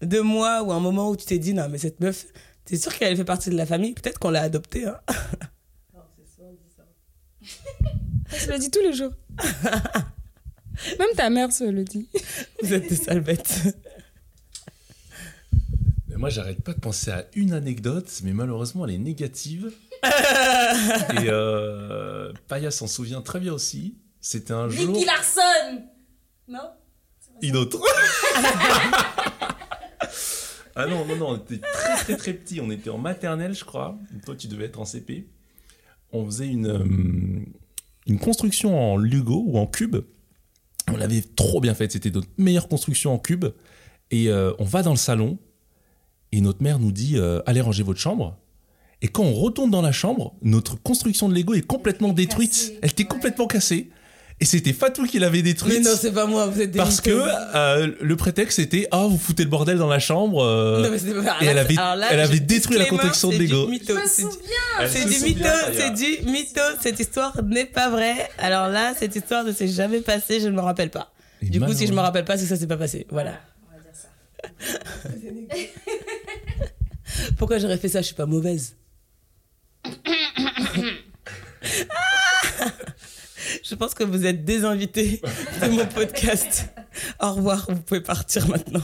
de 0.00 0.20
moi 0.20 0.62
ou 0.62 0.72
un 0.72 0.80
moment 0.80 1.10
où 1.10 1.16
tu 1.16 1.26
t'es 1.26 1.38
dit, 1.38 1.52
non, 1.52 1.68
mais 1.68 1.78
cette 1.78 2.00
meuf, 2.00 2.26
t'es 2.64 2.76
sûr 2.76 2.96
qu'elle 2.96 3.16
fait 3.16 3.24
partie 3.24 3.50
de 3.50 3.56
la 3.56 3.66
famille? 3.66 3.92
Peut-être 3.92 4.18
qu'on 4.18 4.30
l'a 4.30 4.42
adoptée. 4.42 4.86
Hein 4.86 4.98
Elle 8.32 8.38
se 8.40 8.50
le 8.50 8.58
dit 8.58 8.70
tous 8.70 8.80
les 8.80 8.94
jours. 8.94 9.12
Même 10.98 11.08
ta 11.16 11.30
mère 11.30 11.52
se 11.52 11.64
le 11.64 11.84
dit. 11.84 12.08
Vous 12.62 12.72
êtes 12.72 12.88
des 12.88 12.96
sales 12.96 13.20
bêtes. 13.20 13.76
Mais 16.08 16.16
moi, 16.16 16.28
j'arrête 16.28 16.62
pas 16.62 16.72
de 16.74 16.80
penser 16.80 17.10
à 17.10 17.26
une 17.34 17.52
anecdote, 17.52 18.20
mais 18.24 18.32
malheureusement, 18.32 18.84
elle 18.86 18.94
est 18.94 18.98
négative. 18.98 19.72
Et 20.02 21.28
euh, 21.28 22.32
Paya 22.48 22.70
s'en 22.70 22.86
souvient 22.86 23.22
très 23.22 23.40
bien 23.40 23.52
aussi. 23.52 23.96
C'était 24.20 24.52
un 24.52 24.68
jour. 24.68 24.92
Nicky 24.92 25.06
Larson 25.06 25.82
Non? 26.48 26.70
Une 27.40 27.56
autre. 27.56 27.80
ah 30.76 30.86
non, 30.86 31.04
non, 31.06 31.16
non, 31.16 31.28
on 31.30 31.36
était 31.36 31.58
très 31.58 31.96
très 31.96 32.16
très 32.16 32.32
petits. 32.34 32.60
On 32.60 32.70
était 32.70 32.90
en 32.90 32.98
maternelle, 32.98 33.54
je 33.54 33.64
crois. 33.64 33.98
Toi, 34.24 34.36
tu 34.36 34.46
devais 34.48 34.66
être 34.66 34.78
en 34.80 34.84
CP. 34.84 35.28
On 36.12 36.24
faisait 36.26 36.46
une, 36.48 36.66
euh, 36.68 37.44
une 38.06 38.18
construction 38.18 38.78
en 38.78 38.96
Lego 38.96 39.42
ou 39.46 39.58
en 39.58 39.66
cube. 39.66 39.96
On 40.92 40.96
l'avait 40.96 41.22
trop 41.36 41.60
bien 41.60 41.74
faite. 41.74 41.92
C'était 41.92 42.10
notre 42.10 42.28
meilleure 42.38 42.68
construction 42.68 43.12
en 43.12 43.18
cube. 43.18 43.46
Et 44.10 44.28
euh, 44.28 44.52
on 44.58 44.64
va 44.64 44.82
dans 44.82 44.90
le 44.90 44.96
salon. 44.96 45.38
Et 46.32 46.40
notre 46.40 46.62
mère 46.62 46.78
nous 46.78 46.92
dit 46.92 47.16
euh, 47.16 47.40
Allez 47.46 47.60
ranger 47.60 47.82
votre 47.82 48.00
chambre. 48.00 48.36
Et 49.00 49.08
quand 49.08 49.24
on 49.24 49.34
retourne 49.34 49.70
dans 49.70 49.82
la 49.82 49.92
chambre, 49.92 50.34
notre 50.42 50.80
construction 50.80 51.28
de 51.28 51.34
Lego 51.34 51.54
est 51.54 51.66
complètement 51.66 52.12
détruite. 52.12 52.74
Elle 52.82 52.90
était 52.90 53.04
complètement 53.04 53.46
cassée. 53.46 53.90
Et 54.42 54.44
c'était 54.44 54.72
Fatou 54.72 55.04
qui 55.06 55.20
l'avait 55.20 55.40
détruite. 55.42 55.72
Mais 55.72 55.80
non, 55.88 55.92
c'est 55.96 56.10
pas 56.10 56.26
moi, 56.26 56.46
vous 56.48 56.60
êtes 56.60 56.76
Parce 56.76 57.00
que 57.00 57.10
euh, 57.54 57.92
le 58.00 58.16
prétexte 58.16 58.56
c'était 58.56 58.88
ah 58.90 59.06
vous 59.08 59.16
foutez 59.16 59.44
le 59.44 59.48
bordel 59.48 59.78
dans 59.78 59.86
la 59.86 60.00
chambre 60.00 60.42
euh, 60.42 60.82
Non, 60.82 60.90
mais 60.90 60.98
c'était 60.98 61.14
pas- 61.14 61.36
et 61.40 61.44
elle 61.46 61.58
avait 61.58 61.74
là, 61.74 62.08
elle 62.10 62.18
avait 62.18 62.40
détruit 62.40 62.76
la 62.76 62.86
construction 62.86 63.28
de 63.28 63.34
c'est 63.34 63.38
du 63.38 63.46
Lego. 63.46 63.68
me 63.68 63.78
c'est 64.08 65.04
du- 65.04 65.24
mytho, 65.24 65.48
c'est 65.76 65.90
du 65.94 66.28
mytho. 66.28 66.60
Cette 66.80 66.98
histoire 66.98 67.40
n'est 67.44 67.66
pas 67.66 67.88
vraie. 67.88 68.28
Alors 68.38 68.66
là, 68.66 68.94
cette 68.98 69.14
histoire 69.14 69.44
ne 69.44 69.52
s'est 69.52 69.68
jamais 69.68 70.00
passée, 70.00 70.40
je 70.40 70.48
ne 70.48 70.56
me 70.56 70.60
rappelle 70.60 70.90
pas. 70.90 71.12
Et 71.40 71.46
du 71.46 71.60
coup, 71.60 71.66
si 71.72 71.86
je 71.86 71.92
me 71.92 71.94
malheureusement- 71.94 72.02
rappelle 72.02 72.24
pas, 72.24 72.36
c'est 72.36 72.42
que 72.42 72.48
ça 72.48 72.56
s'est 72.56 72.66
pas 72.66 72.76
passé. 72.76 73.06
Voilà. 73.10 73.34
Pourquoi 77.38 77.58
j'aurais 77.58 77.78
fait 77.78 77.88
ça? 77.88 78.00
Je 78.00 78.06
suis 78.06 78.16
pas 78.16 78.26
mauvaise. 78.26 78.74
Je 83.62 83.74
pense 83.76 83.94
que 83.94 84.02
vous 84.04 84.26
êtes 84.26 84.44
désinvité 84.44 85.20
de 85.62 85.68
mon 85.68 85.86
podcast. 85.86 86.68
Au 87.20 87.32
revoir, 87.34 87.66
vous 87.68 87.80
pouvez 87.82 88.00
partir 88.00 88.48
maintenant. 88.48 88.82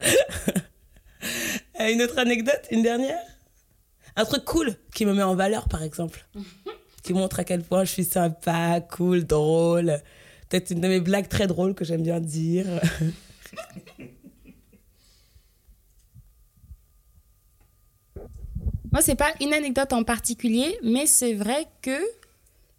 Euh, 1.80 1.92
Une 1.92 2.02
autre 2.02 2.18
anecdote, 2.18 2.62
une 2.72 2.82
dernière? 2.82 3.20
Un 4.16 4.24
truc 4.24 4.44
cool 4.44 4.74
qui 4.92 5.06
me 5.06 5.14
met 5.14 5.22
en 5.22 5.36
valeur, 5.36 5.68
par 5.68 5.84
exemple. 5.84 6.26
Qui 7.04 7.12
montre 7.12 7.38
à 7.38 7.44
quel 7.44 7.62
point 7.62 7.84
je 7.84 7.92
suis 7.92 8.04
sympa, 8.04 8.80
cool, 8.80 9.24
drôle. 9.24 10.00
Peut-être 10.48 10.70
une 10.72 10.80
de 10.80 10.88
mes 10.88 10.98
blagues 11.00 11.28
très 11.28 11.46
drôles 11.46 11.74
que 11.76 11.84
j'aime 11.84 12.02
bien 12.02 12.18
dire. 12.18 12.66
Moi, 18.92 19.00
c'est 19.00 19.14
pas 19.14 19.32
une 19.40 19.52
anecdote 19.54 19.92
en 19.92 20.02
particulier, 20.02 20.76
mais 20.82 21.06
c'est 21.06 21.34
vrai 21.34 21.66
que 21.82 21.98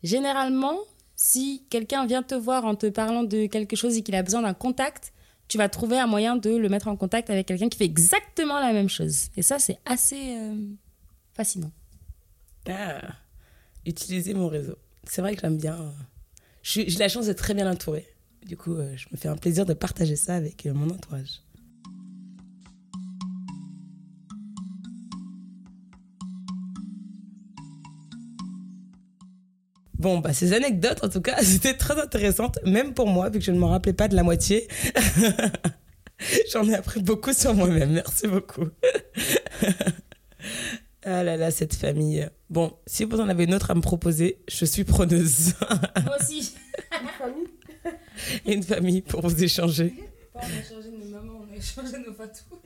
généralement, 0.04 0.78
si 1.16 1.64
quelqu'un 1.70 2.06
vient 2.06 2.24
te 2.24 2.36
voir 2.36 2.66
en 2.66 2.76
te 2.76 2.88
parlant 2.88 3.24
de 3.24 3.48
quelque 3.48 3.76
chose 3.76 3.98
et 3.98 4.04
qu'il 4.04 4.16
a 4.16 4.24
besoin 4.24 4.42
d'un 4.42 4.54
contact, 4.54 5.14
tu 5.48 5.58
vas 5.58 5.68
trouver 5.70 5.98
un 6.00 6.08
moyen 6.08 6.36
de 6.36 6.52
le 6.56 6.70
mettre 6.70 6.88
en 6.88 6.96
contact 6.96 7.30
avec 7.30 7.48
quelqu'un 7.48 7.70
qui 7.70 7.78
fait 7.78 7.86
exactement 7.86 8.60
la 8.60 8.72
même 8.72 8.90
chose. 8.90 9.30
Et 9.36 9.42
ça, 9.42 9.58
c'est 9.60 9.80
assez 9.86 10.36
euh, 10.38 10.56
fascinant. 11.34 11.72
Ah, 12.70 13.02
utiliser 13.86 14.34
mon 14.34 14.48
réseau. 14.48 14.76
C'est 15.06 15.22
vrai 15.22 15.36
que 15.36 15.42
j'aime 15.42 15.58
bien. 15.58 15.76
euh, 15.82 15.90
J'ai 16.62 16.86
la 17.00 17.10
chance 17.10 17.26
d'être 17.26 17.40
très 17.40 17.56
bien 17.56 17.70
entourée. 17.70 18.08
Du 18.46 18.56
coup, 18.58 18.76
euh, 18.76 18.96
je 18.96 19.08
me 19.12 19.18
fais 19.18 19.28
un 19.28 19.36
plaisir 19.38 19.66
de 19.66 19.74
partager 19.74 20.16
ça 20.16 20.36
avec 20.36 20.66
mon 20.66 20.90
entourage. 20.90 21.42
Bon, 30.00 30.20
bah, 30.20 30.34
ces 30.34 30.54
anecdotes, 30.54 31.04
en 31.04 31.10
tout 31.10 31.22
cas, 31.22 31.36
c'était 31.44 31.76
très 31.76 32.00
intéressantes, 32.02 32.58
même 32.66 32.94
pour 32.94 33.08
moi, 33.08 33.30
vu 33.30 33.40
que 33.40 33.46
je 33.46 33.52
ne 33.52 33.60
m'en 33.60 33.68
rappelais 33.68 33.94
pas 33.94 34.08
de 34.08 34.16
la 34.16 34.24
moitié. 34.24 34.68
J'en 36.52 36.68
ai 36.68 36.74
appris 36.74 37.02
beaucoup 37.02 37.34
sur 37.34 37.54
moi-même. 37.54 37.92
Merci 37.92 38.28
beaucoup. 38.28 38.68
ah 41.06 41.24
là 41.24 41.38
là, 41.38 41.52
cette 41.52 41.76
famille. 41.76 42.28
Bon, 42.50 42.74
si 42.88 43.04
vous 43.06 43.20
en 43.20 43.30
avez 43.30 43.44
une 43.44 43.54
autre 43.54 43.72
à 43.72 43.76
me 43.76 43.82
proposer, 43.82 44.40
je 44.50 44.66
suis 44.66 44.84
preneuse. 44.84 45.54
Moi 46.04 46.18
aussi. 46.20 46.56
Et 48.46 48.54
une 48.54 48.64
famille 48.64 49.02
pour 49.02 49.22
vous 49.22 49.44
échanger. 49.44 49.94
On 50.34 50.40
a 50.40 50.44
changé 50.44 50.92
nos 50.92 51.06
mamans, 51.06 51.42
on 51.50 51.54
a 51.54 51.58
échangé 51.58 51.98
nos 52.06 52.14
fatous. 52.14 52.60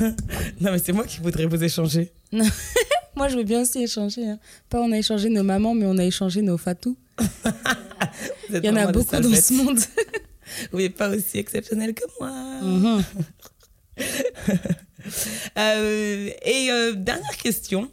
non, 0.60 0.72
mais 0.72 0.78
c'est 0.78 0.92
moi 0.92 1.04
qui 1.04 1.20
voudrais 1.20 1.46
vous 1.46 1.62
échanger. 1.62 2.12
Moi, 3.16 3.28
je 3.28 3.36
veux 3.36 3.44
bien 3.44 3.62
aussi 3.62 3.80
échanger. 3.84 4.26
hein. 4.28 4.38
Pas 4.68 4.80
on 4.80 4.90
a 4.90 4.98
échangé 4.98 5.28
nos 5.28 5.44
mamans, 5.44 5.72
mais 5.74 5.86
on 5.86 5.98
a 5.98 6.04
échangé 6.04 6.42
nos 6.42 6.58
fatous. 6.58 6.96
Il 8.52 8.64
y 8.64 8.68
en 8.68 8.74
a 8.74 8.90
beaucoup 8.90 9.14
dans 9.16 9.22
ce 9.34 9.52
monde. 9.54 9.78
Vous 10.72 10.78
n'êtes 10.78 10.96
pas 10.96 11.08
aussi 11.10 11.38
exceptionnel 11.38 11.94
que 11.94 12.04
moi. 12.18 12.30
Mhm. 12.62 13.04
Euh, 15.58 16.30
et 16.42 16.70
euh, 16.70 16.92
dernière 16.94 17.36
question. 17.36 17.90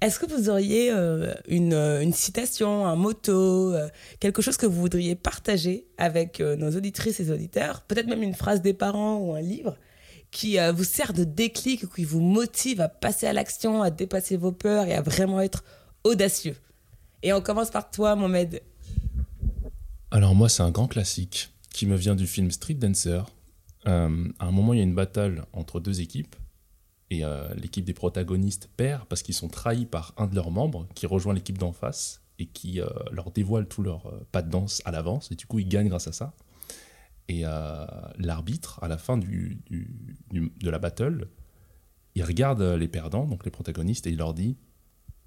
Est-ce 0.00 0.18
que 0.18 0.24
vous 0.26 0.48
auriez 0.48 0.90
euh, 0.90 1.34
une, 1.46 1.74
une 1.74 2.14
citation, 2.14 2.86
un 2.86 2.96
motto, 2.96 3.74
quelque 4.18 4.40
chose 4.40 4.56
que 4.56 4.64
vous 4.64 4.80
voudriez 4.80 5.14
partager 5.14 5.86
avec 5.98 6.40
nos 6.40 6.70
auditrices 6.74 7.20
et 7.20 7.30
auditeurs? 7.30 7.82
Peut-être 7.82 8.06
même 8.08 8.22
une 8.22 8.34
phrase 8.34 8.62
des 8.62 8.72
parents 8.72 9.18
ou 9.18 9.34
un 9.34 9.42
livre? 9.42 9.76
Qui 10.34 10.58
euh, 10.58 10.72
vous 10.72 10.84
sert 10.84 11.12
de 11.12 11.22
déclic, 11.22 11.88
qui 11.94 12.04
vous 12.04 12.20
motive 12.20 12.80
à 12.80 12.88
passer 12.88 13.26
à 13.26 13.32
l'action, 13.32 13.82
à 13.82 13.90
dépasser 13.90 14.36
vos 14.36 14.50
peurs 14.50 14.86
et 14.86 14.94
à 14.94 15.00
vraiment 15.00 15.40
être 15.40 15.64
audacieux. 16.02 16.56
Et 17.22 17.32
on 17.32 17.40
commence 17.40 17.70
par 17.70 17.90
toi, 17.90 18.16
Mohamed. 18.16 18.60
Alors 20.10 20.34
moi, 20.34 20.48
c'est 20.48 20.62
un 20.62 20.72
grand 20.72 20.88
classique 20.88 21.54
qui 21.72 21.86
me 21.86 21.96
vient 21.96 22.16
du 22.16 22.26
film 22.26 22.50
Street 22.50 22.74
Dancer. 22.74 23.22
Euh, 23.86 24.28
à 24.40 24.46
un 24.46 24.50
moment, 24.50 24.74
il 24.74 24.78
y 24.78 24.80
a 24.80 24.84
une 24.84 24.94
bataille 24.94 25.40
entre 25.52 25.78
deux 25.78 26.00
équipes 26.00 26.34
Et 27.10 27.24
euh, 27.24 27.46
l'équipe 27.54 27.84
des 27.84 27.94
protagonistes 27.94 28.68
perd 28.76 29.04
parce 29.04 29.22
qu'ils 29.22 29.34
sont 29.34 29.48
trahis 29.48 29.86
par 29.86 30.14
un 30.16 30.26
de 30.26 30.34
leurs 30.34 30.50
membres 30.50 30.88
qui 30.96 31.06
rejoint 31.06 31.32
l'équipe 31.32 31.58
d'en 31.58 31.72
face 31.72 32.22
et 32.40 32.46
qui 32.46 32.80
leur 33.12 33.30
dévoile 33.30 33.68
tout 33.68 33.82
leur 33.82 34.12
pas 34.32 34.42
de 34.42 34.50
danse 34.50 34.82
à 34.84 34.90
l'avance. 34.90 35.30
Et 35.30 35.36
du 35.36 35.46
coup, 35.46 35.60
ils 35.60 35.68
gagnent 35.68 35.88
grâce 35.88 36.08
à 36.08 36.12
ça. 36.12 36.34
Et 37.28 37.42
euh, 37.44 37.86
l'arbitre, 38.18 38.78
à 38.82 38.88
la 38.88 38.98
fin 38.98 39.16
du, 39.16 39.62
du- 39.70 39.96
du- 40.30 40.52
de 40.60 40.70
la 40.70 40.78
battle, 40.78 41.28
il 42.14 42.22
regarde 42.22 42.60
les 42.62 42.88
perdants, 42.88 43.26
donc 43.26 43.44
les 43.44 43.50
protagonistes, 43.50 44.06
et 44.06 44.10
il 44.10 44.18
leur 44.18 44.34
dit 44.34 44.56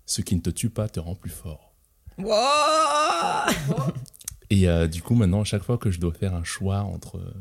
Ce 0.06 0.22
qui 0.22 0.36
ne 0.36 0.42
te 0.42 0.50
tue 0.52 0.70
pas 0.70 0.88
te 0.90 1.00
rend 1.00 1.16
plus 1.16 1.32
fort. 1.32 1.74
Wow 2.18 2.34
Et 4.50 4.70
euh, 4.70 4.88
du 4.88 5.02
coup, 5.02 5.16
maintenant, 5.16 5.42
à 5.42 5.44
chaque 5.44 5.64
fois 5.64 5.78
que 5.78 5.92
je 5.92 6.00
dois 6.00 6.14
faire 6.14 6.34
un 6.34 6.44
choix 6.44 6.80
entre 6.80 7.18
euh, 7.18 7.34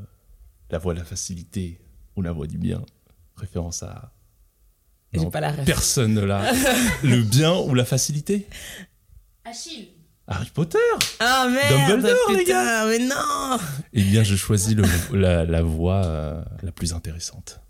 la 0.70 0.78
voie 0.78 0.92
de 0.94 0.98
la 0.98 1.04
facilité 1.04 1.80
ou 2.16 2.22
la 2.22 2.32
voie 2.32 2.46
du 2.46 2.58
bien, 2.58 2.84
référence 3.36 3.82
à. 3.82 4.12
Non, 5.14 5.30
pas 5.30 5.40
la. 5.40 5.52
Personne 5.52 6.18
là. 6.24 6.50
le 7.04 7.22
bien 7.22 7.54
ou 7.56 7.74
la 7.74 7.84
facilité? 7.84 8.46
Achille. 9.44 9.88
Harry 10.28 10.50
Potter 10.52 10.78
Ah 11.20 11.48
merde 11.50 11.88
Dumbledore, 11.90 12.32
les 12.32 12.38
putain, 12.38 12.86
mais 12.88 12.98
non 12.98 13.58
Eh 13.92 14.02
bien, 14.02 14.22
je 14.24 14.34
choisis 14.34 14.74
le- 14.74 14.84
la, 15.16 15.44
la 15.44 15.62
voie 15.62 16.04
euh, 16.04 16.42
la 16.62 16.72
plus 16.72 16.92
intéressante. 16.92 17.60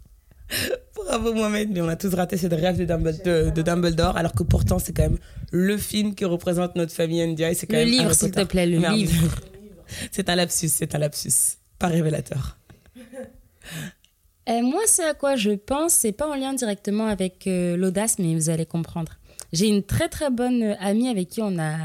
Bravo 0.95 1.35
Mohamed, 1.35 1.71
mais 1.71 1.81
on 1.83 1.89
a 1.89 1.97
tous 1.97 2.15
raté 2.15 2.37
cette 2.37 2.53
rêve 2.55 2.79
de 2.79 2.85
Dumbledore, 2.85 3.23
de, 3.25 3.51
de 3.51 3.63
Dumbledore, 3.63 4.17
alors 4.17 4.33
que 4.33 4.43
pourtant 4.43 4.79
c'est 4.79 4.93
quand 4.95 5.03
même 5.03 5.19
le 5.53 5.77
film 5.77 6.15
qui 6.15 6.25
représente 6.25 6.77
notre 6.77 6.93
famille 6.93 7.25
NDI. 7.27 7.55
C'est 7.55 7.67
quand 7.67 7.75
Le 7.75 7.81
même 7.81 7.89
livre, 7.91 8.13
s'il 8.15 8.31
te 8.31 8.43
plaît, 8.45 8.67
le 8.67 8.79
Merde. 8.81 8.95
livre. 8.97 9.35
C'est 10.11 10.29
un 10.29 10.35
lapsus, 10.35 10.69
c'est 10.69 10.97
un 10.97 10.99
lapsus. 10.99 11.31
Pas 11.79 11.87
révélateur. 11.87 12.57
Euh, 14.49 14.63
moi, 14.63 14.83
ce 14.89 15.03
à 15.03 15.15
quoi 15.15 15.37
je 15.37 15.51
pense, 15.51 15.93
c'est 15.93 16.11
pas 16.13 16.27
en 16.29 16.35
lien 16.35 16.55
directement 16.55 17.07
avec 17.07 17.47
euh, 17.47 17.77
l'audace, 17.77 18.19
mais 18.19 18.35
vous 18.35 18.49
allez 18.51 18.67
comprendre. 18.67 19.13
J'ai 19.57 19.69
une 19.69 19.83
très 19.83 20.11
très 20.11 20.31
bonne 20.31 20.77
amie 20.81 21.09
avec 21.09 21.31
qui 21.31 21.41
on 21.41 21.59
a 21.59 21.77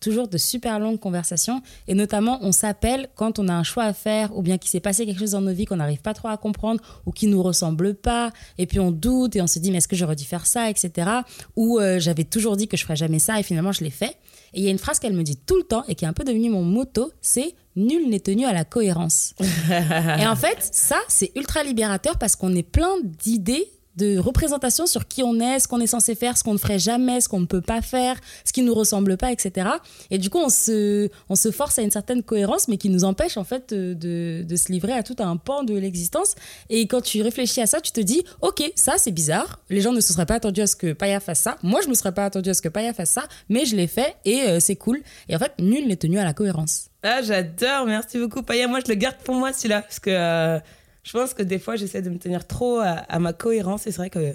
toujours 0.00 0.26
de 0.26 0.36
super 0.36 0.80
longues 0.80 0.98
conversations. 0.98 1.62
Et 1.86 1.94
notamment 1.94 2.40
on 2.42 2.50
s'appelle 2.50 3.08
quand 3.14 3.38
on 3.38 3.46
a 3.46 3.54
un 3.54 3.62
choix 3.62 3.84
à 3.84 3.92
faire 3.92 4.36
ou 4.36 4.42
bien 4.42 4.58
qu'il 4.58 4.68
s'est 4.68 4.80
passé 4.80 5.06
quelque 5.06 5.20
chose 5.20 5.30
dans 5.30 5.40
nos 5.40 5.52
vies 5.52 5.64
qu'on 5.64 5.76
n'arrive 5.76 6.00
pas 6.00 6.12
trop 6.12 6.26
à 6.26 6.36
comprendre 6.36 6.80
ou 7.06 7.12
qui 7.12 7.28
nous 7.28 7.40
ressemble 7.40 7.94
pas. 7.94 8.32
Et 8.58 8.66
puis 8.66 8.80
on 8.80 8.90
doute 8.90 9.36
et 9.36 9.42
on 9.42 9.46
se 9.46 9.60
dit 9.60 9.70
mais 9.70 9.78
est-ce 9.78 9.86
que 9.86 9.94
j'aurais 9.94 10.16
dû 10.16 10.24
faire 10.24 10.44
ça 10.44 10.68
etc 10.68 11.08
ou 11.54 11.78
euh, 11.78 12.00
j'avais 12.00 12.24
toujours 12.24 12.56
dit 12.56 12.66
que 12.66 12.76
je 12.76 12.82
ferais 12.82 12.96
jamais 12.96 13.20
ça 13.20 13.38
et 13.38 13.44
finalement 13.44 13.70
je 13.70 13.84
l'ai 13.84 13.90
fait. 13.90 14.16
Et 14.52 14.58
il 14.58 14.64
y 14.64 14.68
a 14.68 14.70
une 14.70 14.78
phrase 14.78 14.98
qu'elle 14.98 15.14
me 15.14 15.22
dit 15.22 15.36
tout 15.36 15.56
le 15.56 15.62
temps 15.62 15.84
et 15.86 15.94
qui 15.94 16.04
est 16.04 16.08
un 16.08 16.12
peu 16.12 16.24
devenue 16.24 16.50
mon 16.50 16.64
motto 16.64 17.12
c'est 17.20 17.54
nul 17.76 18.08
n'est 18.08 18.20
tenu 18.20 18.44
à 18.44 18.52
la 18.52 18.64
cohérence 18.64 19.34
et 20.20 20.26
en 20.26 20.36
fait, 20.36 20.58
ça, 20.60 20.96
c'est 21.08 21.32
ultra 21.34 21.62
libérateur 21.64 22.18
parce 22.18 22.36
qu'on 22.36 22.54
est 22.54 22.62
plein 22.62 22.94
d'idées 23.02 23.68
de 23.96 24.18
représentation 24.18 24.86
sur 24.86 25.06
qui 25.06 25.22
on 25.22 25.38
est, 25.40 25.60
ce 25.60 25.68
qu'on 25.68 25.80
est 25.80 25.86
censé 25.86 26.14
faire, 26.14 26.36
ce 26.36 26.44
qu'on 26.44 26.52
ne 26.52 26.58
ferait 26.58 26.78
jamais, 26.78 27.20
ce 27.20 27.28
qu'on 27.28 27.40
ne 27.40 27.46
peut 27.46 27.60
pas 27.60 27.82
faire, 27.82 28.16
ce 28.44 28.52
qui 28.52 28.62
nous 28.62 28.74
ressemble 28.74 29.16
pas, 29.16 29.32
etc. 29.32 29.68
Et 30.10 30.18
du 30.18 30.30
coup, 30.30 30.38
on 30.38 30.48
se, 30.48 31.08
on 31.28 31.34
se 31.34 31.50
force 31.50 31.78
à 31.78 31.82
une 31.82 31.90
certaine 31.90 32.22
cohérence, 32.22 32.68
mais 32.68 32.76
qui 32.76 32.88
nous 32.88 33.04
empêche 33.04 33.36
en 33.36 33.44
fait 33.44 33.72
de, 33.72 33.94
de, 33.94 34.44
de 34.46 34.56
se 34.56 34.72
livrer 34.72 34.92
à 34.92 35.02
tout 35.02 35.16
un 35.18 35.36
pan 35.36 35.62
de 35.62 35.74
l'existence. 35.74 36.34
Et 36.70 36.86
quand 36.86 37.00
tu 37.00 37.22
réfléchis 37.22 37.60
à 37.60 37.66
ça, 37.66 37.80
tu 37.80 37.92
te 37.92 38.00
dis, 38.00 38.24
ok, 38.40 38.72
ça 38.74 38.94
c'est 38.98 39.12
bizarre. 39.12 39.60
Les 39.70 39.80
gens 39.80 39.92
ne 39.92 40.00
se 40.00 40.12
seraient 40.12 40.26
pas 40.26 40.34
attendus 40.34 40.62
à 40.62 40.66
ce 40.66 40.76
que 40.76 40.92
Paya 40.92 41.20
fasse 41.20 41.40
ça. 41.40 41.56
Moi, 41.62 41.80
je 41.82 41.88
me 41.88 41.94
serais 41.94 42.12
pas 42.12 42.24
attendu 42.24 42.50
à 42.50 42.54
ce 42.54 42.62
que 42.62 42.68
Paya 42.68 42.92
fasse 42.92 43.10
ça, 43.10 43.24
mais 43.48 43.64
je 43.64 43.76
l'ai 43.76 43.86
fait 43.86 44.16
et 44.24 44.42
euh, 44.42 44.60
c'est 44.60 44.76
cool. 44.76 45.02
Et 45.28 45.36
en 45.36 45.38
fait, 45.38 45.52
nul 45.58 45.86
n'est 45.86 45.96
tenu 45.96 46.18
à 46.18 46.24
la 46.24 46.32
cohérence. 46.32 46.86
Ah, 47.02 47.20
j'adore, 47.22 47.86
merci 47.86 48.18
beaucoup 48.18 48.42
Paya. 48.42 48.66
Moi, 48.66 48.80
je 48.84 48.90
le 48.90 48.96
garde 48.96 49.16
pour 49.24 49.34
moi 49.34 49.52
celui-là, 49.52 49.82
parce 49.82 50.00
que 50.00 50.10
euh, 50.10 50.58
je 51.04 51.12
pense 51.12 51.34
que 51.34 51.42
des 51.42 51.58
fois, 51.60 51.76
j'essaie 51.76 52.02
de 52.02 52.10
me 52.10 52.18
tenir 52.18 52.46
trop 52.46 52.78
à, 52.78 52.90
à 52.90 53.18
ma 53.20 53.32
cohérence, 53.32 53.86
et 53.86 53.92
c'est 53.92 53.98
vrai 53.98 54.10
que 54.10 54.34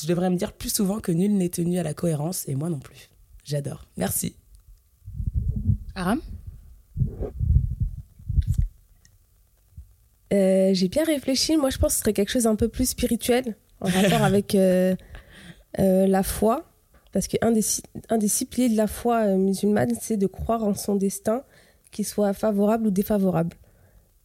je 0.00 0.06
devrais 0.08 0.30
me 0.30 0.36
dire 0.36 0.52
plus 0.52 0.72
souvent 0.74 0.98
que 0.98 1.12
nul 1.12 1.32
n'est 1.34 1.48
tenu 1.48 1.78
à 1.78 1.82
la 1.82 1.94
cohérence, 1.94 2.48
et 2.48 2.54
moi 2.56 2.68
non 2.68 2.80
plus. 2.80 3.08
J'adore. 3.44 3.86
Merci. 3.96 4.34
Aram? 5.94 6.20
Euh, 10.32 10.70
J'ai 10.74 10.88
bien 10.88 11.04
réfléchi. 11.04 11.56
Moi, 11.56 11.70
je 11.70 11.78
pense 11.78 11.92
que 11.92 11.96
ce 11.96 12.00
serait 12.00 12.12
quelque 12.12 12.30
chose 12.30 12.46
un 12.46 12.56
peu 12.56 12.68
plus 12.68 12.90
spirituel 12.90 13.56
en 13.80 13.88
rapport 13.88 14.22
avec 14.22 14.54
euh, 14.54 14.94
euh, 15.78 16.06
la 16.06 16.22
foi. 16.22 16.64
Parce 17.12 17.26
qu'un 17.26 17.52
des, 17.52 17.62
un 18.10 18.18
des 18.18 18.28
six 18.28 18.44
piliers 18.44 18.68
de 18.68 18.76
la 18.76 18.86
foi 18.86 19.26
musulmane, 19.28 19.94
c'est 19.98 20.18
de 20.18 20.26
croire 20.26 20.62
en 20.62 20.74
son 20.74 20.94
destin, 20.94 21.42
qu'il 21.90 22.04
soit 22.04 22.34
favorable 22.34 22.88
ou 22.88 22.90
défavorable. 22.90 23.56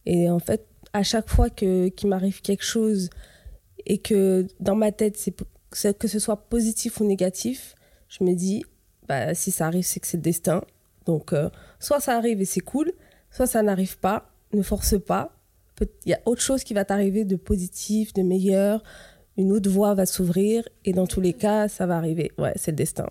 Et 0.04 0.28
en 0.28 0.38
fait, 0.38 0.66
à 0.94 1.02
chaque 1.02 1.28
fois 1.28 1.50
que- 1.50 1.88
qu'il 1.88 2.08
m'arrive 2.08 2.40
quelque 2.40 2.64
chose 2.64 3.10
et 3.84 3.98
que 3.98 4.46
dans 4.60 4.76
ma 4.76 4.92
tête, 4.92 5.18
c'est 5.18 5.98
que 5.98 6.08
ce 6.08 6.18
soit 6.18 6.48
positif 6.48 7.00
ou 7.00 7.04
négatif, 7.04 7.74
je 8.08 8.24
me 8.24 8.32
dis, 8.34 8.64
bah, 9.08 9.34
si 9.34 9.50
ça 9.50 9.66
arrive, 9.66 9.84
c'est 9.84 10.00
que 10.00 10.06
c'est 10.06 10.16
le 10.16 10.22
destin. 10.22 10.62
Donc, 11.04 11.32
euh, 11.34 11.50
soit 11.80 12.00
ça 12.00 12.16
arrive 12.16 12.40
et 12.40 12.44
c'est 12.46 12.60
cool, 12.60 12.92
soit 13.30 13.46
ça 13.46 13.62
n'arrive 13.62 13.98
pas, 13.98 14.30
ne 14.52 14.62
force 14.62 14.98
pas. 14.98 15.36
Il 16.06 16.10
y 16.10 16.14
a 16.14 16.20
autre 16.24 16.40
chose 16.40 16.62
qui 16.62 16.72
va 16.72 16.84
t'arriver 16.84 17.24
de 17.24 17.34
positif, 17.36 18.12
de 18.14 18.22
meilleur, 18.22 18.82
une 19.36 19.50
autre 19.50 19.68
voie 19.68 19.94
va 19.94 20.06
s'ouvrir, 20.06 20.66
et 20.84 20.92
dans 20.92 21.08
tous 21.08 21.20
les 21.20 21.32
cas, 21.32 21.66
ça 21.66 21.86
va 21.86 21.96
arriver. 21.96 22.30
Ouais, 22.38 22.52
c'est 22.54 22.70
le 22.70 22.76
destin. 22.76 23.10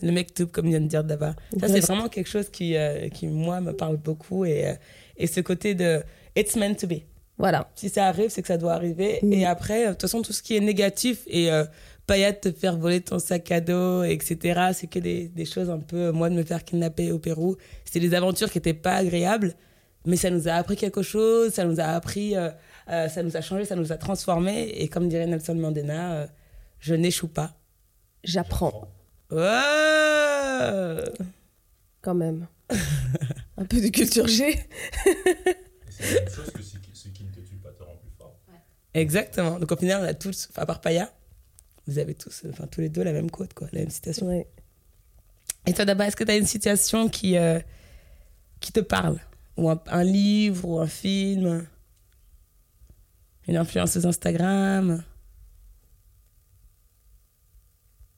Le 0.00 0.12
mektoub, 0.12 0.46
comme 0.46 0.68
vient 0.68 0.80
de 0.80 0.86
dire 0.86 1.02
Daba. 1.04 1.34
Ça, 1.60 1.66
c'est 1.68 1.80
vraiment 1.80 2.08
quelque 2.08 2.28
chose 2.28 2.48
qui, 2.48 2.76
euh, 2.76 3.08
qui, 3.08 3.26
moi, 3.26 3.60
me 3.60 3.72
parle 3.72 3.96
beaucoup. 3.96 4.44
Et, 4.44 4.68
euh, 4.68 4.74
et 5.16 5.26
ce 5.26 5.40
côté 5.40 5.74
de 5.74 6.02
it's 6.36 6.56
meant 6.56 6.74
to 6.74 6.86
be. 6.86 7.02
Voilà. 7.38 7.70
Si 7.74 7.88
ça 7.88 8.06
arrive, 8.06 8.30
c'est 8.30 8.42
que 8.42 8.48
ça 8.48 8.58
doit 8.58 8.74
arriver. 8.74 9.18
Mm. 9.22 9.32
Et 9.32 9.46
après, 9.46 9.84
euh, 9.84 9.88
de 9.88 9.92
toute 9.92 10.02
façon, 10.02 10.22
tout 10.22 10.32
ce 10.32 10.42
qui 10.42 10.56
est 10.56 10.60
négatif 10.60 11.22
et 11.26 11.50
euh, 11.50 11.64
Payat 12.06 12.34
te 12.34 12.52
faire 12.52 12.76
voler 12.76 13.00
ton 13.00 13.18
sac 13.18 13.50
à 13.50 13.60
dos, 13.60 14.02
etc., 14.04 14.70
c'est 14.74 14.86
que 14.86 14.98
des, 14.98 15.28
des 15.28 15.44
choses 15.44 15.70
un 15.70 15.78
peu. 15.78 16.10
Moi, 16.12 16.30
de 16.30 16.34
me 16.34 16.42
faire 16.42 16.64
kidnapper 16.64 17.12
au 17.12 17.18
Pérou, 17.18 17.56
c'était 17.84 18.00
des 18.00 18.14
aventures 18.14 18.50
qui 18.50 18.58
n'étaient 18.58 18.74
pas 18.74 18.96
agréables. 18.96 19.54
Mais 20.04 20.16
ça 20.16 20.30
nous 20.30 20.48
a 20.48 20.52
appris 20.52 20.76
quelque 20.76 21.02
chose, 21.02 21.52
ça 21.52 21.64
nous 21.64 21.78
a 21.78 21.84
appris, 21.84 22.36
euh, 22.36 22.50
euh, 22.90 23.08
ça 23.08 23.22
nous 23.22 23.36
a 23.36 23.40
changé, 23.40 23.64
ça 23.64 23.76
nous 23.76 23.92
a 23.92 23.96
transformé. 23.96 24.68
Et 24.76 24.88
comme 24.88 25.08
dirait 25.08 25.26
Nelson 25.26 25.54
Mandela, 25.54 26.26
je 26.80 26.94
n'échoue 26.94 27.28
pas. 27.28 27.54
J'apprends, 28.24 28.88
Ouais 29.30 29.60
quand 32.02 32.14
même. 32.14 32.46
Un 33.56 33.64
peu 33.64 33.80
de 33.80 33.88
culture 33.88 34.26
G. 34.26 34.58
C'est 36.02 36.14
la 36.14 36.20
même 36.20 36.34
chose 36.34 36.50
que 36.50 36.62
ce 36.62 37.08
qui, 37.08 37.24
ne 37.24 37.30
te 37.30 37.40
tue 37.40 37.56
pas 37.56 37.70
te 37.70 37.82
rend 37.82 37.96
plus 37.96 38.10
fort. 38.18 38.38
Exactement. 38.94 39.58
Donc 39.58 39.70
au 39.70 39.76
final, 39.76 40.02
on 40.02 40.06
a 40.06 40.14
tous, 40.14 40.48
enfin, 40.50 40.62
à 40.62 40.66
part 40.66 40.80
Paya, 40.80 41.12
vous 41.86 41.98
avez 41.98 42.14
tous, 42.14 42.44
enfin 42.48 42.66
tous 42.66 42.80
les 42.80 42.88
deux 42.88 43.02
la 43.02 43.12
même 43.12 43.30
quote, 43.30 43.54
quoi, 43.54 43.68
la 43.72 43.80
même 43.80 43.90
citation. 43.90 44.26
Ouais. 44.26 44.46
Et 45.66 45.72
toi, 45.72 45.84
d'abord, 45.84 46.06
est-ce 46.06 46.16
que 46.16 46.24
tu 46.24 46.30
as 46.30 46.36
une 46.36 46.46
situation 46.46 47.08
qui, 47.08 47.36
euh, 47.36 47.60
qui 48.60 48.72
te 48.72 48.80
parle? 48.80 49.20
Ou 49.56 49.70
un, 49.70 49.80
un 49.86 50.02
livre, 50.04 50.68
ou 50.68 50.78
un 50.78 50.86
film? 50.86 51.66
Une 53.46 53.56
influenceuse 53.56 54.06
Instagram? 54.06 55.04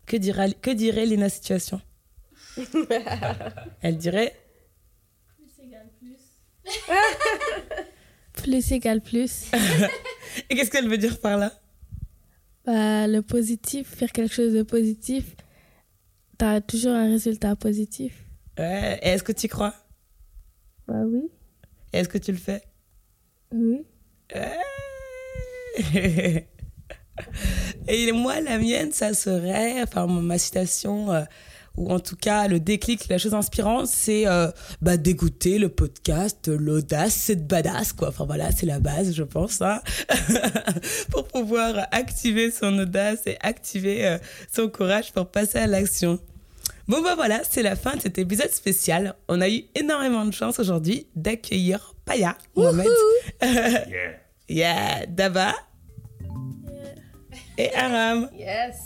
Que, 0.06 0.16
dira, 0.16 0.48
que 0.50 0.70
dirait 0.70 1.06
Lina 1.06 1.28
Situation? 1.28 1.80
Elle 3.80 3.96
dirait 3.96 4.34
Plus 8.32 8.72
égale 8.72 9.00
plus. 9.00 9.50
Et 10.50 10.56
qu'est-ce 10.56 10.70
qu'elle 10.70 10.88
veut 10.88 10.98
dire 10.98 11.20
par 11.20 11.38
là? 11.38 11.52
Bah, 12.64 13.06
le 13.06 13.20
positif, 13.20 13.88
faire 13.88 14.12
quelque 14.12 14.34
chose 14.34 14.52
de 14.52 14.62
positif, 14.62 15.36
t'as 16.38 16.60
toujours 16.60 16.92
un 16.92 17.06
résultat 17.06 17.56
positif. 17.56 18.24
Ouais. 18.58 18.98
Et 19.02 19.08
est-ce 19.08 19.22
que 19.22 19.32
tu 19.32 19.46
y 19.46 19.48
crois? 19.48 19.74
Bah 20.86 21.02
oui, 21.06 21.30
Et 21.92 21.98
est-ce 21.98 22.08
que 22.08 22.18
tu 22.18 22.32
le 22.32 22.38
fais? 22.38 22.62
Oui. 23.52 23.84
Et 27.88 28.12
moi, 28.12 28.40
la 28.40 28.58
mienne, 28.58 28.92
ça 28.92 29.14
serait, 29.14 29.82
enfin, 29.82 30.06
ma 30.06 30.38
citation, 30.38 31.12
euh, 31.12 31.22
ou 31.76 31.90
en 31.90 31.98
tout 31.98 32.16
cas 32.16 32.48
le 32.48 32.60
déclic, 32.60 33.08
la 33.08 33.18
chose 33.18 33.34
inspirante, 33.34 33.86
c'est 33.86 34.26
euh, 34.26 34.50
bah, 34.80 34.96
d'écouter 34.96 35.58
le 35.58 35.68
podcast 35.68 36.48
L'audace, 36.48 37.14
c'est 37.14 37.36
de 37.36 37.42
badass, 37.42 37.92
quoi. 37.92 38.08
Enfin 38.08 38.24
voilà, 38.24 38.52
c'est 38.52 38.66
la 38.66 38.80
base, 38.80 39.14
je 39.14 39.22
pense, 39.22 39.60
hein. 39.60 39.80
pour 41.10 41.26
pouvoir 41.26 41.86
activer 41.90 42.50
son 42.50 42.78
audace 42.78 43.26
et 43.26 43.36
activer 43.40 44.06
euh, 44.06 44.18
son 44.52 44.68
courage 44.68 45.12
pour 45.12 45.26
passer 45.26 45.58
à 45.58 45.66
l'action. 45.66 46.18
Bon, 46.86 47.02
bah 47.02 47.14
voilà, 47.14 47.40
c'est 47.48 47.62
la 47.62 47.76
fin 47.76 47.96
de 47.96 48.02
cet 48.02 48.18
épisode 48.18 48.50
spécial. 48.50 49.14
On 49.28 49.40
a 49.40 49.48
eu 49.48 49.64
énormément 49.74 50.26
de 50.26 50.32
chance 50.32 50.58
aujourd'hui 50.58 51.06
d'accueillir 51.16 51.94
Paya, 52.04 52.36
Mohamed. 52.56 52.88
Yeah. 53.42 53.86
Yeah, 54.46 55.06
Daba 55.06 55.54
et 57.58 57.72
Aram 57.74 58.28
Yes. 58.38 58.76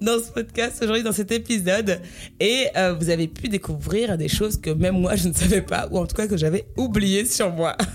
dans 0.00 0.18
ce 0.18 0.30
podcast 0.30 0.78
aujourd'hui, 0.82 1.02
dans 1.02 1.12
cet 1.12 1.30
épisode. 1.32 2.00
Et 2.38 2.66
euh, 2.76 2.94
vous 2.94 3.10
avez 3.10 3.28
pu 3.28 3.48
découvrir 3.48 4.16
des 4.18 4.28
choses 4.28 4.60
que 4.60 4.70
même 4.70 4.98
moi 5.00 5.16
je 5.16 5.28
ne 5.28 5.32
savais 5.34 5.62
pas, 5.62 5.88
ou 5.90 5.98
en 5.98 6.06
tout 6.06 6.16
cas 6.16 6.26
que 6.26 6.36
j'avais 6.36 6.66
oubliées 6.76 7.24
sur 7.24 7.50
moi. 7.52 7.76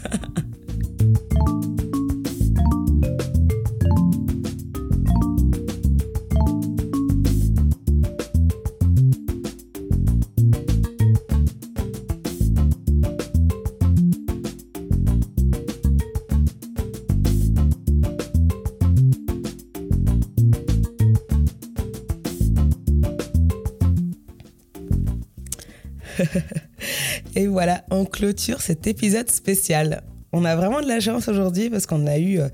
voilà, 27.55 27.85
on 27.89 28.03
clôture 28.03 28.61
cet 28.61 28.85
épisode 28.85 29.29
spécial. 29.29 30.03
On 30.33 30.43
a 30.43 30.57
vraiment 30.57 30.81
de 30.81 30.89
la 30.89 30.99
chance 30.99 31.29
aujourd'hui 31.29 31.69
parce 31.69 31.85
qu'on 31.85 32.05
a 32.05 32.17
eu 32.17 32.37
euh, 32.41 32.49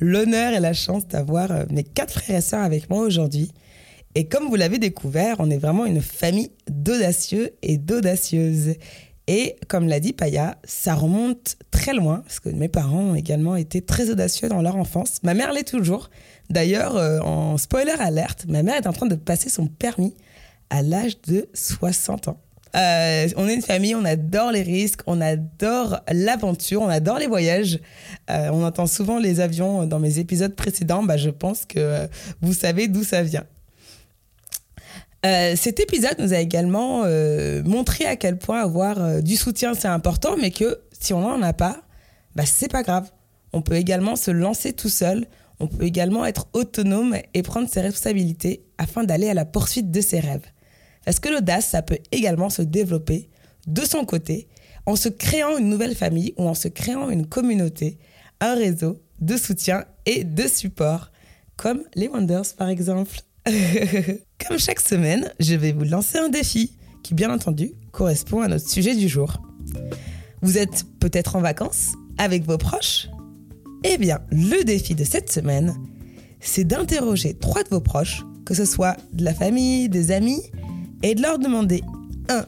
l'honneur 0.00 0.54
et 0.54 0.60
la 0.60 0.72
chance 0.72 1.06
d'avoir 1.06 1.50
euh, 1.50 1.64
mes 1.68 1.84
quatre 1.84 2.22
frères 2.22 2.38
et 2.38 2.40
sœurs 2.40 2.62
avec 2.62 2.88
moi 2.88 3.00
aujourd'hui. 3.00 3.52
Et 4.14 4.28
comme 4.28 4.48
vous 4.48 4.54
l'avez 4.54 4.78
découvert, 4.78 5.36
on 5.40 5.50
est 5.50 5.58
vraiment 5.58 5.84
une 5.84 6.00
famille 6.00 6.52
d'audacieux 6.70 7.50
et 7.60 7.76
d'audacieuses. 7.76 8.76
Et 9.26 9.56
comme 9.68 9.88
l'a 9.88 10.00
dit 10.00 10.14
Paya, 10.14 10.56
ça 10.64 10.94
remonte 10.94 11.56
très 11.70 11.92
loin, 11.92 12.22
parce 12.24 12.40
que 12.40 12.48
mes 12.48 12.68
parents 12.68 13.10
ont 13.10 13.14
également 13.14 13.56
été 13.56 13.82
très 13.82 14.08
audacieux 14.08 14.48
dans 14.48 14.62
leur 14.62 14.76
enfance. 14.76 15.18
Ma 15.22 15.34
mère 15.34 15.52
l'est 15.52 15.68
toujours. 15.68 16.08
D'ailleurs, 16.48 16.96
euh, 16.96 17.20
en 17.20 17.58
spoiler 17.58 17.92
alerte, 17.98 18.46
ma 18.48 18.62
mère 18.62 18.76
est 18.76 18.86
en 18.86 18.94
train 18.94 19.04
de 19.04 19.16
passer 19.16 19.50
son 19.50 19.66
permis 19.66 20.14
à 20.70 20.80
l'âge 20.80 21.20
de 21.28 21.46
60 21.52 22.28
ans. 22.28 22.40
Euh, 22.74 23.28
on 23.36 23.48
est 23.48 23.54
une 23.54 23.62
famille, 23.62 23.94
on 23.94 24.04
adore 24.04 24.52
les 24.52 24.62
risques, 24.62 25.00
on 25.06 25.20
adore 25.20 26.00
l'aventure, 26.10 26.82
on 26.82 26.88
adore 26.88 27.18
les 27.18 27.26
voyages. 27.26 27.78
Euh, 28.30 28.48
on 28.52 28.64
entend 28.64 28.86
souvent 28.86 29.18
les 29.18 29.40
avions 29.40 29.86
dans 29.86 29.98
mes 29.98 30.18
épisodes 30.18 30.54
précédents. 30.54 31.02
Bah, 31.02 31.16
je 31.16 31.30
pense 31.30 31.64
que 31.64 32.08
vous 32.42 32.52
savez 32.52 32.88
d'où 32.88 33.04
ça 33.04 33.22
vient. 33.22 33.44
cet 35.24 35.80
épisode 35.80 36.16
nous 36.18 36.32
a 36.34 36.38
également 36.38 37.04
montré 37.64 38.04
à 38.04 38.16
quel 38.16 38.38
point 38.38 38.60
avoir 38.60 39.22
du 39.22 39.36
soutien 39.36 39.74
c'est 39.74 39.88
important, 39.88 40.36
mais 40.36 40.50
que 40.50 40.80
si 41.00 41.12
on 41.12 41.20
n'en 41.20 41.42
a 41.42 41.52
pas, 41.52 41.82
bah, 42.34 42.44
c'est 42.46 42.70
pas 42.70 42.82
grave. 42.82 43.10
On 43.52 43.62
peut 43.62 43.76
également 43.76 44.16
se 44.16 44.30
lancer 44.30 44.72
tout 44.72 44.90
seul. 44.90 45.26
On 45.60 45.66
peut 45.66 45.84
également 45.84 46.26
être 46.26 46.48
autonome 46.52 47.16
et 47.32 47.42
prendre 47.42 47.68
ses 47.68 47.80
responsabilités 47.80 48.64
afin 48.76 49.04
d'aller 49.04 49.30
à 49.30 49.34
la 49.34 49.46
poursuite 49.46 49.90
de 49.90 50.00
ses 50.00 50.20
rêves. 50.20 50.44
Parce 51.06 51.20
que 51.20 51.28
l'audace, 51.28 51.68
ça 51.68 51.82
peut 51.82 51.98
également 52.10 52.50
se 52.50 52.62
développer 52.62 53.30
de 53.68 53.82
son 53.82 54.04
côté 54.04 54.48
en 54.86 54.96
se 54.96 55.08
créant 55.08 55.56
une 55.56 55.70
nouvelle 55.70 55.94
famille 55.94 56.34
ou 56.36 56.48
en 56.48 56.54
se 56.54 56.68
créant 56.68 57.08
une 57.10 57.26
communauté, 57.26 57.96
un 58.40 58.54
réseau 58.54 59.00
de 59.20 59.36
soutien 59.36 59.84
et 60.04 60.24
de 60.24 60.46
support, 60.48 61.12
comme 61.56 61.82
les 61.94 62.08
Wonders 62.08 62.54
par 62.58 62.68
exemple? 62.68 63.20
comme 63.46 64.58
chaque 64.58 64.80
semaine, 64.80 65.32
je 65.38 65.54
vais 65.54 65.70
vous 65.70 65.84
lancer 65.84 66.18
un 66.18 66.28
défi 66.28 66.76
qui, 67.04 67.14
bien 67.14 67.32
entendu, 67.32 67.70
correspond 67.92 68.40
à 68.40 68.48
notre 68.48 68.68
sujet 68.68 68.96
du 68.96 69.08
jour. 69.08 69.40
Vous 70.42 70.58
êtes 70.58 70.84
peut-être 70.98 71.36
en 71.36 71.40
vacances 71.40 71.92
avec 72.18 72.44
vos 72.44 72.58
proches? 72.58 73.08
Eh 73.84 73.96
bien, 73.96 74.18
le 74.32 74.64
défi 74.64 74.96
de 74.96 75.04
cette 75.04 75.30
semaine, 75.30 75.72
c'est 76.40 76.64
d'interroger 76.64 77.34
trois 77.34 77.62
de 77.62 77.68
vos 77.68 77.80
proches, 77.80 78.24
que 78.44 78.54
ce 78.54 78.64
soit 78.64 78.96
de 79.12 79.24
la 79.24 79.34
famille, 79.34 79.88
des 79.88 80.10
amis, 80.10 80.42
et 81.02 81.14
de 81.14 81.22
leur 81.22 81.38
demander 81.38 81.82
1. 82.28 82.46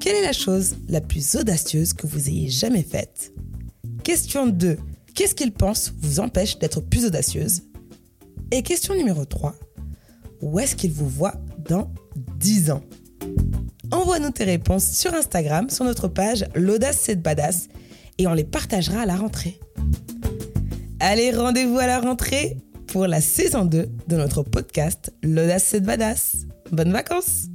Quelle 0.00 0.16
est 0.16 0.26
la 0.26 0.32
chose 0.32 0.76
la 0.88 1.00
plus 1.00 1.36
audacieuse 1.36 1.92
que 1.92 2.06
vous 2.06 2.28
ayez 2.28 2.48
jamais 2.48 2.82
faite? 2.82 3.32
Question 4.02 4.46
2. 4.46 4.78
Qu'est-ce 5.14 5.34
qu'ils 5.34 5.52
pensent 5.52 5.92
vous 5.98 6.20
empêche 6.20 6.58
d'être 6.58 6.80
plus 6.80 7.04
audacieuse? 7.04 7.62
Et 8.50 8.62
question 8.62 8.94
numéro 8.94 9.24
3. 9.24 9.54
Où 10.40 10.58
est-ce 10.58 10.74
qu'ils 10.74 10.92
vous 10.92 11.08
voient 11.08 11.34
dans 11.58 11.92
10 12.38 12.70
ans? 12.70 12.82
Envoie-nous 13.90 14.30
tes 14.30 14.44
réponses 14.44 14.86
sur 14.86 15.12
Instagram, 15.14 15.68
sur 15.68 15.84
notre 15.84 16.08
page 16.08 16.46
L'audace 16.54 16.98
c'est 17.02 17.16
de 17.16 17.22
badass, 17.22 17.68
et 18.18 18.26
on 18.26 18.34
les 18.34 18.44
partagera 18.44 19.02
à 19.02 19.06
la 19.06 19.16
rentrée. 19.16 19.60
Allez, 21.00 21.32
rendez-vous 21.32 21.78
à 21.78 21.86
la 21.86 22.00
rentrée 22.00 22.56
pour 22.86 23.06
la 23.06 23.20
saison 23.20 23.64
2 23.64 23.88
de 24.08 24.16
notre 24.16 24.42
podcast 24.42 25.12
L'audace 25.22 25.64
c'est 25.66 25.80
de 25.80 25.86
badass. 25.86 26.46
Bonnes 26.72 26.92
vacances 26.92 27.48